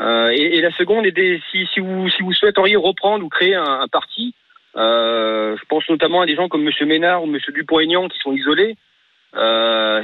Euh, 0.00 0.30
et, 0.34 0.56
et 0.56 0.60
la 0.60 0.72
seconde 0.72 1.06
était 1.06 1.40
si, 1.52 1.64
si, 1.72 1.78
vous, 1.78 2.10
si 2.10 2.20
vous 2.24 2.32
souhaiteriez 2.32 2.74
reprendre 2.74 3.24
ou 3.24 3.28
créer 3.28 3.54
un, 3.54 3.82
un 3.82 3.86
parti. 3.86 4.34
Je 4.74 5.64
pense 5.68 5.88
notamment 5.88 6.22
à 6.22 6.26
des 6.26 6.34
gens 6.34 6.48
comme 6.48 6.64
Monsieur 6.64 6.86
Ménard 6.86 7.22
ou 7.22 7.26
Monsieur 7.26 7.52
Dupont-Aignan 7.52 8.08
qui 8.08 8.18
sont 8.18 8.32
isolés. 8.32 8.76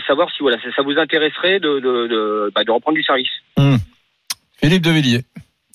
Savoir 0.06 0.30
si 0.30 0.38
voilà, 0.40 0.56
ça, 0.62 0.68
ça 0.76 0.82
vous 0.82 0.98
intéresserait 0.98 1.58
de, 1.58 1.80
de, 1.80 2.06
de, 2.06 2.52
bah, 2.54 2.62
de 2.62 2.70
reprendre 2.70 2.96
du 2.96 3.02
service. 3.02 3.28
Philippe 4.60 4.82
Devilliers. 4.82 5.22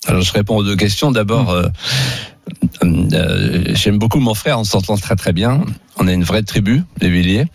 Alors 0.06 0.22
je 0.22 0.32
réponds 0.32 0.56
aux 0.56 0.64
deux 0.64 0.76
questions. 0.76 1.10
D'abord, 1.10 1.50
euh, 1.50 1.64
euh, 2.82 3.64
j'aime 3.74 3.98
beaucoup 3.98 4.20
mon 4.20 4.34
frère, 4.34 4.58
on 4.58 4.64
s'entend 4.64 4.96
très 4.96 5.16
très 5.16 5.32
bien. 5.32 5.62
On 5.98 6.06
a 6.06 6.12
une 6.12 6.24
vraie 6.24 6.42
tribu, 6.42 6.82
les 7.00 7.10
Villiers. 7.10 7.46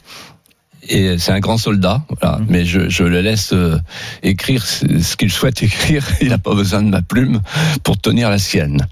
Et 0.90 1.18
c'est 1.18 1.32
un 1.32 1.40
grand 1.40 1.58
soldat, 1.58 2.04
voilà. 2.10 2.40
Mais 2.50 2.66
je, 2.66 2.90
je 2.90 3.06
le 3.06 3.22
laisse 3.22 3.54
euh, 3.54 3.80
écrire 4.22 4.66
ce 4.66 5.16
qu'il 5.16 5.32
souhaite 5.32 5.64
écrire. 5.64 6.06
Il 6.22 6.28
n'a 6.28 6.38
pas 6.38 6.54
besoin 6.54 6.82
de 6.82 6.90
ma 6.90 7.02
plume 7.02 7.42
pour 7.84 7.98
tenir 7.98 8.30
la 8.30 8.38
sienne. 8.38 8.86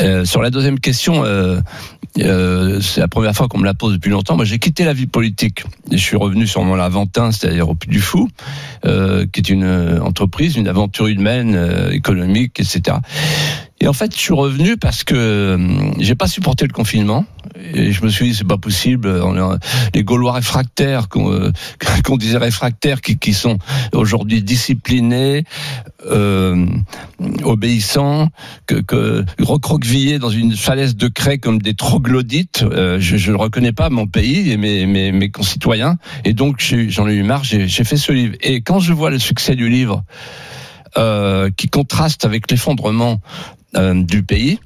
Euh, 0.00 0.24
sur 0.24 0.42
la 0.42 0.50
deuxième 0.50 0.80
question, 0.80 1.22
c'est 2.16 3.00
la 3.00 3.08
première 3.08 3.36
fois 3.36 3.46
qu'on 3.46 3.58
me 3.58 3.64
la 3.64 3.74
pose 3.74 3.92
depuis 3.92 4.10
longtemps. 4.10 4.34
Moi, 4.34 4.44
j'ai 4.44 4.58
quitté 4.58 4.84
la 4.84 4.94
vie 4.94 5.06
politique. 5.06 5.62
Et 5.92 5.96
je 5.96 6.02
suis 6.02 6.16
revenu 6.16 6.48
sur 6.48 6.64
mon 6.64 6.74
Laventin, 6.74 7.30
c'est-à-dire 7.30 7.68
au 7.68 7.76
Puy 7.76 7.88
du 7.88 8.00
Fou, 8.00 8.28
qui 8.82 8.90
est 8.90 9.48
une 9.48 10.00
entreprise, 10.02 10.56
une 10.56 10.66
aventure 10.66 11.06
humaine, 11.06 11.90
économique, 11.92 12.58
etc. 12.58 12.96
Et 13.82 13.88
en 13.88 13.92
fait, 13.92 14.14
je 14.14 14.20
suis 14.20 14.32
revenu 14.32 14.76
parce 14.76 15.02
que 15.02 15.16
euh, 15.16 15.58
j'ai 15.98 16.14
pas 16.14 16.28
supporté 16.28 16.68
le 16.68 16.72
confinement. 16.72 17.26
Et 17.74 17.90
je 17.90 18.04
me 18.04 18.10
suis 18.10 18.28
dit, 18.28 18.34
c'est 18.36 18.46
pas 18.46 18.56
possible. 18.56 19.12
Les 19.92 20.04
Gaulois 20.04 20.34
réfractaires, 20.34 21.08
qu'on 21.08 21.32
euh, 21.32 21.50
disait 22.16 22.38
réfractaires, 22.38 23.00
qui, 23.00 23.34
sont 23.34 23.58
aujourd'hui 23.92 24.40
disciplinés, 24.40 25.42
euh, 26.06 26.64
obéissants, 27.42 28.28
que, 28.66 28.76
que 28.76 29.24
recroquevillés 29.40 30.20
dans 30.20 30.30
une 30.30 30.56
falaise 30.56 30.94
de 30.94 31.08
craie 31.08 31.38
comme 31.38 31.60
des 31.60 31.74
troglodytes. 31.74 32.64
Je, 32.70 33.30
le 33.32 33.36
reconnais 33.36 33.72
pas, 33.72 33.90
mon 33.90 34.06
pays 34.06 34.52
et 34.52 34.56
mes, 34.56 34.86
mes, 34.86 35.30
concitoyens. 35.32 35.96
Et 36.24 36.34
donc, 36.34 36.60
j'en 36.60 37.08
ai 37.08 37.14
eu 37.14 37.24
marre. 37.24 37.42
J'ai 37.42 37.66
fait 37.66 37.96
ce 37.96 38.12
livre. 38.12 38.36
Et 38.42 38.60
quand 38.60 38.78
je 38.78 38.92
vois 38.92 39.10
le 39.10 39.18
succès 39.18 39.56
du 39.56 39.68
livre, 39.68 40.04
qui 41.56 41.68
contraste 41.68 42.24
avec 42.24 42.48
l'effondrement 42.48 43.20
du 43.74 44.22
pays. 44.22 44.58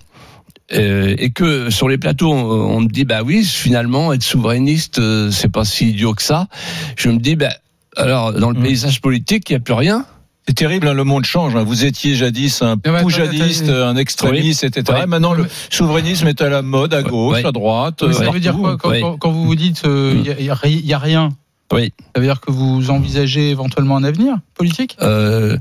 Euh, 0.73 1.15
et 1.19 1.31
que 1.31 1.71
sur 1.71 1.89
les 1.89 1.97
plateaux, 1.97 2.33
on, 2.33 2.77
on 2.77 2.81
me 2.81 2.89
dit 2.89 3.05
bah 3.05 3.21
oui, 3.25 3.45
finalement, 3.45 4.13
être 4.13 4.25
souverainiste, 4.25 4.99
euh, 4.99 5.31
c'est 5.31 5.49
pas 5.51 5.65
si 5.65 5.91
idiot 5.91 6.13
que 6.15 6.23
ça. 6.23 6.49
Je 6.97 7.09
me 7.09 7.19
dis 7.19 7.37
bah 7.37 7.51
alors 7.97 8.33
dans 8.33 8.51
le 8.51 8.59
Mm. 8.59 8.63
paysage 8.65 9.01
politique, 9.01 9.49
il 9.51 9.53
y 9.53 9.57
a 9.57 9.61
plus 9.61 9.75
rien. 9.75 10.05
C'est 10.49 10.55
terrible, 10.55 10.89
hein, 10.89 10.93
le 10.95 11.05
monde 11.05 11.25
change. 11.25 11.55
hein. 11.57 11.63
Vous 11.65 11.85
étiez 11.85 12.15
jadis 12.17 12.63
un 12.63 12.77
mais 12.85 12.91
attendez, 12.91 13.03
poujadiste, 13.03 13.69
un 13.69 13.97
extrémiste, 13.97 14.65
etc. 14.65 15.03
Maintenant, 15.07 15.35
le 15.35 15.47
souverainisme 15.71 16.27
est 16.29 16.41
à 16.41 16.49
la 16.49 16.63
mode, 16.63 16.95
à 16.95 17.03
gauche, 17.03 17.45
à 17.45 17.53
droite. 17.53 18.03
Mais 18.03 18.09
euh, 18.09 18.13
ça 18.13 18.31
veut 18.31 18.41
dire 18.41 18.57
quoi 18.57 18.77
quand, 18.77 19.31
vous 19.31 19.45
vous 19.45 19.55
dites 19.57 19.83
il 19.85 20.23
n'y 20.23 20.31
a, 20.31 20.41
y 20.41 20.93
a 20.93 20.99
rien 20.99 21.31
Oui. 21.73 21.93
Ça 22.15 22.21
veut 22.21 22.27
dire 22.27 22.41
que 22.41 22.51
vous 22.53 22.91
envisagez 22.91 23.51
éventuellement 23.51 23.97
un 23.97 24.05
avenir 24.05 24.37
politique 24.55 24.97
Euh, 25.03 25.57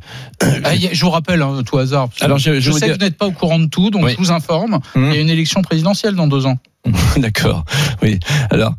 Ah, 0.64 0.76
Je 0.76 1.02
vous 1.04 1.10
rappelle, 1.10 1.42
hein, 1.42 1.62
tout 1.66 1.78
hasard. 1.78 2.08
parce 2.10 2.20
que 2.20 2.26
Alors, 2.26 2.38
je- 2.38 2.60
je 2.60 2.72
sais 2.72 2.88
que 2.88 2.92
vous 2.94 2.98
n'êtes 3.00 3.18
pas 3.18 3.26
au 3.26 3.32
courant 3.32 3.58
de 3.60 3.66
tout, 3.68 3.90
donc 3.90 4.04
Oui. 4.06 4.12
je 4.14 4.18
vous 4.18 4.32
informe. 4.32 4.80
Hum. 4.96 5.10
Il 5.10 5.16
y 5.16 5.18
a 5.18 5.22
une 5.22 5.30
élection 5.30 5.62
présidentielle 5.62 6.16
dans 6.16 6.28
deux 6.28 6.46
ans. 6.46 6.58
D'accord. 7.18 7.66
Oui. 8.04 8.20
Alors, 8.52 8.76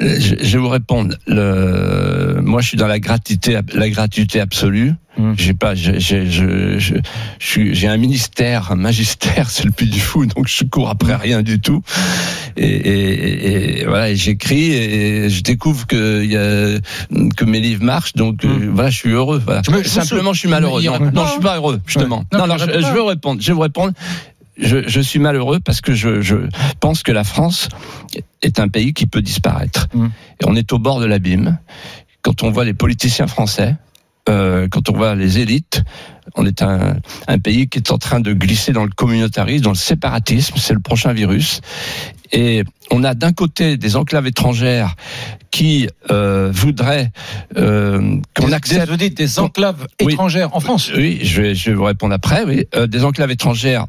je, 0.00 0.34
je 0.40 0.52
vais 0.56 0.58
vous 0.58 0.68
répondre. 0.68 1.14
Le, 1.26 2.40
moi, 2.42 2.60
je 2.62 2.68
suis 2.68 2.76
dans 2.76 2.86
la 2.86 2.98
gratuité, 2.98 3.58
la 3.74 3.88
gratuité 3.90 4.40
absolue. 4.40 4.94
Mm. 5.18 5.32
J'ai 5.36 5.54
pas, 5.54 5.74
j'ai, 5.74 5.98
j'ai, 6.00 6.26
je, 6.30 6.78
je, 6.78 6.94
je 7.38 7.46
suis, 7.46 7.74
j'ai 7.74 7.88
un 7.88 7.96
ministère, 7.96 8.70
un 8.72 8.76
magistère, 8.76 9.50
c'est 9.50 9.64
le 9.64 9.72
plus 9.72 9.86
du 9.86 10.00
fou, 10.00 10.24
donc 10.26 10.46
je 10.48 10.64
cours 10.64 10.88
après 10.88 11.14
rien 11.16 11.42
du 11.42 11.60
tout. 11.60 11.82
Et, 12.56 12.64
et, 12.66 13.80
et 13.80 13.84
voilà, 13.86 14.10
et 14.10 14.16
j'écris 14.16 14.72
et 14.72 15.28
je 15.28 15.42
découvre 15.42 15.86
que 15.86 16.24
y 16.24 16.36
a, 16.36 16.78
que 17.36 17.44
mes 17.44 17.60
livres 17.60 17.82
marchent, 17.84 18.14
donc 18.14 18.44
euh, 18.44 18.70
voilà, 18.72 18.90
je 18.90 18.96
suis 18.96 19.10
heureux. 19.10 19.42
Voilà. 19.44 19.62
Je 19.66 19.70
me- 19.72 19.78
je 19.78 19.82
me 19.82 19.88
Simplement, 19.88 20.32
je 20.32 20.38
suis 20.40 20.48
malheureux. 20.48 20.82
Non, 20.82 20.98
non, 21.12 21.26
je 21.26 21.32
suis 21.32 21.40
pas 21.40 21.56
heureux, 21.56 21.80
justement. 21.86 22.24
Non, 22.32 22.46
Non, 22.46 22.56
je, 22.56 22.64
je 22.66 22.92
veux 22.94 23.02
répondre. 23.02 23.40
Je 23.42 23.48
vais 23.48 23.52
vous 23.54 23.60
répondre. 23.60 23.92
Je, 24.60 24.86
je 24.86 25.00
suis 25.00 25.18
malheureux 25.18 25.58
parce 25.64 25.80
que 25.80 25.94
je, 25.94 26.20
je 26.20 26.36
pense 26.80 27.02
que 27.02 27.12
la 27.12 27.24
France 27.24 27.68
est 28.42 28.58
un 28.60 28.68
pays 28.68 28.92
qui 28.92 29.06
peut 29.06 29.22
disparaître. 29.22 29.88
Mm. 29.94 30.06
Et 30.40 30.44
on 30.46 30.54
est 30.54 30.72
au 30.72 30.78
bord 30.78 31.00
de 31.00 31.06
l'abîme. 31.06 31.58
Quand 32.22 32.42
on 32.42 32.50
voit 32.50 32.64
les 32.64 32.74
politiciens 32.74 33.26
français, 33.26 33.76
euh, 34.28 34.68
quand 34.70 34.90
on 34.90 34.92
voit 34.92 35.14
les 35.14 35.38
élites, 35.38 35.82
on 36.36 36.44
est 36.46 36.62
un, 36.62 36.98
un 37.26 37.38
pays 37.38 37.68
qui 37.68 37.78
est 37.78 37.90
en 37.90 37.98
train 37.98 38.20
de 38.20 38.32
glisser 38.34 38.72
dans 38.72 38.84
le 38.84 38.90
communautarisme, 38.90 39.64
dans 39.64 39.70
le 39.70 39.76
séparatisme, 39.76 40.54
c'est 40.58 40.74
le 40.74 40.80
prochain 40.80 41.12
virus. 41.14 41.62
Et 42.32 42.62
on 42.90 43.02
a 43.02 43.14
d'un 43.14 43.32
côté 43.32 43.76
des 43.78 43.96
enclaves 43.96 44.26
étrangères 44.26 44.94
qui 45.50 45.88
euh, 46.10 46.50
voudraient 46.52 47.10
euh, 47.56 48.20
qu'on 48.36 48.52
accepte 48.52 48.88
Vous 48.90 48.96
dites 48.96 49.16
des 49.16 49.38
enclaves 49.40 49.86
Oui. 50.02 50.12
étrangères 50.12 50.54
en 50.54 50.60
France. 50.60 50.92
oui, 50.94 51.20
je 51.22 51.40
vais, 51.42 51.54
je 51.54 51.70
vais 51.70 51.76
vous 51.76 51.84
répondre 51.84 52.14
après. 52.14 52.44
Oui, 52.44 52.66
des 52.88 53.04
enclaves 53.04 53.30
étrangères 53.32 53.86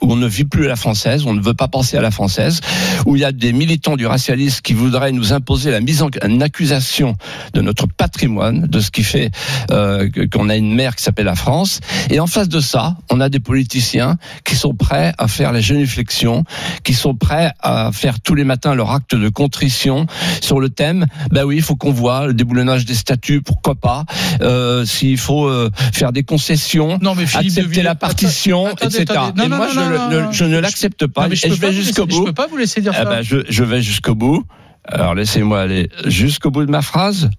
où 0.00 0.12
on 0.12 0.16
ne 0.16 0.26
vit 0.26 0.44
plus 0.44 0.64
à 0.64 0.68
la 0.68 0.76
française, 0.76 1.24
on 1.26 1.34
ne 1.34 1.42
veut 1.42 1.54
pas 1.54 1.68
penser 1.68 1.96
à 1.96 2.00
la 2.00 2.10
française, 2.10 2.60
où 3.04 3.16
il 3.16 3.22
y 3.22 3.24
a 3.24 3.32
des 3.32 3.52
militants 3.52 3.96
du 3.96 4.06
racialisme 4.06 4.60
qui 4.62 4.72
voudraient 4.72 5.12
nous 5.12 5.32
imposer 5.32 5.70
la 5.70 5.80
mise 5.80 6.02
en 6.02 6.08
en 6.22 6.40
accusation 6.40 7.16
de 7.54 7.60
notre 7.60 7.86
patrimoine, 7.86 8.66
de 8.66 8.80
ce 8.80 8.90
qui 8.90 9.02
fait 9.02 9.30
euh, 9.70 10.08
qu'on 10.32 10.48
a 10.48 10.56
une 10.56 10.74
mère 10.74 10.96
qui 10.96 11.02
s'appelle 11.02 11.26
la 11.26 11.34
France. 11.34 11.80
Et 12.10 12.20
en 12.20 12.26
face 12.26 12.48
de 12.48 12.60
ça, 12.60 12.96
on 13.10 13.20
a 13.20 13.28
des 13.28 13.40
politiciens 13.40 14.16
qui 14.44 14.56
sont 14.56 14.74
prêts 14.74 15.12
à 15.18 15.28
faire 15.28 15.52
la 15.52 15.60
génuflexion, 15.60 16.44
qui 16.82 16.94
sont 16.94 17.14
prêts 17.14 17.52
à 17.60 17.90
faire 17.92 18.20
tous 18.20 18.34
les 18.34 18.44
matins 18.44 18.74
leur 18.74 18.90
acte 18.90 19.14
de 19.14 19.28
contrition 19.28 20.06
sur 20.40 20.60
le 20.60 20.68
thème. 20.68 21.06
Ben 21.30 21.44
oui, 21.44 21.56
il 21.56 21.62
faut 21.62 21.76
qu'on 21.76 21.92
voit 21.92 22.26
le 22.28 22.34
déboulonnage 22.34 22.84
des 22.84 22.94
statuts, 22.94 23.42
pourquoi 23.42 23.74
pas. 23.74 24.04
Euh, 24.40 24.84
S'il 24.84 25.18
faut 25.18 25.46
euh, 25.46 25.70
faire 25.92 26.12
des 26.12 26.22
concessions, 26.22 26.98
Non, 27.02 27.14
mais 27.14 27.26
Philippe 27.26 27.58
accepter 27.58 27.82
la 27.82 27.94
partition, 27.94 28.66
Attendez, 28.66 28.96
etc. 28.96 29.04
attendez. 29.10 29.38
Non, 29.38 29.44
et 29.44 29.48
non, 29.48 29.56
moi, 29.56 29.73
non, 29.73 29.73
je, 29.74 29.80
non, 29.80 29.88
le- 29.88 29.96
non, 30.22 30.26
ne- 30.28 30.32
je 30.32 30.44
l'accepte 30.44 31.06
pas. 31.06 31.22
Non, 31.22 31.28
mais 31.28 31.34
et 31.34 31.38
je 31.38 31.48
peux 31.48 31.54
vais 31.66 31.72
jusqu'au 31.72 32.06
bout. 32.06 32.16
Je 32.16 32.22
peux 32.24 32.32
pas 32.32 32.46
vous 32.46 32.56
laisser 32.56 32.80
dire 32.80 32.92
Ah 32.94 33.02
ça. 33.02 33.10
ben, 33.10 33.22
je, 33.22 33.38
je 33.48 33.64
vais 33.64 33.82
jusqu'au 33.82 34.14
bout. 34.14 34.44
Alors 34.84 35.14
laissez-moi 35.14 35.60
aller 35.60 35.90
jusqu'au 36.06 36.50
bout 36.50 36.64
de 36.66 36.70
ma 36.70 36.82
phrase. 36.82 37.30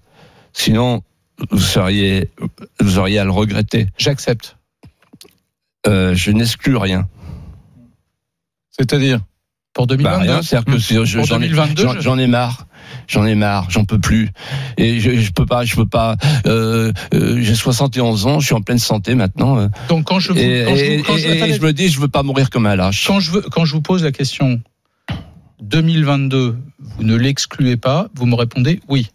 Sinon, 0.52 1.02
vous 1.50 1.58
seriez, 1.60 2.30
vous 2.80 2.98
auriez 2.98 3.18
à 3.18 3.24
le 3.24 3.30
regretter. 3.30 3.86
J'accepte. 3.98 4.56
Euh, 5.86 6.14
je 6.14 6.30
n'exclus 6.32 6.76
rien. 6.76 7.08
C'est-à-dire? 8.70 9.20
Pour 9.76 9.86
Bah, 9.86 9.94
2022. 9.96 10.32
rien, 10.32 10.42
c'est-à-dire 10.42 10.72
que 10.74 10.78
je- 10.78 11.18
Pour 11.18 11.26
j'en 11.26 11.36
ai, 11.36 11.48
2022, 11.48 11.82
j'en- 11.82 11.92
je- 11.94 12.00
j'en 12.00 12.18
ai 12.18 12.26
marre. 12.26 12.66
J'en 13.08 13.26
ai 13.26 13.34
marre, 13.34 13.68
j'en 13.70 13.84
peux 13.84 13.98
plus. 13.98 14.30
Et 14.78 15.00
je, 15.00 15.18
je 15.20 15.32
peux 15.32 15.44
pas, 15.44 15.64
je 15.66 15.76
peux 15.76 15.86
pas. 15.86 16.16
Euh, 16.46 16.92
euh, 17.14 17.38
J'ai 17.42 17.54
71 17.54 18.26
ans, 18.26 18.40
je 18.40 18.46
suis 18.46 18.54
en 18.54 18.62
pleine 18.62 18.78
santé 18.78 19.14
maintenant. 19.14 19.58
euh, 19.58 19.68
Donc 19.88 20.04
quand 20.04 20.18
je 20.18 20.32
vous, 20.32 20.38
et, 20.38 20.64
quand 20.66 20.76
je, 20.76 20.84
vous- 20.96 21.02
quand 21.04 21.16
et- 21.16 21.52
je 21.54 21.60
me 21.60 21.72
dis, 21.72 21.88
je 21.88 22.00
veux 22.00 22.08
pas 22.08 22.22
mourir 22.22 22.48
comme 22.48 22.64
un 22.66 22.74
lâche. 22.76 23.06
quand 23.06 23.20
je 23.20 23.30
veux, 23.32 23.42
quand 23.42 23.64
je 23.66 23.72
vous 23.74 23.82
pose 23.82 24.02
la 24.02 24.12
question 24.12 24.60
2022, 25.62 26.56
vous 26.78 27.02
ne 27.02 27.16
l'excluez 27.16 27.76
pas, 27.76 28.08
vous 28.14 28.26
me 28.26 28.34
répondez 28.34 28.80
oui. 28.88 29.08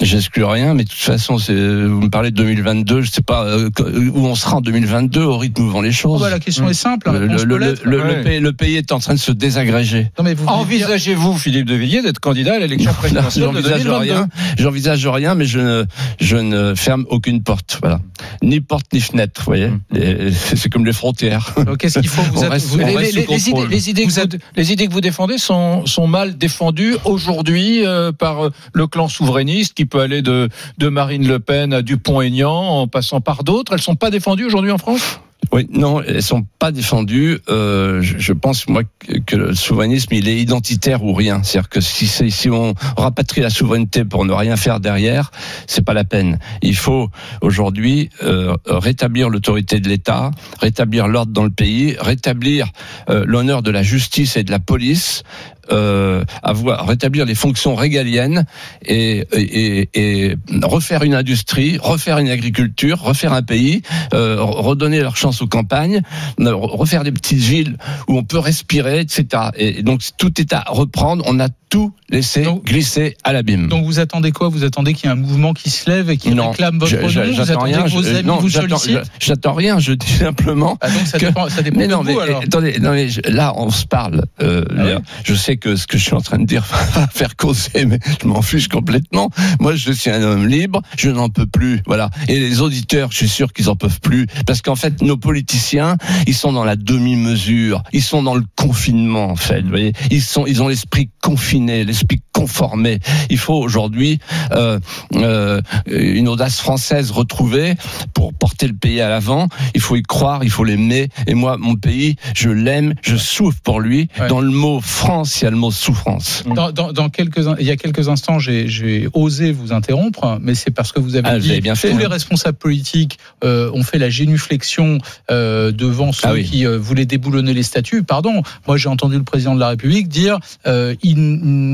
J'exclus 0.00 0.42
rien, 0.44 0.74
mais 0.74 0.82
de 0.82 0.88
toute 0.88 0.98
façon, 0.98 1.36
vous 1.36 1.52
me 1.52 2.08
parlez 2.08 2.32
de 2.32 2.36
2022, 2.36 3.02
je 3.02 3.10
sais 3.12 3.22
pas 3.22 3.44
euh, 3.44 3.70
où 4.12 4.26
on 4.26 4.34
sera 4.34 4.56
en 4.56 4.60
2022 4.60 5.22
au 5.22 5.38
rythme 5.38 5.62
où 5.62 5.70
vont 5.70 5.82
les 5.82 5.90
Oh, 5.90 5.92
choses. 5.92 6.20
bah, 6.20 6.30
la 6.30 6.40
question 6.40 6.66
Mm. 6.66 6.70
est 6.70 6.74
simple. 6.74 7.12
La 7.12 7.18
le, 7.20 8.02
Ouais. 8.02 8.22
pays, 8.24 8.40
le 8.40 8.52
pays 8.52 8.74
est 8.74 8.90
en 8.90 8.98
train 8.98 9.14
de 9.14 9.20
se 9.20 9.30
désagréger. 9.30 10.10
Dire- 10.18 10.34
Envisagez-vous, 10.48 11.38
Philippe 11.38 11.66
de 11.66 11.76
Villiers, 11.76 12.02
d'être 12.02 12.18
candidat 12.18 12.54
à 12.54 12.58
l'élection 12.58 12.92
présidentielle 12.92 13.44
de 13.44 13.52
J'envisage 13.52 13.82
2022 13.84 14.12
rien, 14.12 14.28
j'envisage 14.58 15.06
rien, 15.06 15.36
mais 15.36 15.44
je 15.44 15.60
ne, 15.60 15.84
je 16.20 16.36
ne 16.38 16.74
ferme 16.74 17.06
aucune 17.08 17.44
porte. 17.44 17.78
Voilà, 17.80 18.00
ni 18.42 18.60
porte 18.60 18.92
ni 18.92 19.00
fenêtre. 19.00 19.42
Vous 19.42 19.46
voyez, 19.46 19.68
Mm. 19.68 20.32
C'est 20.56 20.70
comme 20.70 20.84
les 20.86 20.92
frontières. 20.92 21.54
Qu'est-ce 21.78 22.00
qu'il 22.00 22.08
faut 22.08 22.20
vous, 22.32 22.40
On 22.40 22.42
êtes- 22.42 22.50
reste- 22.50 22.66
vous- 22.66 22.78
les, 22.78 22.86
les- 22.86 23.18
idées, 23.20 23.26
les, 23.70 23.90
idées 23.90 24.02
que 24.06 24.08
Vous 24.10 24.18
êtes- 24.18 24.32
vous, 24.34 24.40
les 24.56 24.72
idées 24.72 24.88
que 24.88 24.92
vous 24.92 25.00
défendez 25.00 25.38
sont, 25.38 25.86
sont 25.86 26.08
mal 26.08 26.36
défendues 26.36 26.96
aujourd'hui 27.04 27.86
euh, 27.86 28.10
par 28.10 28.46
euh, 28.46 28.50
le 28.72 28.88
clan 28.88 29.06
souverainiste 29.06 29.74
qui 29.74 29.83
peut 29.86 30.00
aller 30.00 30.22
de, 30.22 30.48
Marine 30.80 31.26
Le 31.26 31.38
Pen 31.38 31.72
à 31.72 31.82
Dupont-Aignan 31.82 32.52
en 32.52 32.88
passant 32.88 33.20
par 33.20 33.44
d'autres. 33.44 33.72
Elles 33.72 33.82
sont 33.82 33.96
pas 33.96 34.10
défendues 34.10 34.44
aujourd'hui 34.44 34.70
en 34.70 34.78
France? 34.78 35.20
Oui, 35.52 35.66
non, 35.70 36.02
elles 36.02 36.22
sont 36.22 36.46
pas 36.58 36.72
défendues. 36.72 37.38
Euh, 37.48 38.00
je, 38.02 38.32
pense 38.32 38.66
moi 38.68 38.82
que, 39.26 39.36
le 39.36 39.54
souverainisme 39.54 40.14
il 40.14 40.28
est 40.28 40.40
identitaire 40.40 41.04
ou 41.04 41.12
rien. 41.12 41.42
C'est-à-dire 41.42 41.68
que 41.68 41.80
si 41.80 42.50
on 42.50 42.74
rapatrie 42.96 43.40
la 43.40 43.50
souveraineté 43.50 44.04
pour 44.04 44.24
ne 44.24 44.32
rien 44.32 44.56
faire 44.56 44.80
derrière, 44.80 45.30
c'est 45.66 45.84
pas 45.84 45.94
la 45.94 46.04
peine. 46.04 46.38
Il 46.62 46.76
faut 46.76 47.10
aujourd'hui 47.40 48.10
euh, 48.22 48.56
rétablir 48.66 49.28
l'autorité 49.28 49.80
de 49.80 49.88
l'État, 49.88 50.30
rétablir 50.60 51.08
l'ordre 51.08 51.32
dans 51.32 51.44
le 51.44 51.50
pays, 51.50 51.96
rétablir 52.00 52.68
euh, 53.10 53.24
l'honneur 53.26 53.62
de 53.62 53.70
la 53.70 53.82
justice 53.82 54.36
et 54.36 54.44
de 54.44 54.50
la 54.50 54.60
police. 54.60 55.22
Euh, 55.70 56.24
avoir 56.42 56.86
rétablir 56.86 57.24
les 57.24 57.34
fonctions 57.34 57.74
régaliennes 57.74 58.44
et, 58.84 59.26
et, 59.32 59.88
et 59.94 60.36
refaire 60.62 61.02
une 61.04 61.14
industrie, 61.14 61.78
refaire 61.80 62.18
une 62.18 62.28
agriculture, 62.28 63.00
refaire 63.00 63.32
un 63.32 63.42
pays, 63.42 63.82
euh, 64.12 64.36
redonner 64.40 65.00
leur 65.00 65.16
chance 65.16 65.40
aux 65.42 65.46
campagnes, 65.46 66.02
euh, 66.40 66.54
refaire 66.54 67.02
des 67.04 67.12
petites 67.12 67.38
villes 67.38 67.76
où 68.08 68.16
on 68.18 68.24
peut 68.24 68.38
respirer, 68.38 69.00
etc. 69.00 69.26
Et 69.56 69.82
donc 69.82 70.02
tout 70.18 70.40
est 70.40 70.52
à 70.52 70.64
reprendre. 70.68 71.24
On 71.26 71.40
a 71.40 71.48
tout 71.70 71.92
laissé 72.08 72.42
Donc- 72.42 72.64
glisser 72.64 73.16
à 73.24 73.32
l'abîme. 73.32 73.68
Donc 73.68 73.84
vous 73.84 73.98
attendez 73.98 74.30
quoi? 74.32 74.48
Vous 74.48 74.62
attendez 74.64 74.92
qu'il 74.94 75.06
y 75.06 75.08
ait 75.08 75.12
un 75.12 75.18
mouvement 75.18 75.54
qui 75.54 75.70
se 75.70 75.90
lève 75.90 76.08
et 76.10 76.16
qui 76.16 76.30
Non, 76.32 76.50
réclame 76.50 76.78
votre 76.78 76.94
nom 76.94 77.08
je- 77.08 77.20
Vous 77.20 77.40
attendez 77.40 77.72
rien. 77.74 77.82
que 77.84 77.88
vos 77.90 78.06
amis 78.06 78.22
non, 78.22 78.36
vous 78.36 78.48
sollicitent? 78.50 79.00
je- 79.18 79.26
J'attends 79.26 79.54
rien. 79.54 79.78
Je 79.80 79.92
dis 79.94 80.12
simplement. 80.12 80.78
Ah, 80.80 80.88
donc 80.90 81.06
ça 81.06 81.18
que- 81.18 81.26
dépend, 81.26 81.48
ça 81.48 81.62
dépend 81.62 81.78
Mais 81.80 81.86
de 81.88 81.92
non, 81.92 82.02
vous 82.02 82.14
mais 82.16 82.20
alors. 82.22 82.42
attendez, 82.42 82.78
non, 82.78 82.92
mais 82.92 83.08
là 83.28 83.54
on 83.56 83.70
se 83.70 83.86
parle. 83.86 84.24
Euh, 84.40 84.64
Ah 84.78 84.82
oui 84.84 84.92
Je 85.24 85.34
sais 85.34 85.53
que 85.56 85.76
ce 85.76 85.86
que 85.86 85.98
je 85.98 86.04
suis 86.04 86.14
en 86.14 86.20
train 86.20 86.38
de 86.38 86.44
dire 86.44 86.64
va 86.94 87.06
faire 87.08 87.36
causer, 87.36 87.84
mais 87.86 87.98
je 88.20 88.26
m'en 88.26 88.42
fiche 88.42 88.68
complètement. 88.68 89.30
Moi, 89.60 89.74
je 89.74 89.92
suis 89.92 90.10
un 90.10 90.22
homme 90.22 90.46
libre, 90.46 90.82
je 90.96 91.10
n'en 91.10 91.28
peux 91.28 91.46
plus. 91.46 91.82
Voilà. 91.86 92.10
Et 92.28 92.38
les 92.38 92.60
auditeurs, 92.60 93.10
je 93.12 93.18
suis 93.18 93.28
sûr 93.28 93.52
qu'ils 93.52 93.68
en 93.68 93.76
peuvent 93.76 94.00
plus, 94.00 94.26
parce 94.46 94.62
qu'en 94.62 94.76
fait, 94.76 95.02
nos 95.02 95.16
politiciens, 95.16 95.96
ils 96.26 96.34
sont 96.34 96.52
dans 96.52 96.64
la 96.64 96.76
demi-mesure, 96.76 97.82
ils 97.92 98.02
sont 98.02 98.22
dans 98.22 98.34
le 98.34 98.44
confinement, 98.56 99.30
en 99.30 99.36
fait. 99.36 99.62
Vous 99.62 99.68
voyez, 99.68 99.92
ils 100.10 100.22
sont, 100.22 100.46
ils 100.46 100.62
ont 100.62 100.68
l'esprit 100.68 101.10
confiné, 101.22 101.84
l'esprit 101.84 102.20
conformé. 102.32 102.98
Il 103.30 103.38
faut 103.38 103.54
aujourd'hui 103.54 104.18
euh, 104.52 104.78
euh, 105.14 105.60
une 105.86 106.28
audace 106.28 106.60
française 106.60 107.10
retrouvée 107.10 107.74
pour 108.12 108.34
porter 108.34 108.66
le 108.66 108.74
pays 108.74 109.00
à 109.00 109.08
l'avant. 109.08 109.48
Il 109.74 109.80
faut 109.80 109.96
y 109.96 110.02
croire, 110.02 110.44
il 110.44 110.50
faut 110.50 110.64
l'aimer. 110.64 111.08
Et 111.26 111.34
moi, 111.34 111.56
mon 111.56 111.76
pays, 111.76 112.16
je 112.34 112.50
l'aime, 112.50 112.94
je 113.02 113.16
souffre 113.16 113.58
pour 113.62 113.80
lui. 113.80 114.08
Ouais. 114.18 114.28
Dans 114.28 114.40
le 114.40 114.50
mot 114.50 114.80
France, 114.80 115.43
il 115.44 115.48
y 115.48 115.48
a 115.48 115.50
le 115.50 115.56
mot 115.58 115.70
souffrance. 115.70 116.42
Dans, 116.46 116.72
dans, 116.72 116.92
dans 116.92 117.10
quelques, 117.10 117.40
il 117.60 117.66
y 117.66 117.70
a 117.70 117.76
quelques 117.76 118.08
instants, 118.08 118.38
j'ai 118.38 119.08
osé 119.12 119.52
vous 119.52 119.74
interrompre, 119.74 120.38
mais 120.40 120.54
c'est 120.54 120.70
parce 120.70 120.90
que 120.90 121.00
vous 121.00 121.16
avez 121.16 121.28
Ah, 121.28 121.38
dit 121.38 121.46
vous 121.48 121.52
avez 121.52 121.60
bien 121.60 121.74
fait, 121.74 121.90
tous 121.90 121.98
les 121.98 122.06
hein. 122.06 122.08
responsables 122.08 122.56
politiques 122.56 123.18
euh, 123.44 123.70
ont 123.74 123.82
fait 123.82 123.98
la 123.98 124.08
génuflexion 124.08 124.98
euh, 125.30 125.70
devant 125.70 126.12
ceux 126.12 126.28
Ah 126.28 126.32
oui. 126.32 126.44
qui 126.44 126.66
euh, 126.66 126.78
voulaient 126.78 127.04
déboulonner 127.04 127.52
les 127.52 127.62
statuts. 127.62 128.02
Pardon, 128.04 128.42
moi 128.66 128.78
j'ai 128.78 128.88
entendu 128.88 129.16
le 129.18 129.22
président 129.22 129.54
de 129.54 129.60
la 129.60 129.68
République 129.68 130.08
dire 130.08 130.38
euh, 130.66 130.94
il 131.02 131.16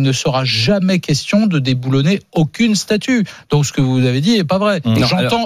ne 0.02 0.12
sera 0.12 0.44
jamais 0.44 0.98
question 0.98 1.46
de 1.46 1.60
déboulonner 1.60 2.18
aucune 2.32 2.74
statue. 2.74 3.24
Donc 3.50 3.66
ce 3.66 3.72
que 3.72 3.80
vous 3.80 4.04
avez 4.04 4.20
dit 4.20 4.32
est 4.32 4.42
pas 4.44 4.58
vrai. 4.58 4.80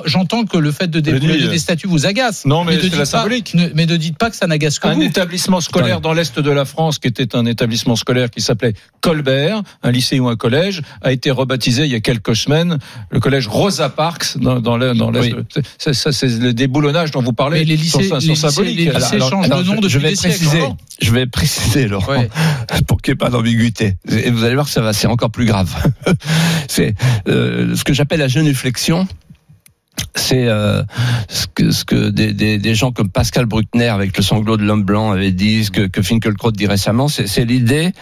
J'entends, 0.06 0.44
que 0.46 0.56
le 0.56 0.72
fait 0.72 0.88
de 0.88 1.00
déboulonner 1.00 1.38
dit, 1.42 1.48
des 1.48 1.58
statues 1.58 1.88
vous 1.88 2.06
agace. 2.06 2.46
Non, 2.46 2.64
mais 2.64 2.72
ne 2.76 2.76
c'est 2.80 2.84
dites 2.84 2.92
la 2.94 2.98
pas- 3.00 3.04
symbolique. 3.04 3.52
ne- 3.54 3.68
mais 3.74 3.84
ne 3.84 3.96
dites 3.96 4.16
pas 4.16 4.30
que 4.30 4.36
ça 4.36 4.46
n'agace 4.46 4.78
que 4.78 4.88
Un 4.88 4.94
vous. 4.94 5.02
établissement 5.02 5.60
scolaire 5.60 6.00
dans 6.00 6.12
l'est 6.14 6.38
de 6.38 6.50
la 6.50 6.64
France, 6.64 6.98
qui 6.98 7.08
était 7.08 7.36
un 7.36 7.44
établissement 7.44 7.96
scolaire 7.96 8.13
qui 8.30 8.40
s'appelait 8.40 8.74
Colbert, 9.00 9.62
un 9.82 9.90
lycée 9.90 10.18
ou 10.20 10.28
un 10.28 10.36
collège, 10.36 10.82
a 11.02 11.12
été 11.12 11.30
rebaptisé 11.30 11.84
il 11.84 11.92
y 11.92 11.94
a 11.94 12.00
quelques 12.00 12.34
semaines 12.36 12.78
le 13.10 13.20
collège 13.20 13.48
Rosa 13.48 13.88
Parks 13.90 14.38
dans, 14.38 14.60
dans 14.60 14.76
le- 14.76 14.94
dans. 14.94 15.12
Oui. 15.14 15.34
C'est- 15.78 15.92
Ça, 15.92 16.10
c'est 16.12 16.26
le 16.28 16.52
déboulonnage 16.54 17.10
dont 17.10 17.22
vous 17.22 17.32
parlez. 17.32 17.60
Mais 17.60 17.64
les 17.64 17.76
lycées- 17.76 18.08
sont, 18.08 18.14
les 18.16 18.26
lycées- 18.26 18.34
symboliques. 18.50 18.76
les 18.78 18.88
Alors, 18.88 19.00
lycées 19.00 19.14
alors, 19.16 19.30
changent 19.30 19.44
Alors, 19.46 19.58
de 19.58 19.64
nom 19.64 19.74
je, 19.74 19.80
depuis 19.80 19.90
je 19.92 19.98
vais 19.98 20.10
des 20.10 20.16
préciser, 20.16 20.62
je 21.02 21.10
vais 21.12 21.26
préciser, 21.26 21.88
Laurent, 21.88 22.12
Ouais. 22.12 22.28
pour 22.86 23.00
qu'il 23.02 23.12
n'y 23.12 23.16
ait 23.16 23.18
pas 23.18 23.30
d'ambiguïté. 23.30 23.96
Et 24.10 24.30
vous 24.30 24.44
allez 24.44 24.54
voir 24.54 24.66
que 24.66 24.72
ça 24.72 24.80
va, 24.80 24.92
c'est 24.92 25.06
encore 25.06 25.30
plus 25.30 25.44
grave. 25.44 25.70
c'est 26.68 26.94
euh, 27.28 27.74
ce 27.76 27.84
que 27.84 27.92
j'appelle 27.92 28.20
la 28.20 28.28
genuflexion. 28.28 29.06
C'est 30.16 30.46
euh, 30.46 30.82
ce 31.28 31.46
que, 31.52 31.70
ce 31.70 31.84
que 31.84 32.10
des, 32.10 32.32
des, 32.32 32.58
des 32.58 32.74
gens 32.74 32.92
comme 32.92 33.10
Pascal 33.10 33.46
Bruckner 33.46 33.88
avec 33.88 34.16
le 34.16 34.22
sanglot 34.22 34.56
de 34.56 34.64
l'homme 34.64 34.84
blanc 34.84 35.10
avaient 35.10 35.32
dit, 35.32 35.64
ce 35.64 35.70
que, 35.70 35.86
que 35.86 36.02
Finkelkraut 36.02 36.52
dit 36.52 36.66
récemment, 36.66 37.08
c'est 37.08 37.44
l'idée 37.44 37.92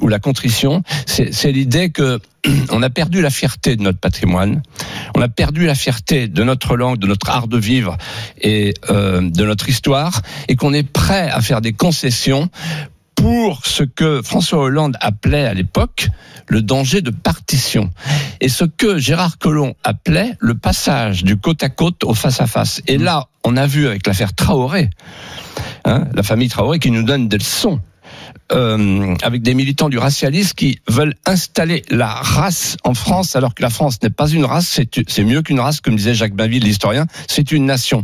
ou 0.00 0.08
la 0.08 0.18
contrition, 0.18 0.82
c'est 1.06 1.32
c'est 1.32 1.52
l'idée 1.52 1.90
que 1.90 2.18
on 2.70 2.82
a 2.82 2.90
perdu 2.90 3.20
la 3.20 3.30
fierté 3.30 3.76
de 3.76 3.82
notre 3.82 3.98
patrimoine, 3.98 4.62
on 5.14 5.20
a 5.20 5.28
perdu 5.28 5.66
la 5.66 5.74
fierté 5.74 6.28
de 6.28 6.42
notre 6.42 6.76
langue, 6.76 6.98
de 6.98 7.06
notre 7.06 7.28
art 7.28 7.48
de 7.48 7.58
vivre 7.58 7.96
et 8.40 8.74
euh, 8.90 9.20
de 9.20 9.44
notre 9.44 9.68
histoire, 9.68 10.22
et 10.48 10.56
qu'on 10.56 10.72
est 10.72 10.88
prêt 10.88 11.28
à 11.30 11.40
faire 11.40 11.60
des 11.60 11.72
concessions 11.72 12.48
pour 13.22 13.64
ce 13.66 13.84
que 13.84 14.20
François 14.20 14.58
Hollande 14.64 14.96
appelait 15.00 15.46
à 15.46 15.54
l'époque 15.54 16.08
le 16.48 16.60
danger 16.60 17.02
de 17.02 17.12
partition 17.12 17.90
et 18.40 18.48
ce 18.48 18.64
que 18.64 18.98
Gérard 18.98 19.38
Collomb 19.38 19.74
appelait 19.84 20.32
le 20.40 20.54
passage 20.54 21.22
du 21.22 21.36
côte 21.36 21.62
à 21.62 21.68
côte 21.68 22.02
au 22.02 22.14
face 22.14 22.40
à 22.40 22.48
face. 22.48 22.82
Et 22.88 22.98
là, 22.98 23.28
on 23.44 23.56
a 23.56 23.68
vu 23.68 23.86
avec 23.86 24.08
l'affaire 24.08 24.34
Traoré, 24.34 24.90
hein, 25.84 26.08
la 26.12 26.24
famille 26.24 26.48
Traoré 26.48 26.80
qui 26.80 26.90
nous 26.90 27.04
donne 27.04 27.28
des 27.28 27.38
leçons. 27.38 27.80
euh, 28.50 29.14
avec 29.22 29.42
des 29.42 29.54
militants 29.54 29.88
du 29.88 29.98
racialisme 29.98 30.54
qui 30.56 30.80
veulent 30.88 31.14
installer 31.24 31.84
la 31.90 32.08
race 32.08 32.76
en 32.82 32.92
France, 32.92 33.36
alors 33.36 33.54
que 33.54 33.62
la 33.62 33.70
France 33.70 34.02
n'est 34.02 34.10
pas 34.10 34.28
une 34.28 34.44
race, 34.44 34.80
c'est 35.06 35.24
mieux 35.24 35.42
qu'une 35.42 35.60
race, 35.60 35.80
comme 35.80 35.94
disait 35.94 36.12
Jacques 36.12 36.34
Bainville, 36.34 36.64
l'historien, 36.64 37.06
c'est 37.28 37.52
une 37.52 37.66
nation. 37.66 38.02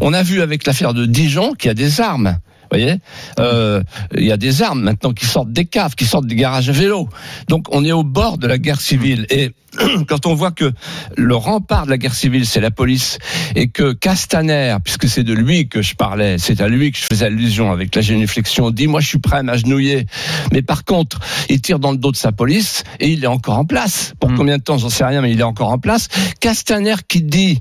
On 0.00 0.14
a 0.14 0.22
vu 0.22 0.40
avec 0.40 0.66
l'affaire 0.66 0.94
de 0.94 1.04
Dijon 1.04 1.52
qu'il 1.52 1.68
y 1.68 1.70
a 1.70 1.74
des 1.74 2.00
armes. 2.00 2.38
Vous 2.74 2.80
voyez 2.82 2.98
Euh, 3.38 3.82
Il 4.16 4.24
y 4.24 4.32
a 4.32 4.36
des 4.36 4.62
armes 4.62 4.82
maintenant 4.82 5.12
qui 5.12 5.26
sortent 5.26 5.52
des 5.52 5.64
caves, 5.64 5.94
qui 5.94 6.04
sortent 6.04 6.26
des 6.26 6.34
garages 6.36 6.68
à 6.68 6.72
vélo. 6.72 7.08
Donc 7.48 7.66
on 7.70 7.84
est 7.84 7.92
au 7.92 8.04
bord 8.04 8.38
de 8.38 8.46
la 8.46 8.58
guerre 8.58 8.80
civile. 8.80 9.26
Et 9.30 9.50
quand 10.08 10.26
on 10.26 10.34
voit 10.34 10.52
que 10.52 10.72
le 11.16 11.34
rempart 11.34 11.84
de 11.86 11.90
la 11.90 11.98
guerre 11.98 12.14
civile, 12.14 12.46
c'est 12.46 12.60
la 12.60 12.70
police, 12.70 13.18
et 13.56 13.68
que 13.68 13.92
Castaner, 13.92 14.76
puisque 14.84 15.08
c'est 15.08 15.24
de 15.24 15.32
lui 15.32 15.68
que 15.68 15.82
je 15.82 15.94
parlais, 15.96 16.36
c'est 16.38 16.60
à 16.60 16.68
lui 16.68 16.92
que 16.92 16.98
je 16.98 17.04
faisais 17.04 17.26
allusion 17.26 17.72
avec 17.72 17.94
la 17.94 18.02
génuflexion, 18.02 18.70
dit 18.70 18.86
moi 18.86 19.00
je 19.00 19.08
suis 19.08 19.18
prêt 19.18 19.38
à 19.38 19.42
m'agenouiller. 19.42 20.06
Mais 20.52 20.62
par 20.62 20.84
contre, 20.84 21.18
il 21.48 21.60
tire 21.60 21.78
dans 21.80 21.90
le 21.92 21.98
dos 21.98 22.12
de 22.12 22.16
sa 22.16 22.30
police 22.32 22.84
et 23.00 23.08
il 23.08 23.24
est 23.24 23.28
encore 23.28 23.58
en 23.58 23.64
place. 23.64 24.12
Pour 24.20 24.30
Mm. 24.30 24.36
combien 24.36 24.58
de 24.58 24.62
temps, 24.62 24.78
j'en 24.78 24.90
sais 24.90 25.04
rien, 25.04 25.20
mais 25.22 25.32
il 25.32 25.40
est 25.40 25.44
encore 25.44 25.70
en 25.70 25.78
place. 25.78 26.08
Castaner 26.40 26.94
qui 27.08 27.22
dit 27.22 27.60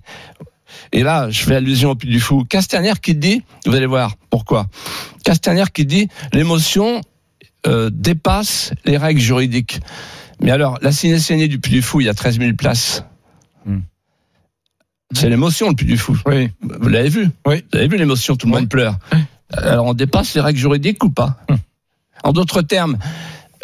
et 0.93 1.03
là, 1.03 1.29
je 1.29 1.43
fais 1.43 1.55
allusion 1.55 1.89
au 1.91 1.95
Puy 1.95 2.09
du 2.09 2.19
Fou. 2.19 2.45
Castaner 2.45 2.93
qui 3.01 3.15
dit, 3.15 3.43
vous 3.65 3.75
allez 3.75 3.85
voir 3.87 4.15
pourquoi. 4.29 4.67
Castaner 5.25 5.65
qui 5.73 5.85
dit, 5.85 6.07
l'émotion 6.33 7.01
euh, 7.67 7.89
dépasse 7.91 8.71
les 8.85 8.97
règles 8.97 9.19
juridiques. 9.19 9.79
Mais 10.39 10.51
alors, 10.51 10.77
la 10.81 10.91
ciné 10.91 11.47
du 11.47 11.59
Puy 11.59 11.71
du 11.71 11.81
Fou, 11.81 11.99
il 12.01 12.05
y 12.05 12.09
a 12.09 12.13
13 12.13 12.39
000 12.39 12.53
places. 12.53 13.03
Hmm. 13.65 13.79
C'est 15.13 15.29
l'émotion, 15.29 15.69
le 15.69 15.75
Puy 15.75 15.85
du 15.87 15.97
Fou. 15.97 16.17
Oui. 16.25 16.49
Vous 16.61 16.89
l'avez 16.89 17.09
vu 17.09 17.29
Oui. 17.45 17.63
Vous 17.71 17.77
avez 17.79 17.87
vu 17.87 17.97
l'émotion, 17.97 18.35
tout 18.35 18.47
le 18.47 18.53
Oui. 18.53 18.59
monde 18.61 18.69
pleure. 18.69 18.97
Alors, 19.51 19.85
on 19.85 19.93
dépasse 19.93 20.33
les 20.35 20.41
règles 20.41 20.59
juridiques 20.59 21.03
ou 21.03 21.09
pas 21.09 21.37
Hmm. 21.49 21.55
En 22.23 22.31
d'autres 22.31 22.61
termes, 22.61 22.97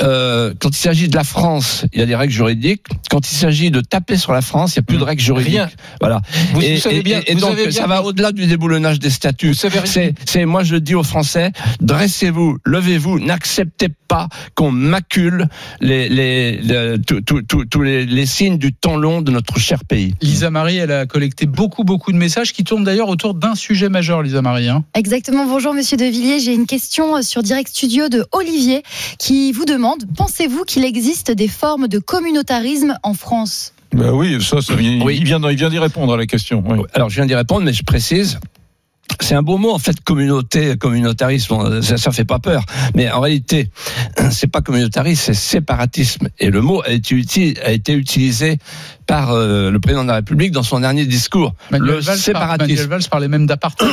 euh, 0.01 0.53
quand 0.59 0.69
il 0.69 0.79
s'agit 0.79 1.07
de 1.09 1.15
la 1.15 1.23
France, 1.23 1.85
il 1.93 1.99
y 1.99 2.01
a 2.01 2.05
des 2.05 2.15
règles 2.15 2.33
juridiques. 2.33 2.85
Quand 3.09 3.29
il 3.31 3.35
s'agit 3.35 3.71
de 3.71 3.81
taper 3.81 4.17
sur 4.17 4.31
la 4.33 4.41
France, 4.41 4.75
il 4.75 4.79
n'y 4.79 4.81
a 4.81 4.83
plus 4.83 4.97
de 4.97 5.03
règles 5.03 5.21
juridiques. 5.21 5.53
Rien. 5.53 5.69
Voilà. 5.99 6.21
Vous, 6.53 6.61
et, 6.61 6.75
vous 6.75 6.81
savez 6.81 7.01
bien, 7.01 7.21
et 7.25 7.33
vous 7.33 7.41
donc 7.41 7.51
avez 7.53 7.67
bien- 7.67 7.81
ça 7.81 7.87
va 7.87 8.03
au-delà 8.03 8.31
du 8.31 8.45
déboulonnage 8.47 8.99
des 8.99 9.09
statuts. 9.09 9.49
Vous 9.49 9.53
savez- 9.53 9.79
C'est, 9.85 10.13
c'est, 10.25 10.45
moi 10.45 10.63
je 10.63 10.73
le 10.73 10.81
dis 10.81 10.95
aux 10.95 11.03
Français, 11.03 11.51
dressez-vous, 11.81 12.57
levez-vous, 12.65 13.19
n'acceptez 13.19 13.87
pas 14.07 14.27
qu'on 14.55 14.71
macule 14.71 15.47
les, 15.81 16.07
les, 16.09 16.57
les- 16.57 16.97
tous- 17.01 17.81
les 17.81 18.25
signes 18.25 18.57
du 18.57 18.73
temps 18.73 18.97
long 18.97 19.21
de 19.21 19.31
notre 19.31 19.59
cher 19.59 19.83
pays. 19.85 20.13
Lisa 20.21 20.49
Marie, 20.49 20.77
elle 20.77 20.91
a 20.91 21.05
collecté 21.05 21.45
beaucoup, 21.45 21.83
beaucoup 21.83 22.11
de 22.11 22.17
messages 22.17 22.53
qui 22.53 22.63
tournent 22.63 22.83
d'ailleurs 22.83 23.09
autour 23.09 23.33
d'un 23.33 23.55
sujet 23.55 23.89
majeur, 23.89 24.21
Lisa 24.21 24.41
Marie. 24.41 24.69
hein. 24.69 24.83
Exactement. 24.93 25.45
Bonjour, 25.45 25.73
monsieur 25.73 25.97
De 25.97 26.05
Villiers. 26.05 26.39
J'ai 26.39 26.53
une 26.53 26.65
question 26.67 27.17
euh, 27.17 27.21
sur 27.21 27.43
Direct 27.43 27.69
Studio 27.69 28.09
de 28.09 28.25
Olivier 28.31 28.83
qui 29.17 29.51
vous 29.51 29.65
demande 29.65 29.88
Pensez-vous 30.17 30.63
qu'il 30.65 30.83
existe 30.85 31.31
des 31.31 31.47
formes 31.47 31.87
de 31.87 31.99
communautarisme 31.99 32.97
en 33.03 33.13
France? 33.13 33.73
Bah 33.93 34.13
oui, 34.13 34.41
ça, 34.43 34.61
ça 34.61 34.75
vient- 34.75 35.01
Oui. 35.03 35.17
il 35.17 35.25
vient, 35.25 35.39
il 35.49 35.55
vient 35.57 35.69
d'y 35.69 35.79
répondre 35.79 36.13
à 36.13 36.17
la 36.17 36.25
question. 36.27 36.63
oui. 36.67 36.79
Alors 36.93 37.09
je 37.09 37.15
viens 37.15 37.25
d'y 37.25 37.35
répondre, 37.35 37.63
mais 37.65 37.73
je 37.73 37.83
précise. 37.83 38.39
C'est 39.21 39.35
un 39.35 39.41
beau 39.41 39.57
mot 39.57 39.71
en 39.73 39.79
fait, 39.79 39.99
communauté, 40.01 40.77
communautarisme. 40.77 41.81
Ça, 41.81 41.97
ça 41.97 42.11
fait 42.11 42.25
pas 42.25 42.39
peur, 42.39 42.63
mais 42.95 43.11
en 43.11 43.19
réalité, 43.19 43.69
c'est 44.31 44.47
pas 44.47 44.61
communautarisme, 44.61 45.21
c'est 45.25 45.33
séparatisme. 45.33 46.29
Et 46.39 46.49
le 46.49 46.61
mot 46.61 46.81
a 46.83 46.91
été, 46.91 47.15
uti- 47.15 47.57
a 47.63 47.71
été 47.71 47.93
utilisé 47.93 48.57
par 49.07 49.31
euh, 49.31 49.71
le 49.71 49.79
président 49.79 50.03
de 50.03 50.07
la 50.09 50.15
République 50.15 50.51
dans 50.51 50.63
son 50.63 50.79
dernier 50.79 51.05
discours. 51.05 51.53
Manuel, 51.71 51.95
le 51.95 51.99
Valls, 51.99 52.05
par- 52.05 52.23
séparatisme, 52.23 52.71
Manuel 52.73 52.87
Valls 52.89 53.09
parlait 53.09 53.27
même 53.27 53.45
d'apartheid. 53.45 53.89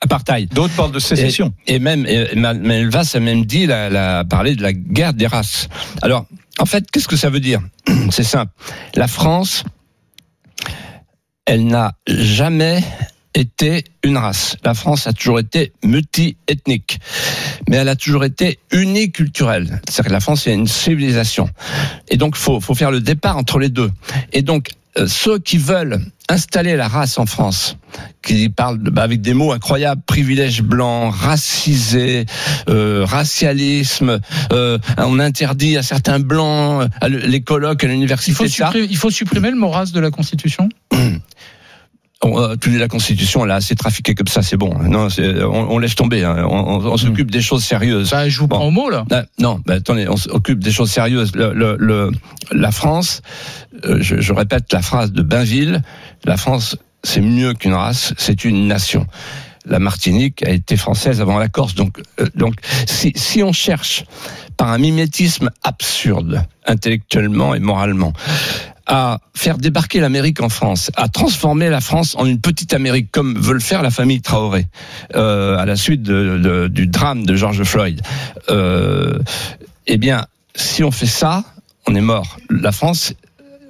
apartheid. 0.00 0.52
D'autres 0.52 0.74
parlent 0.74 0.92
de 0.92 0.98
sécession. 0.98 1.54
Et 1.66 1.78
même, 1.78 2.04
et 2.06 2.34
Manuel 2.36 2.90
Valls 2.90 3.06
a 3.14 3.20
même 3.20 3.46
dit, 3.46 3.66
la, 3.66 3.88
la, 3.88 4.24
parlé 4.24 4.54
de 4.54 4.62
la 4.62 4.72
guerre 4.72 5.14
des 5.14 5.26
races. 5.28 5.68
Alors, 6.02 6.26
en 6.58 6.66
fait, 6.66 6.90
qu'est-ce 6.90 7.08
que 7.08 7.16
ça 7.16 7.30
veut 7.30 7.40
dire? 7.40 7.60
C'est 8.10 8.22
simple. 8.24 8.52
La 8.96 9.08
France, 9.08 9.64
elle 11.46 11.66
n'a 11.66 11.94
jamais 12.06 12.82
été 13.34 13.84
une 14.02 14.16
race. 14.16 14.56
La 14.64 14.74
France 14.74 15.06
a 15.06 15.12
toujours 15.12 15.38
été 15.38 15.72
multi-ethnique, 15.84 17.00
mais 17.68 17.76
elle 17.76 17.88
a 17.88 17.96
toujours 17.96 18.24
été 18.24 18.58
uniculturelle. 18.72 19.80
C'est-à-dire 19.88 20.08
que 20.08 20.12
la 20.12 20.20
France 20.20 20.46
est 20.46 20.54
une 20.54 20.66
civilisation. 20.66 21.48
Et 22.08 22.16
donc, 22.16 22.36
faut, 22.36 22.60
faut 22.60 22.74
faire 22.74 22.90
le 22.90 23.00
départ 23.00 23.36
entre 23.36 23.58
les 23.58 23.68
deux. 23.68 23.90
Et 24.32 24.42
donc, 24.42 24.70
euh, 24.98 25.06
ceux 25.06 25.38
qui 25.38 25.56
veulent 25.56 26.00
installer 26.28 26.76
la 26.76 26.88
race 26.88 27.18
en 27.18 27.26
France, 27.26 27.76
qui 28.22 28.48
parlent 28.48 28.78
bah, 28.78 29.02
avec 29.02 29.20
des 29.20 29.34
mots 29.34 29.52
incroyables, 29.52 30.02
privilège 30.04 30.62
blanc, 30.62 31.10
racisé, 31.10 32.26
euh, 32.68 33.04
racialisme, 33.04 34.20
euh, 34.52 34.78
on 34.98 35.18
interdit 35.18 35.76
à 35.76 35.82
certains 35.82 36.20
blancs 36.20 36.82
euh, 36.82 36.88
à 37.00 37.08
les 37.08 37.40
colloques 37.42 37.84
à 37.84 37.86
Il 37.86 37.92
l'université. 37.92 38.48
supprimer, 38.48 38.86
il 38.90 38.96
faut 38.96 39.10
supprimer 39.10 39.50
le 39.50 39.56
mot 39.56 39.70
race 39.70 39.92
de 39.92 40.00
la 40.00 40.10
Constitution? 40.10 40.68
On, 42.24 42.38
euh, 42.40 42.54
tu 42.60 42.70
dis 42.70 42.78
la 42.78 42.86
Constitution, 42.88 43.44
là, 43.44 43.60
c'est 43.60 43.74
trafiqué 43.74 44.14
comme 44.14 44.28
ça, 44.28 44.42
c'est 44.42 44.56
bon. 44.56 44.72
Non, 44.78 45.08
on, 45.18 45.66
on 45.74 45.78
laisse 45.78 45.96
tomber. 45.96 46.22
hein. 46.24 46.46
On, 46.48 46.56
on- 46.56 46.86
on 46.92 46.96
s'occupe 46.96 47.30
des 47.32 47.42
choses 47.42 47.64
sérieuses. 47.64 48.10
bah, 48.10 48.28
Je 48.28 48.38
vous 48.38 48.46
Bon. 48.46 48.56
prends 48.56 48.66
au 48.68 48.70
mot, 48.70 48.90
là. 48.90 49.04
Ah, 49.10 49.24
non, 49.40 49.60
bah, 49.66 49.74
attendez, 49.74 50.06
on 50.08 50.16
s'occupe 50.16 50.60
des 50.62 50.70
choses 50.70 50.90
sérieuses. 50.92 51.34
Le, 51.34 51.52
le- 51.52 51.76
le- 51.80 52.12
la 52.52 52.70
France, 52.70 53.22
euh, 53.86 53.98
je, 54.00 54.20
je 54.20 54.32
répète 54.32 54.72
la 54.72 54.82
phrase 54.82 55.10
de 55.12 55.22
Bainville, 55.22 55.82
la 56.24 56.36
France, 56.36 56.76
c'est 57.02 57.20
mieux 57.20 57.54
qu'une 57.54 57.74
race, 57.74 58.14
c'est 58.16 58.44
une 58.44 58.68
nation. 58.68 59.06
La 59.64 59.78
Martinique 59.80 60.44
a 60.46 60.50
été 60.50 60.76
française 60.76 61.20
avant 61.20 61.38
la 61.38 61.48
Corse. 61.48 61.74
Donc, 61.74 62.00
euh, 62.20 62.26
donc 62.36 62.54
si, 62.86 63.12
si 63.16 63.42
on 63.42 63.52
cherche 63.52 64.04
par 64.56 64.68
un 64.68 64.78
mimétisme 64.78 65.50
absurde, 65.64 66.44
intellectuellement 66.66 67.54
et 67.54 67.60
moralement, 67.60 68.12
à 68.86 69.18
faire 69.34 69.58
débarquer 69.58 70.00
l'Amérique 70.00 70.40
en 70.40 70.48
France, 70.48 70.90
à 70.96 71.08
transformer 71.08 71.68
la 71.68 71.80
France 71.80 72.14
en 72.16 72.26
une 72.26 72.40
petite 72.40 72.74
Amérique, 72.74 73.10
comme 73.12 73.38
veut 73.38 73.54
le 73.54 73.60
faire 73.60 73.82
la 73.82 73.90
famille 73.90 74.20
Traoré, 74.20 74.66
euh, 75.14 75.56
à 75.56 75.66
la 75.66 75.76
suite 75.76 76.02
du 76.02 76.86
drame 76.86 77.24
de 77.24 77.34
George 77.36 77.62
Floyd. 77.64 78.00
Euh, 78.50 79.18
eh 79.86 79.96
bien, 79.98 80.26
si 80.54 80.84
on 80.84 80.90
fait 80.90 81.06
ça, 81.06 81.44
on 81.86 81.94
est 81.94 82.00
mort. 82.00 82.38
La 82.50 82.72
France 82.72 83.14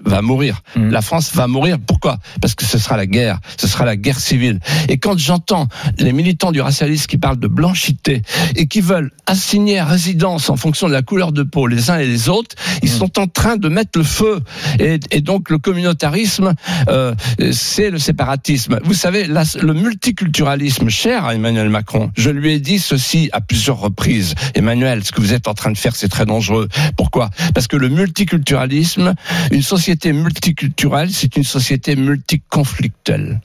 va 0.05 0.23
mourir. 0.23 0.63
Mhm. 0.77 0.91
La 0.91 1.03
France 1.03 1.31
va 1.35 1.47
mourir. 1.47 1.79
Pourquoi? 1.87 2.19
Parce 2.41 2.55
que 2.55 2.65
ce 2.65 2.79
sera 2.79 2.97
la 2.97 3.07
guerre. 3.07 3.39
Ce 3.57 3.67
sera 3.69 3.85
la 3.85 3.97
guerre 3.97 4.19
civile. 4.19 4.59
Et 4.89 4.99
quand 4.99 5.19
j'entends 5.19 5.69
les 5.99 6.13
militants 6.13 6.53
du 6.53 6.61
racialisme 6.61 7.07
qui 7.07 7.19
parlent 7.19 7.39
de 7.39 7.49
blanchité 7.49 8.23
et 8.57 8.67
qui 8.67 8.81
veulent 8.81 9.11
assigner 9.27 9.79
à 9.79 9.85
résidence 9.85 10.51
en 10.51 10.57
fonction 10.57 10.89
de 10.89 10.93
la 10.93 11.03
couleur 11.03 11.33
de 11.33 11.43
peau 11.43 11.67
les 11.67 11.91
uns 11.91 11.99
et 11.99 12.07
les 12.07 12.29
autres, 12.29 12.57
ils 12.83 12.89
sont 12.91 13.19
en 13.19 13.27
train 13.27 13.57
de 13.57 13.69
mettre 13.69 13.99
le 13.99 14.05
feu. 14.05 14.41
Et, 14.79 14.99
et 15.11 15.21
donc 15.21 15.51
le 15.51 15.59
communautarisme, 15.59 16.55
euh, 16.89 17.15
c'est 17.53 17.91
le 17.91 17.99
séparatisme. 17.99 18.79
Vous 18.85 18.95
savez, 18.95 19.27
la- 19.27 19.45
le 19.61 19.75
multiculturalisme 19.75 20.89
cher 20.89 21.25
à 21.27 21.35
Emmanuel 21.35 21.69
Macron, 21.69 22.11
je 22.17 22.31
lui 22.31 22.53
ai 22.53 22.59
dit 22.61 22.79
ceci 22.79 23.31
à 23.33 23.41
plusieurs 23.41 23.79
reprises. 23.79 24.35
Emmanuel, 24.55 25.05
ce 25.05 25.13
que 25.13 25.21
vous 25.21 25.33
êtes 25.33 25.49
en 25.49 25.55
train 25.55 25.71
de 25.71 25.79
faire, 25.79 25.95
c'est 25.97 26.09
très 26.09 26.27
dangereux. 26.27 26.69
Pourquoi? 26.97 27.31
Parce 27.55 27.67
que 27.69 27.77
le 27.77 27.89
multiculturalisme, 27.89 29.15
une 29.51 29.63
société 29.63 29.92
multiculturelle, 30.13 31.11
c'est 31.11 31.37
une 31.37 31.45
société 31.45 31.97
multiconflictuelle. 31.97 33.41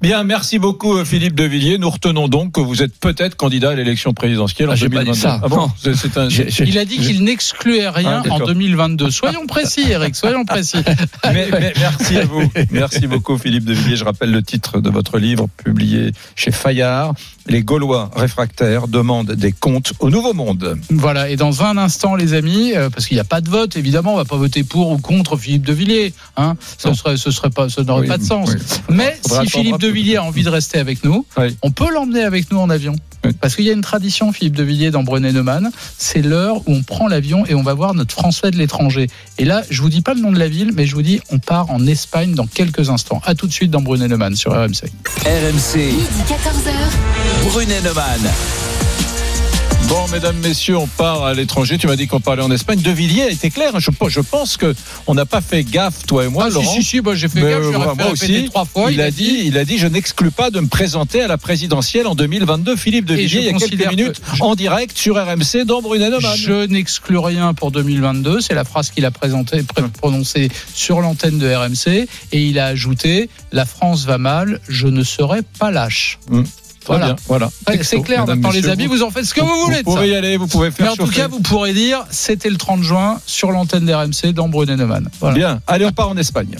Bien, 0.00 0.24
merci 0.24 0.58
beaucoup 0.58 0.96
euh, 0.96 1.04
Philippe 1.04 1.34
de 1.34 1.44
Villiers. 1.44 1.78
Nous 1.78 1.90
retenons 1.90 2.28
donc 2.28 2.52
que 2.52 2.60
vous 2.60 2.82
êtes 2.82 2.96
peut-être 2.98 3.36
candidat 3.36 3.70
à 3.70 3.74
l'élection 3.74 4.12
présidentielle 4.14 4.68
en 4.68 4.72
Ah, 4.72 4.76
j'ai 4.76 4.88
pas 4.88 5.04
2022. 5.04 5.12
dit 5.14 5.20
ça. 5.20 5.40
Ah 5.42 5.48
bon 5.48 5.70
un- 6.16 6.64
Il 6.66 6.78
a 6.78 6.84
dit 6.84 6.98
qu'il 6.98 7.24
n'excluait 7.24 7.88
rien 7.88 8.22
Ah, 8.28 8.32
en 8.32 8.38
2022. 8.40 9.10
Soyons 9.10 9.46
précis, 9.46 9.84
Eric, 9.88 10.14
soyons 10.16 10.44
précis. 10.44 10.78
Mais- 11.24 11.48
mais 11.52 11.72
merci 11.78 12.16
à 12.18 12.24
vous. 12.24 12.42
Merci 12.70 13.06
beaucoup 13.06 13.38
Philippe 13.38 13.64
de 13.64 13.72
Villiers. 13.74 13.96
Je 13.96 14.04
rappelle 14.04 14.30
le 14.32 14.42
titre 14.42 14.80
de 14.80 14.90
votre 14.90 15.18
livre 15.18 15.48
publié 15.64 16.12
chez 16.36 16.50
Fayard. 16.50 17.14
Les 17.46 17.62
Gaulois 17.62 18.10
réfractaires 18.14 18.88
demandent 18.88 19.32
des 19.32 19.52
comptes 19.52 19.92
au 20.00 20.10
Nouveau 20.10 20.32
Monde. 20.32 20.78
Voilà, 20.90 21.28
et 21.30 21.36
dans 21.36 21.62
un 21.64 21.76
instant, 21.76 22.14
les 22.14 22.34
amis, 22.34 22.72
euh, 22.74 22.88
parce 22.90 23.06
qu'il 23.06 23.16
n'y 23.16 23.20
a 23.20 23.24
pas 23.24 23.40
de 23.40 23.48
vote, 23.50 23.76
évidemment, 23.76 24.14
on 24.14 24.16
va 24.16 24.24
pas 24.24 24.36
voter 24.36 24.62
pour 24.62 24.90
ou 24.90 24.98
contre 24.98 25.36
Philippe 25.36 25.61
de 25.64 25.72
Villiers. 25.72 26.12
Hein, 26.36 26.54
ce 26.78 26.92
serait, 26.94 27.16
ce 27.16 27.30
serait 27.30 27.50
pas, 27.50 27.68
ça 27.68 27.82
n'aurait 27.82 28.02
Oui, 28.02 28.08
pas 28.08 28.18
de 28.18 28.24
sens. 28.24 28.50
oui. 28.50 28.60
Mais 28.90 29.18
si 29.24 29.46
Philippe 29.48 29.78
de. 29.78 29.88
Villiers 29.88 30.16
a 30.16 30.24
envie 30.24 30.42
de 30.42 30.48
rester 30.50 30.78
avec 30.78 31.04
nous, 31.04 31.26
Oui. 31.38 31.56
on 31.62 31.70
peut 31.70 31.92
l'emmener 31.92 32.22
avec 32.22 32.50
nous 32.50 32.58
en 32.58 32.70
avion. 32.70 32.94
Oui. 33.24 33.32
Parce 33.40 33.54
qu'il 33.54 33.64
y 33.64 33.70
a 33.70 33.72
une 33.72 33.82
tradition, 33.82 34.32
Philippe 34.32 34.56
de 34.56 34.64
Villiers, 34.64 34.90
dans 34.90 35.02
Brunet-Neumann, 35.04 35.70
c'est 35.96 36.22
l'heure 36.22 36.56
où 36.66 36.72
on 36.74 36.82
prend 36.82 37.06
l'avion 37.06 37.46
et 37.46 37.54
on 37.54 37.62
va 37.62 37.72
voir 37.74 37.94
notre 37.94 38.12
Français 38.12 38.50
de 38.50 38.56
l'étranger. 38.56 39.06
Et 39.38 39.44
là, 39.44 39.62
je 39.70 39.80
vous 39.80 39.88
dis 39.90 40.00
pas 40.02 40.14
le 40.14 40.20
nom 40.20 40.32
de 40.32 40.38
la 40.38 40.48
ville, 40.48 40.72
mais 40.74 40.86
je 40.86 40.94
vous 40.96 41.02
dis, 41.02 41.20
on 41.30 41.38
part 41.38 41.70
en 41.70 41.86
Espagne 41.86 42.34
dans 42.34 42.46
quelques 42.46 42.90
instants. 42.90 43.20
À 43.24 43.34
tout 43.36 43.46
de 43.46 43.52
suite 43.52 43.70
dans 43.70 43.80
Brunet-Neumann 43.82 44.34
sur 44.34 44.52
RMC. 44.52 44.90
RMC, 45.24 45.76
Midi 45.76 46.22
14h. 46.28 47.48
Brunet-Neumann. 47.50 48.71
Bon, 49.92 50.08
mesdames, 50.10 50.38
messieurs, 50.38 50.78
on 50.78 50.86
part 50.86 51.22
à 51.24 51.34
l'étranger. 51.34 51.76
Tu 51.76 51.86
m'as 51.86 51.96
dit 51.96 52.06
qu'on 52.06 52.18
parlait 52.18 52.42
en 52.42 52.50
Espagne. 52.50 52.80
De 52.80 52.90
Villiers 52.90 53.24
a 53.24 53.28
été 53.30 53.50
clair. 53.50 53.78
Je, 53.78 53.90
je 54.08 54.20
pense 54.20 54.56
que 54.56 54.74
on 55.06 55.12
n'a 55.14 55.26
pas 55.26 55.42
fait 55.42 55.64
gaffe, 55.64 56.06
toi 56.06 56.24
et 56.24 56.28
moi, 56.28 56.44
Ah, 56.46 56.48
Laurent. 56.48 56.72
si, 56.76 56.82
si, 56.82 57.00
bah, 57.02 57.14
j'ai 57.14 57.28
fait 57.28 57.42
gaffe, 57.42 57.62
euh, 57.62 57.72
moi 57.72 58.10
aussi, 58.10 58.46
trois 58.46 58.64
fois. 58.64 58.90
il, 58.90 59.02
a 59.02 59.10
dit, 59.10 59.42
il 59.44 59.58
a 59.58 59.66
dit, 59.66 59.76
je 59.76 59.86
n'exclus 59.86 60.30
pas 60.30 60.50
de 60.50 60.60
me 60.60 60.66
présenter 60.68 61.20
à 61.20 61.28
la 61.28 61.36
présidentielle 61.36 62.06
en 62.06 62.14
2022. 62.14 62.74
Philippe 62.74 63.04
de 63.04 63.14
Villiers, 63.14 63.40
il 63.40 63.44
y 63.44 63.48
a 63.50 63.52
quelques 63.58 63.82
que- 63.84 63.88
minutes, 63.90 64.22
je- 64.34 64.42
en 64.42 64.54
direct 64.54 64.96
sur 64.96 65.16
RMC 65.16 65.66
dans 65.66 65.82
Brunet-Neumann. 65.82 66.36
Je 66.38 66.64
n'exclus 66.66 67.18
rien 67.18 67.52
pour 67.52 67.70
2022. 67.70 68.40
C'est 68.40 68.54
la 68.54 68.64
phrase 68.64 68.90
qu'il 68.90 69.04
a 69.04 69.10
présentée, 69.10 69.60
pr- 69.60 69.90
prononcée 69.90 70.48
sur 70.72 71.02
l'antenne 71.02 71.38
de 71.38 71.52
RMC. 71.54 72.08
Et 72.32 72.42
il 72.42 72.58
a 72.58 72.64
ajouté 72.66 73.28
La 73.52 73.66
France 73.66 74.06
va 74.06 74.16
mal, 74.16 74.60
je 74.70 74.86
ne 74.86 75.04
serai 75.04 75.40
pas 75.58 75.70
lâche. 75.70 76.18
Très 76.30 76.71
Voilà. 76.86 77.06
bien, 77.06 77.16
voilà. 77.26 77.48
C'est 77.82 78.00
clair, 78.02 78.20
mesdames, 78.20 78.40
maintenant 78.40 78.50
les 78.50 78.68
amis, 78.68 78.86
vous 78.86 79.02
en 79.02 79.10
faites 79.10 79.24
ce 79.24 79.34
que 79.34 79.40
vous, 79.40 79.64
voulez. 79.64 79.82
Vous 79.84 79.92
ça. 79.92 79.98
pouvez 79.98 80.08
y 80.10 80.14
aller, 80.14 80.36
vous 80.36 80.46
pouvez 80.46 80.70
faire 80.70 80.86
Mais 80.86 80.92
en 80.92 81.06
tout 81.06 81.12
cas, 81.12 81.28
vous 81.28 81.40
pourrez 81.40 81.72
dire, 81.72 82.04
c'était 82.10 82.50
le 82.50 82.56
30 82.56 82.82
juin 82.82 83.20
sur 83.26 83.52
l'antenne 83.52 83.86
d'RMC 83.86 84.32
dans 84.32 84.48
Brunet-Neumann. 84.48 85.08
Voilà. 85.20 85.34
Bien, 85.34 85.60
allez, 85.66 85.86
on 85.86 85.92
part 85.92 86.08
en 86.08 86.16
Espagne. 86.16 86.56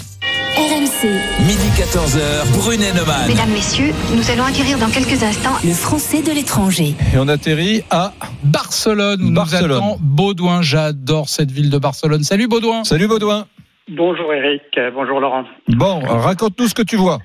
RMC, 0.55 1.09
Midi 1.47 1.69
14h, 1.77 2.53
Brunet 2.59 2.93
Neumann. 2.93 3.27
Mesdames, 3.27 3.51
Messieurs, 3.51 3.93
nous 4.15 4.31
allons 4.31 4.45
acquérir 4.45 4.79
dans 4.79 4.91
quelques 4.91 5.23
instants 5.23 5.57
le 5.65 5.73
français 5.73 6.21
de 6.23 6.31
l'étranger. 6.31 6.95
Et 7.15 7.19
on 7.19 7.27
atterrit 7.29 7.83
à. 7.91 8.13
Barcelone, 8.45 9.23
où 9.23 9.33
Barcelone. 9.33 9.69
nous 9.69 9.77
attend 9.77 9.97
Baudouin. 10.01 10.61
J'adore 10.61 11.31
cette 11.31 11.51
ville 11.51 11.71
de 11.71 11.79
Barcelone. 11.79 12.23
Salut 12.23 12.49
Baudouin. 12.49 12.85
Salut 12.85 13.09
Baudouin. 13.09 13.47
Bonjour 13.89 14.33
Eric, 14.33 14.63
bonjour 14.95 15.21
Laurent. 15.21 15.45
Bon, 15.69 16.01
raconte-nous 16.01 16.69
ce 16.69 16.75
que 16.75 16.83
tu 16.83 16.97
vois. 16.97 17.19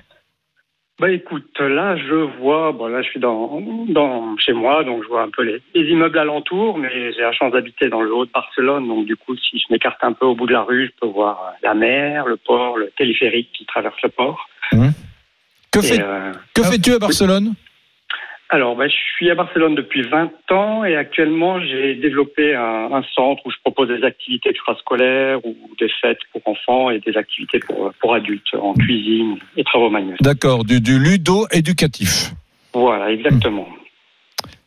Bah 0.98 1.12
écoute, 1.12 1.56
là 1.60 1.96
je 1.96 2.14
vois, 2.40 2.72
bon 2.72 2.88
là 2.88 3.02
je 3.02 3.08
suis 3.10 3.20
dans, 3.20 3.60
dans 3.88 4.36
chez 4.36 4.52
moi, 4.52 4.82
donc 4.82 5.04
je 5.04 5.08
vois 5.08 5.22
un 5.22 5.30
peu 5.30 5.44
les, 5.44 5.62
les 5.72 5.88
immeubles 5.92 6.18
alentours, 6.18 6.76
mais 6.76 7.12
j'ai 7.12 7.20
la 7.20 7.30
chance 7.30 7.52
d'habiter 7.52 7.88
dans 7.88 8.02
le 8.02 8.12
haut 8.12 8.26
de 8.26 8.32
Barcelone, 8.32 8.88
donc 8.88 9.06
du 9.06 9.14
coup 9.14 9.36
si 9.36 9.60
je 9.60 9.72
m'écarte 9.72 10.02
un 10.02 10.12
peu 10.12 10.26
au 10.26 10.34
bout 10.34 10.48
de 10.48 10.52
la 10.52 10.62
rue, 10.62 10.86
je 10.86 11.00
peux 11.00 11.06
voir 11.06 11.40
euh, 11.40 11.56
la 11.62 11.74
mer, 11.74 12.26
le 12.26 12.36
port, 12.36 12.76
le 12.78 12.90
téléphérique 12.98 13.48
qui 13.52 13.64
traverse 13.64 14.00
le 14.02 14.08
port. 14.08 14.48
Que, 15.70 15.78
Et, 15.78 15.82
fais, 15.82 16.02
euh, 16.02 16.32
que 16.52 16.62
fais-tu 16.64 16.92
à 16.92 16.98
Barcelone? 16.98 17.54
Alors 18.50 18.76
bah, 18.76 18.88
je 18.88 18.94
suis 18.94 19.30
à 19.30 19.34
Barcelone 19.34 19.74
depuis 19.74 20.02
20 20.02 20.30
ans 20.52 20.84
et 20.84 20.96
actuellement 20.96 21.60
j'ai 21.60 21.94
développé 21.94 22.54
un, 22.54 22.90
un 22.92 23.02
centre 23.14 23.44
où 23.44 23.50
je 23.50 23.56
propose 23.62 23.88
des 23.88 24.04
activités 24.04 24.50
extrascolaires 24.50 25.44
ou 25.44 25.54
des 25.78 25.90
fêtes 26.00 26.20
pour 26.32 26.42
enfants 26.46 26.90
et 26.90 26.98
des 27.00 27.16
activités 27.16 27.58
pour, 27.58 27.92
pour 28.00 28.14
adultes 28.14 28.54
en 28.54 28.74
cuisine 28.74 29.36
et 29.56 29.64
travaux 29.64 29.90
manuels. 29.90 30.16
D'accord, 30.20 30.64
du, 30.64 30.80
du 30.80 30.98
ludo-éducatif. 30.98 32.32
Voilà, 32.72 33.10
exactement. 33.10 33.68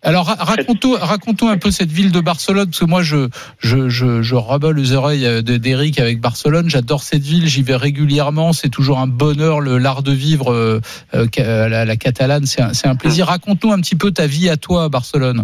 Alors 0.04 0.26
ra- 0.26 0.36
raconte-nous 0.44 0.94
raconte 1.00 1.44
un 1.44 1.58
peu 1.58 1.70
cette 1.70 1.92
ville 1.92 2.12
de 2.12 2.20
Barcelone 2.22 2.66
parce 2.66 2.80
que 2.80 2.86
moi 2.86 3.04
je 3.04 3.28
je 3.60 3.88
je, 3.90 4.24
je 4.24 4.36
rabats 4.36 4.72
les 4.74 4.94
oreilles 4.94 5.26
euh, 5.28 5.42
de- 5.44 5.58
d'Eric 5.58 6.00
avec 6.00 6.20
Barcelone. 6.20 6.70
J'adore 6.70 7.04
cette 7.04 7.22
ville, 7.22 7.46
j'y 7.48 7.62
vais 7.62 7.76
régulièrement. 7.76 8.52
C'est 8.52 8.70
toujours 8.70 8.98
un 9.00 9.06
bonheur 9.08 9.60
le 9.60 9.78
l'art 9.78 10.02
de 10.02 10.12
vivre 10.12 10.52
euh, 10.52 10.80
euh, 11.14 11.28
la, 11.70 11.86
la 11.86 11.96
catalane. 11.98 12.46
C'est 12.46 12.62
un, 12.88 12.96
plaisir. 12.96 13.28
Raconte-nous 13.28 13.72
un 13.72 13.80
petit 13.80 13.96
peu 13.96 14.12
ta 14.12 14.26
vie 14.26 14.50
à 14.50 14.58
toi 14.58 14.86
à 14.86 14.90
Barcelone. 14.90 15.44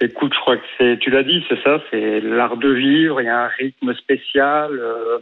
Écoute, 0.00 0.32
je 0.34 0.40
crois 0.40 0.56
que 0.56 0.62
c'est, 0.78 0.98
tu 1.00 1.10
l'as 1.10 1.22
dit, 1.22 1.42
c'est 1.48 1.62
ça, 1.62 1.78
c'est 1.90 2.20
l'art 2.20 2.56
de 2.58 2.68
vivre. 2.70 3.20
Il 3.20 3.24
y 3.24 3.28
a 3.28 3.44
un 3.44 3.50
rythme 3.58 3.94
spécial. 3.94 4.70
euh, 4.72 5.18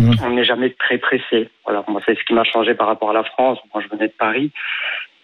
Mhm. 0.00 0.14
On 0.22 0.30
n'est 0.30 0.44
jamais 0.44 0.70
très 0.78 0.96
pressé. 0.98 1.50
Voilà, 1.64 1.82
moi 1.88 2.00
c'est 2.06 2.14
ce 2.16 2.22
qui 2.24 2.32
m'a 2.32 2.44
changé 2.44 2.72
par 2.74 2.86
rapport 2.86 3.10
à 3.10 3.12
la 3.12 3.24
France. 3.24 3.58
Moi, 3.74 3.82
je 3.84 3.92
venais 3.92 4.06
de 4.06 4.12
Paris, 4.16 4.52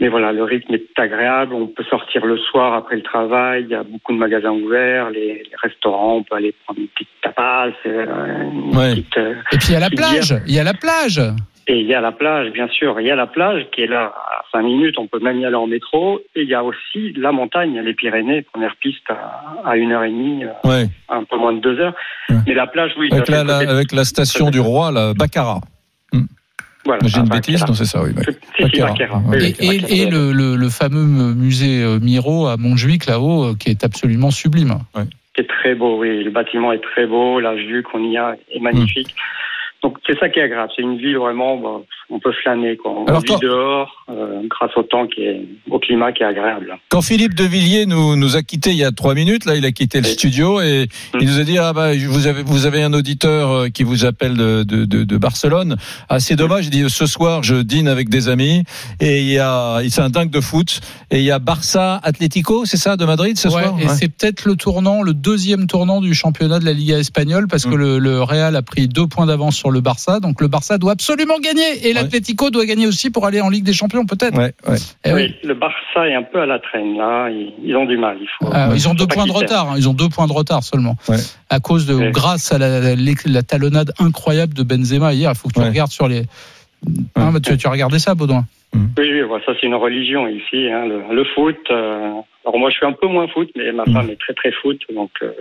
mais 0.01 0.09
voilà, 0.09 0.33
le 0.33 0.43
rythme 0.45 0.75
est 0.75 0.99
agréable. 0.99 1.55
On 1.55 1.67
peut 1.67 1.85
sortir 1.85 2.25
le 2.27 2.37
soir 2.39 2.75
après 2.75 2.97
le 2.97 3.03
travail. 3.03 3.63
Il 3.63 3.71
y 3.71 3.75
a 3.75 3.83
beaucoup 3.83 4.13
de 4.13 4.19
magasins 4.19 4.51
ouverts, 4.53 5.11
les, 5.11 5.35
les 5.45 5.51
restaurants. 5.63 6.17
On 6.17 6.23
peut 6.23 6.37
aller 6.37 6.55
prendre 6.65 6.81
une 6.81 6.89
petite 6.89 7.09
tapas, 7.23 7.69
euh, 7.87 8.51
une 8.53 8.77
Ouais. 8.77 8.91
petite, 8.91 9.17
euh, 9.19 9.35
Et 9.53 9.57
puis 9.59 9.69
il 9.69 9.73
y 9.73 9.77
a 9.77 9.81
la 9.81 9.91
plage. 9.91 10.35
Il 10.47 10.55
y 10.55 10.59
a 10.59 10.65
la 10.65 10.75
plage. 10.75 11.21
et 11.67 11.79
il 11.81 11.87
y 11.87 11.95
a 11.95 12.01
la 12.03 12.13
plage, 12.13 12.51
bien 12.53 12.69
sûr. 12.69 13.01
Il 13.01 13.07
y 13.07 13.11
a 13.11 13.17
la 13.17 13.27
plage 13.27 13.67
qui 13.73 13.81
est 13.83 13.87
là 13.87 14.13
à 14.15 14.43
5 14.53 14.63
minutes. 14.63 14.99
On 14.99 15.07
peut 15.07 15.21
même 15.21 15.39
y 15.41 15.47
aller 15.47 15.55
en 15.57 15.67
métro. 15.67 16.21
Et 16.35 16.43
il 16.43 16.49
y 16.49 16.55
a 16.55 16.63
aussi 16.63 17.13
la 17.17 17.33
montagne, 17.33 17.81
les 17.81 17.95
Pyrénées, 17.95 18.43
première 18.43 18.77
piste 18.77 19.09
à, 19.09 19.55
à 19.65 19.77
une 19.77 19.93
heure 19.93 20.05
et 20.05 20.11
demie, 20.11 20.45
euh, 20.45 20.69
Ouais. 20.69 20.87
un 21.09 21.25
peu 21.25 21.37
moins 21.39 21.53
de 21.55 21.61
deux 21.61 21.79
heures. 21.81 21.95
Ouais. 22.29 22.37
Mais 22.47 22.55
la 22.55 22.67
plage, 22.67 22.93
oui. 22.99 23.09
Avec 23.13 23.29
la, 23.29 23.45
la- 23.45 23.59
avec 23.71 23.93
la 23.93 24.05
station 24.05 24.51
du 24.51 24.61
roi, 24.61 24.91
la 24.93 25.15
Baccarat. 25.15 25.61
Voilà, 26.85 27.01
J'ai 27.07 27.19
une 27.19 27.29
ah, 27.31 27.35
bêtise, 27.35 27.65
non, 27.67 27.75
c'est 27.75 27.87
ça, 27.87 28.03
oui. 28.03 28.11
Et, 28.11 28.33
c'est 28.59 28.79
et, 28.79 28.81
Baccarat. 28.83 29.23
et 29.39 30.07
le, 30.07 30.33
le, 30.33 30.57
le 30.57 30.69
fameux 30.69 31.35
musée 31.35 31.83
euh, 31.83 31.99
Miro 31.99 32.47
à 32.47 32.57
Montjuic 32.57 33.07
là-haut 33.07 33.45
euh, 33.45 33.55
qui 33.59 33.71
est 33.71 33.85
absolument 33.85 34.31
sublime. 34.31 34.75
qui 35.35 35.41
est 35.41 35.49
très 35.49 35.75
beau, 35.75 35.99
oui. 35.99 36.23
Le 36.23 36.31
bâtiment 36.31 36.73
est 36.73 36.83
très 36.83 37.07
beau, 37.07 37.41
la 37.41 37.55
vue 37.55 37.83
qu'on 37.83 38.05
y 38.11 38.19
a 38.19 38.37
est 38.51 38.61
magnifique. 38.61 39.09
Mm. 39.09 39.54
Donc 39.85 39.99
c'est 40.07 40.19
ça 40.19 40.31
qui 40.31 40.39
est 40.39 40.43
agréable. 40.45 40.71
C'est 40.75 40.81
une 40.83 40.97
ville 40.97 41.19
vraiment, 41.19 41.59
bah, 41.59 41.83
on 42.09 42.19
peut 42.19 42.33
flâner. 42.43 42.77
Quoi. 42.79 42.91
On 42.93 43.05
Alors, 43.05 43.21
vit 43.21 43.37
dehors 43.43 44.05
euh, 44.09 44.41
grâce 44.49 44.71
au 44.77 44.83
temps 44.83 45.07
qui 45.07 45.21
est, 45.23 45.43
au 45.71 45.79
climat 45.79 46.11
qui 46.13 46.23
est 46.23 46.27
agréable. 46.27 46.79
Quand 46.89 47.03
Philippe 47.03 47.35
de 47.35 47.45
Villiers 47.45 47.85
nous, 47.85 48.17
nous 48.17 48.35
a 48.37 48.43
quittés 48.43 48.71
il 48.71 48.77
y 48.79 48.85
a 48.85 48.93
trois 48.93 49.15
minutes, 49.15 49.45
là, 49.45 49.57
il 49.57 49.65
a 49.67 49.73
quitté 49.73 50.01
le 50.01 50.07
Oui. 50.07 50.13
studio 50.15 50.61
et 50.63 50.87
Mm. 51.13 51.19
il 51.21 51.27
nous 51.29 51.39
a 51.39 51.45
dit 51.45 51.59
ah 51.59 51.73
bah 51.75 51.91
vous 51.95 52.27
avez 52.27 52.43
vous 52.43 52.65
avez 52.65 52.83
un 52.83 52.95
auditeur 52.95 53.51
euh, 53.51 53.69
qui 53.69 53.83
vous 53.85 54.07
appelle 54.07 54.35
de, 54.39 54.63
de, 54.65 54.87
de, 54.87 55.05
de 55.05 55.17
Barcelone. 55.19 55.77
Ah 56.09 56.19
c'est 56.19 56.37
dommage. 56.37 56.65
Il 56.67 56.71
dit 56.71 56.89
ce 56.89 57.05
soir 57.07 57.43
je 57.43 57.57
dîne 57.57 57.87
avec 57.89 58.09
des 58.09 58.31
amis 58.31 58.63
et 59.01 59.21
il 59.21 59.29
y 59.31 59.39
a 59.39 59.81
c'est 59.91 60.01
un 60.01 60.09
dingue 60.09 60.31
de 60.31 60.41
foot 60.41 60.81
et 61.11 61.19
il 61.19 61.25
y 61.25 61.31
a 61.31 61.39
Barça 61.39 62.01
Atlético, 62.03 62.65
c'est 62.65 62.79
ça 62.79 62.97
de 62.97 63.05
Madrid 63.05 63.37
ce 63.37 63.49
Ouais, 63.49 63.65
soir? 63.65 63.77
et 63.79 63.85
Ouais. 63.87 63.89
c'est 63.95 64.09
peut-être 64.09 64.47
le 64.47 64.57
tournant, 64.57 65.03
le 65.03 65.13
deuxième 65.13 65.67
tournant 65.67 66.01
du 66.01 66.15
championnat 66.15 66.59
de 66.59 66.65
la 66.65 66.73
Liga 66.73 66.99
espagnole, 66.99 67.49
parce 67.49 67.65
que 67.65 67.75
Mm. 67.75 67.85
le, 67.85 67.99
le 67.99 68.23
Real 68.23 68.57
a 68.57 68.63
pris 68.63 68.89
deux 68.89 69.07
points 69.07 69.27
d'avance 69.27 69.57
sur 69.57 69.74
le 69.75 69.81
Barça, 69.83 70.21
donc 70.21 70.41
le 70.41 70.49
Barça 70.49 70.79
doit 70.79 70.93
absolument 70.93 71.39
gagner, 71.39 71.87
et 71.89 71.93
l'Atlético 71.93 72.49
doit 72.51 72.65
gagner 72.65 72.87
aussi 72.87 73.11
pour 73.11 73.27
aller 73.27 73.41
en 73.43 73.51
Ligue 73.51 73.65
des 73.65 73.73
Champions, 73.75 74.07
peut-être. 74.07 74.37
Ouais, 74.39 74.55
ouais. 74.67 74.79
Eh 75.05 75.13
oui. 75.13 75.23
Oui, 75.25 75.35
le 75.45 75.55
Barça 75.55 76.09
est 76.09 76.15
un 76.15 76.23
peu 76.23 76.41
à 76.41 76.47
la 76.47 76.59
traîne 76.59 76.97
là. 76.97 77.29
Ils, 77.31 77.77
ont 77.77 77.85
du 77.85 77.97
mal. 77.99 78.17
Il 78.21 78.29
faut. 78.39 78.51
Ah, 78.53 78.71
ils 78.75 78.89
ont 78.89 78.95
deux 78.95 79.07
points 79.07 79.27
de 79.27 79.33
retard. 79.33 79.71
hein, 79.73 79.75
Ils 79.77 79.89
ont 79.89 79.93
deux 79.95 80.09
points 80.09 80.27
de 80.27 80.33
retard 80.33 80.63
seulement. 80.65 80.97
Ouais. 81.09 81.19
À 81.51 81.61
cause 81.61 81.87
de, 81.87 81.95
Ouais. 81.95 82.11
grâce 82.11 82.53
à 82.53 82.59
la, 82.59 82.81
la, 82.81 82.95
la 83.27 83.43
talonnade 83.43 83.93
incroyable 83.99 84.55
de 84.55 84.63
Benzema 84.63 85.13
hier. 85.13 85.31
Il 85.31 85.37
faut 85.37 85.49
que 85.49 85.55
tu 85.55 85.61
Ouais. 85.61 85.67
regardes 85.69 85.91
sur 85.93 86.09
les. 86.09 86.23
Bah, 87.17 87.31
tu, 87.43 87.57
tu 87.57 87.67
as 87.67 87.71
regardé 87.71 87.99
ça, 87.99 88.15
Baudouin 88.15 88.45
Oui, 88.75 88.81
oui, 88.99 89.23
voilà, 89.23 89.45
ça 89.45 89.53
c'est 89.61 89.67
une 89.67 89.75
religion 89.75 90.27
ici, 90.29 90.69
hein, 90.71 90.87
le, 90.87 91.15
le 91.15 91.25
foot. 91.35 91.57
euh, 91.71 92.11
alors 92.47 92.59
moi 92.59 92.69
je 92.71 92.77
suis 92.77 92.87
un 92.87 92.93
peu 92.93 93.07
moins 93.09 93.27
foot, 93.29 93.49
mais 93.57 93.73
ma 93.73 93.85
femme 93.85 94.11
est 94.11 94.21
très 94.21 94.35
très 94.35 94.53
foot, 94.53 94.79
donc 94.95 95.11
euh, 95.23 95.33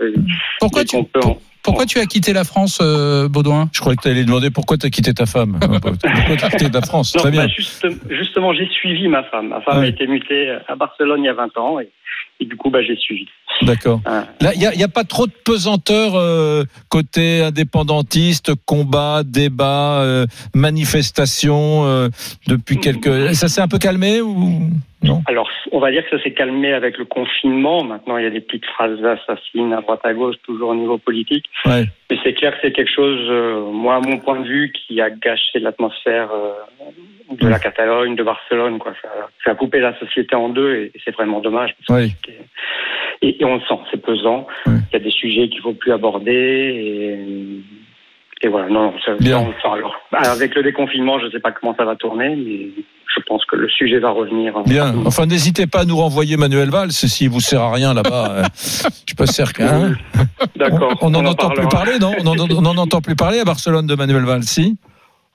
Pourquoi 0.60 0.84
tu, 0.84 0.96
qu'on 0.96 1.04
peut 1.04 1.20
en- 1.24 1.38
pourquoi 1.62 1.86
tu 1.86 1.98
as 1.98 2.04
quitté 2.06 2.32
la 2.34 2.44
France, 2.44 2.78
euh, 2.82 3.26
Baudouin 3.28 3.70
Je 3.72 3.80
croyais 3.80 3.96
que 3.96 4.02
tu 4.02 4.08
allais 4.08 4.24
demander 4.24 4.50
pourquoi 4.50 4.76
tu 4.76 4.84
as 4.86 4.90
quitté 4.90 5.14
ta 5.14 5.24
femme. 5.26 5.58
pourquoi 5.60 6.36
tu 6.36 6.44
as 6.44 6.50
quitté 6.50 6.68
la 6.70 6.82
France? 6.82 7.14
Non, 7.16 7.22
Très 7.22 7.30
bien. 7.30 7.44
bah, 7.44 7.48
juste- 7.48 7.86
justement, 8.10 8.52
j'ai 8.52 8.68
suivi 8.68 9.08
ma 9.08 9.22
femme. 9.24 9.48
Ma 9.48 9.60
femme 9.62 9.78
Ouais. 9.78 9.86
a 9.86 9.88
été 9.88 10.06
mutée 10.06 10.54
à 10.68 10.76
Barcelone 10.76 11.22
il 11.22 11.26
y 11.26 11.28
a 11.30 11.32
20 11.34 11.56
ans 11.56 11.80
et, 11.80 11.88
et 12.44 12.46
du 12.46 12.56
coup, 12.56 12.70
bah, 12.70 12.80
j'ai 12.82 12.96
suivi. 12.96 13.26
D'accord. 13.62 14.00
Ah. 14.04 14.26
Là, 14.40 14.52
il 14.54 14.76
n'y 14.76 14.82
a, 14.82 14.88
pas 14.88 15.04
trop 15.04 15.26
de 15.26 15.32
pesanteur 15.44 16.14
euh, 16.14 16.64
côté 16.88 17.42
indépendantiste, 17.42 18.52
combat, 18.66 19.22
débat, 19.24 20.00
euh, 20.00 20.26
manifestation 20.54 21.84
euh, 21.84 22.08
depuis 22.46 22.78
quelques. 22.78 23.34
Ça 23.34 23.48
s'est 23.48 23.60
un 23.60 23.68
peu 23.68 23.78
calmé 23.78 24.20
ou? 24.20 24.70
Non 25.04 25.22
Alors, 25.26 25.48
on 25.72 25.78
va 25.78 25.90
dire 25.90 26.04
que 26.08 26.16
ça 26.16 26.22
s'est 26.22 26.32
calmé 26.32 26.72
avec 26.72 26.98
le 26.98 27.04
confinement. 27.04 27.84
Maintenant, 27.84 28.16
il 28.16 28.24
y 28.24 28.26
a 28.26 28.30
des 28.30 28.40
petites 28.40 28.64
phrases 28.66 29.02
assassines 29.04 29.72
à 29.72 29.80
droite 29.80 30.00
à 30.04 30.12
gauche, 30.14 30.36
toujours 30.44 30.70
au 30.70 30.74
niveau 30.74 30.98
politique. 30.98 31.44
Ouais. 31.66 31.84
Mais 32.10 32.18
c'est 32.22 32.34
clair 32.34 32.52
que 32.52 32.58
c'est 32.62 32.72
quelque 32.72 32.90
chose, 32.92 33.20
euh, 33.30 33.70
moi, 33.70 33.96
à 33.96 34.00
mon 34.00 34.18
point 34.18 34.40
de 34.40 34.46
vue, 34.48 34.72
qui 34.72 35.00
a 35.00 35.10
gâché 35.10 35.58
l'atmosphère 35.60 36.30
euh, 36.32 37.34
de 37.36 37.48
la 37.48 37.58
Catalogne, 37.58 38.16
de 38.16 38.22
Barcelone. 38.22 38.78
Quoi. 38.78 38.92
Ça, 39.02 39.08
ça 39.44 39.50
a 39.52 39.54
coupé 39.54 39.80
la 39.80 39.98
société 39.98 40.34
en 40.34 40.48
deux 40.48 40.74
et, 40.74 40.84
et 40.94 41.00
c'est 41.04 41.12
vraiment 41.14 41.40
dommage. 41.40 41.74
parce 41.86 42.00
que 42.00 42.04
Oui. 42.06 42.14
c'était- 42.26 42.40
et, 43.22 43.40
et 43.40 43.44
on 43.44 43.54
le 43.54 43.60
sent, 43.62 43.78
c'est 43.90 44.02
pesant. 44.02 44.46
Il 44.66 44.72
y 44.92 44.96
a 44.96 44.98
des 44.98 45.10
sujets 45.10 45.48
qu'il 45.48 45.60
faut 45.60 45.72
plus 45.72 45.92
aborder. 45.92 46.32
Et, 46.32 47.83
et 48.44 48.48
voilà, 48.48 48.68
non, 48.68 48.92
ça, 49.04 49.12
Bien. 49.20 49.38
Alors, 49.64 49.94
bah, 50.12 50.18
avec 50.30 50.54
le 50.54 50.62
déconfinement, 50.62 51.18
je 51.18 51.26
ne 51.26 51.30
sais 51.30 51.40
pas 51.40 51.50
comment 51.50 51.74
ça 51.74 51.86
va 51.86 51.96
tourner, 51.96 52.36
mais 52.36 52.68
je 53.16 53.22
pense 53.26 53.42
que 53.46 53.56
le 53.56 53.70
sujet 53.70 53.98
va 54.00 54.10
revenir. 54.10 54.52
Bien. 54.66 54.94
Enfin, 55.06 55.24
n'hésitez 55.24 55.66
pas 55.66 55.80
à 55.80 55.84
nous 55.86 55.96
renvoyer 55.96 56.36
Manuel 56.36 56.68
Valls 56.68 56.92
s'il 56.92 57.30
vous 57.30 57.40
sert 57.40 57.62
à 57.62 57.72
rien 57.72 57.94
là-bas. 57.94 58.32
euh, 58.36 58.42
je 58.54 58.90
suis 59.06 59.16
pas 59.16 59.26
sûr 59.26 59.46
hein 59.60 59.92
D'accord. 60.56 60.92
on 61.00 61.08
n'en 61.10 61.20
en 61.20 61.30
entend 61.30 61.48
plus 61.50 61.66
parler, 61.68 61.98
non 61.98 62.12
on 62.22 62.26
en, 62.26 62.36
on 62.38 62.66
en 62.66 62.76
entend 62.76 63.00
plus 63.00 63.16
parler 63.16 63.38
à 63.40 63.44
Barcelone 63.44 63.86
de 63.86 63.94
Manuel 63.94 64.24
Valls, 64.24 64.42
si 64.42 64.76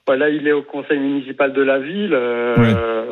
Voilà, 0.05 0.29
il 0.29 0.47
est 0.47 0.51
au 0.51 0.61
conseil 0.61 0.99
municipal 0.99 1.51
de 1.51 1.61
la 1.63 1.79
ville. 1.79 2.13
euh, 2.13 3.05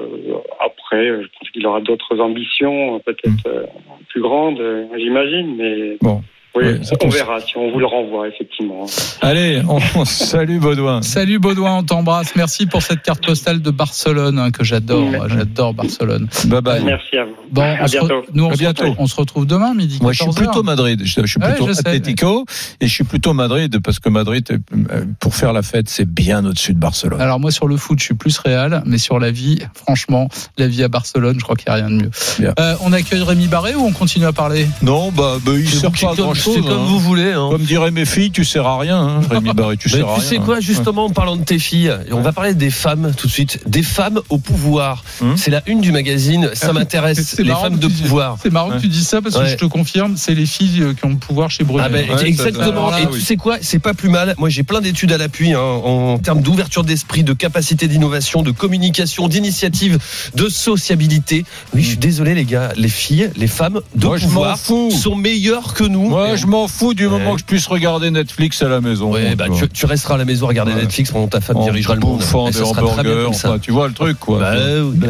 Après, 0.64 1.08
je 1.08 1.28
pense 1.40 1.50
qu'il 1.52 1.66
aura 1.66 1.82
d'autres 1.82 2.20
ambitions, 2.20 3.00
peut-être 3.00 3.48
euh, 3.48 3.64
plus 4.10 4.22
grandes, 4.22 4.60
euh, 4.60 4.86
j'imagine, 4.98 5.56
mais 5.58 5.98
Bon. 6.02 6.22
Oui, 6.58 6.74
Oui, 6.80 6.86
ça 6.86 6.96
on 7.04 7.10
verra 7.10 7.40
si 7.42 7.58
on 7.58 7.72
vous 7.72 7.80
le 7.80 7.86
renvoie, 7.86 8.28
effectivement. 8.28 8.86
Allez, 9.22 9.62
on, 9.68 9.80
salue 10.06 10.60
Baudouin. 10.60 11.02
Salut 11.02 11.40
Baudouin, 11.40 11.78
on 11.78 11.84
t'embrasse. 11.84 12.36
Merci 12.36 12.66
pour 12.66 12.82
cette 12.82 13.02
carte 13.02 13.26
postale 13.26 13.62
de 13.62 13.72
Barcelone 13.72 14.40
hein, 14.40 14.52
que 14.52 14.64
j'adore. 14.64 15.10
Ouais. 15.10 15.20
J'adore 15.30 15.74
Barcelone. 15.74 16.28
Bye 16.46 16.62
bye. 16.62 16.84
Merci 16.84 17.18
à 17.18 17.26
vous. 17.26 17.32
Bon, 17.52 17.62
à 17.64 17.84
on 17.84 17.88
se, 17.88 17.98
re- 17.98 18.00
bientôt. 18.08 18.26
nous, 18.34 18.46
on 18.46 18.50
À 18.50 18.54
se 18.54 18.60
bientôt. 18.60 18.84
retrouve- 18.84 18.96
on 19.00 19.08
se 19.08 19.16
retrouve 19.16 19.46
demain 19.46 19.74
midi. 19.74 20.00
Moi, 20.02 20.12
je 20.14 20.18
suis 20.18 20.26
14 20.32 20.38
plutôt. 20.46 20.64
Madrid. 20.64 21.02
Je, 21.04 21.22
je 21.22 21.26
suis 21.26 21.40
Ouais, 21.40 21.50
plutôt 21.52 21.68
je 21.68 21.74
sais, 21.74 21.80
Atlético 21.80 22.46
et 22.82 22.88
je 22.88 22.94
suis 22.94 23.04
plutôt 23.04 23.34
Madrid 23.34 23.80
parce 23.84 24.00
que 24.00 24.10
Madrid, 24.10 24.46
euh, 24.52 25.06
pour 25.20 25.36
faire 25.36 25.54
la 25.54 25.62
fête, 25.62 25.90
c'est 25.90 26.08
bien 26.10 26.46
au-dessus 26.46 26.74
de 26.74 26.80
Barcelone. 26.80 27.22
Alors 27.22 27.40
moi 27.40 27.52
sur 27.52 27.68
le 27.68 27.78
foot, 27.78 28.00
je 28.00 28.06
suis 28.06 28.14
plus 28.16 28.38
réel, 28.40 28.82
mais 28.86 28.98
sur 28.98 29.20
la 29.20 29.32
vie, 29.32 29.60
franchement, 29.74 30.30
la 30.58 30.68
vie 30.68 30.84
à 30.84 30.88
Barcelone, 30.88 31.36
je 31.40 31.44
crois 31.44 31.56
qu'il 31.56 31.72
n'y 31.72 31.80
a 31.80 31.86
rien 31.86 31.90
de 31.90 32.04
mieux. 32.04 32.12
Euh, 32.60 32.76
on 32.82 32.92
accueille 32.94 33.22
Rémi 33.24 33.48
Barré 33.48 33.76
ou 33.76 33.82
on 33.86 33.92
continue 33.92 34.26
à 34.26 34.34
parler? 34.34 34.68
Non, 34.82 35.12
bah, 35.12 35.38
bah 35.46 35.52
il 35.56 35.68
C'est 35.68 35.78
sert 35.78 35.92
pas 35.92 36.12
à 36.12 36.16
donne- 36.16 36.26
grand 36.26 36.34
c'est 36.54 36.62
comme 36.62 36.72
hein. 36.72 36.86
vous 36.88 37.00
voulez. 37.00 37.32
hein. 37.34 37.50
Comme 37.52 37.64
diraient 37.64 37.92
mes 37.92 38.06
filles, 38.06 38.32
tu 38.32 38.44
sers 38.46 38.66
à 38.66 38.80
rien, 38.80 38.98
hein, 39.00 39.20
Rémi 39.30 39.52
Barré, 39.54 39.78
tu 39.78 39.90
Mais 39.92 39.98
sers 40.00 40.08
à 40.10 40.14
tu 40.16 40.20
rien. 40.22 40.30
sais 40.30 40.38
quoi, 40.38 40.60
justement, 40.60 41.06
en 41.06 41.10
parlant 41.10 41.36
de 41.36 41.44
tes 41.44 41.60
filles, 41.60 41.94
et 42.10 42.14
on 42.14 42.22
va 42.22 42.32
parler 42.34 42.54
des 42.54 42.70
femmes 42.70 43.14
tout 43.16 43.28
de 43.28 43.32
suite. 43.32 43.60
Des 43.68 43.84
femmes 43.84 44.22
au 44.30 44.38
pouvoir. 44.38 45.04
Hum. 45.22 45.36
C'est 45.38 45.52
la 45.52 45.62
une 45.68 45.82
du 45.82 45.92
magazine. 45.92 46.50
Ça 46.54 46.74
m'intéresse. 46.74 47.22
C'est 47.36 47.44
Les 47.44 47.52
femmes 47.54 47.78
de 47.80 47.88
tu 47.88 47.94
dis- 47.94 48.02
pouvoir. 48.04 48.38
C'est 48.42 48.52
marrant 48.52 48.70
que 48.72 48.80
tu 48.80 48.88
dises 48.88 49.08
ça 49.08 49.22
parce 49.22 49.36
que 49.38 49.46
je 49.46 49.56
te 49.56 49.66
confirme, 49.66 50.16
c'est 50.18 50.34
les 50.36 50.46
filles 50.46 50.82
euh, 50.82 50.94
qui 50.94 51.06
ont 51.06 51.10
le 51.10 51.18
pouvoir 51.18 51.50
chez 51.52 51.64
Brunet. 51.64 51.84
Ah 51.86 51.90
ben, 51.90 52.06
exactement. 52.26 52.96
Et 52.98 53.08
tu 53.12 53.22
sais 53.22 53.36
quoi, 53.38 53.58
c'est 53.62 53.80
pas 53.80 53.94
plus 53.94 54.10
mal. 54.10 54.36
Moi, 54.38 54.50
j'ai 54.50 54.64
plein 54.64 54.82
d'études 54.82 55.12
à 55.12 55.18
l'appui 55.18 55.54
hein, 55.54 55.60
en 55.60 56.18
termes 56.20 56.42
d'ouverture 56.42 56.84
d'esprit, 56.84 57.24
de 57.24 57.34
capacité 57.34 57.88
d'innovation, 57.88 58.42
de 58.42 58.52
communication, 58.52 59.28
d'initiative, 59.28 59.98
de 60.36 60.50
sociabilité. 60.50 61.46
Oui, 61.74 61.82
je 61.84 61.88
suis 61.90 61.98
désolé, 61.98 62.34
les 62.36 62.46
gars, 62.46 62.72
les 62.78 62.90
filles, 62.90 63.30
les 63.36 63.48
femmes 63.48 63.82
de 63.96 64.06
Moi, 64.06 64.18
pouvoir 64.20 64.58
sont 64.58 65.16
meilleures 65.16 65.74
que 65.74 65.84
nous. 65.84 66.10
Moi, 66.10 66.36
je 66.38 66.48
m'en 66.48 66.68
fous 66.68 66.94
du 66.94 67.08
moment 67.08 67.34
que 67.34 67.40
je 67.42 67.46
puisse 67.46 67.68
regarder 67.68 68.10
Netflix 68.12 68.62
à 68.62 68.68
la 68.70 68.82
maison. 68.82 69.12
Ouais, 69.12 69.36
bah, 69.36 69.46
tu, 69.54 69.68
tu 69.70 69.86
resteras 69.86 70.16
à 70.16 70.18
la 70.18 70.26
maison 70.26 70.46
à 70.46 70.50
regarder 70.50 70.74
Ouais. 70.74 70.82
Netflix 70.82 71.12
pendant 71.12 71.28
ta 71.28 71.42
femme 71.42 71.58
en 71.58 71.64
dirigera 71.64 71.96
le 71.96 72.02
monde. 72.02 72.18
bouffant 72.20 72.50
des 72.50 72.62
hamburgers, 72.62 73.26
enfin, 73.30 73.58
tu 73.60 73.72
vois 73.72 73.88
le 73.88 73.94
truc, 73.94 74.18
quoi. 74.20 74.40
Bah, 74.40 74.52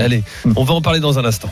allez, 0.03 0.23
on 0.55 0.63
va 0.63 0.73
en 0.73 0.81
parler 0.81 0.99
dans 0.99 1.19
un 1.19 1.25
instant. 1.25 1.49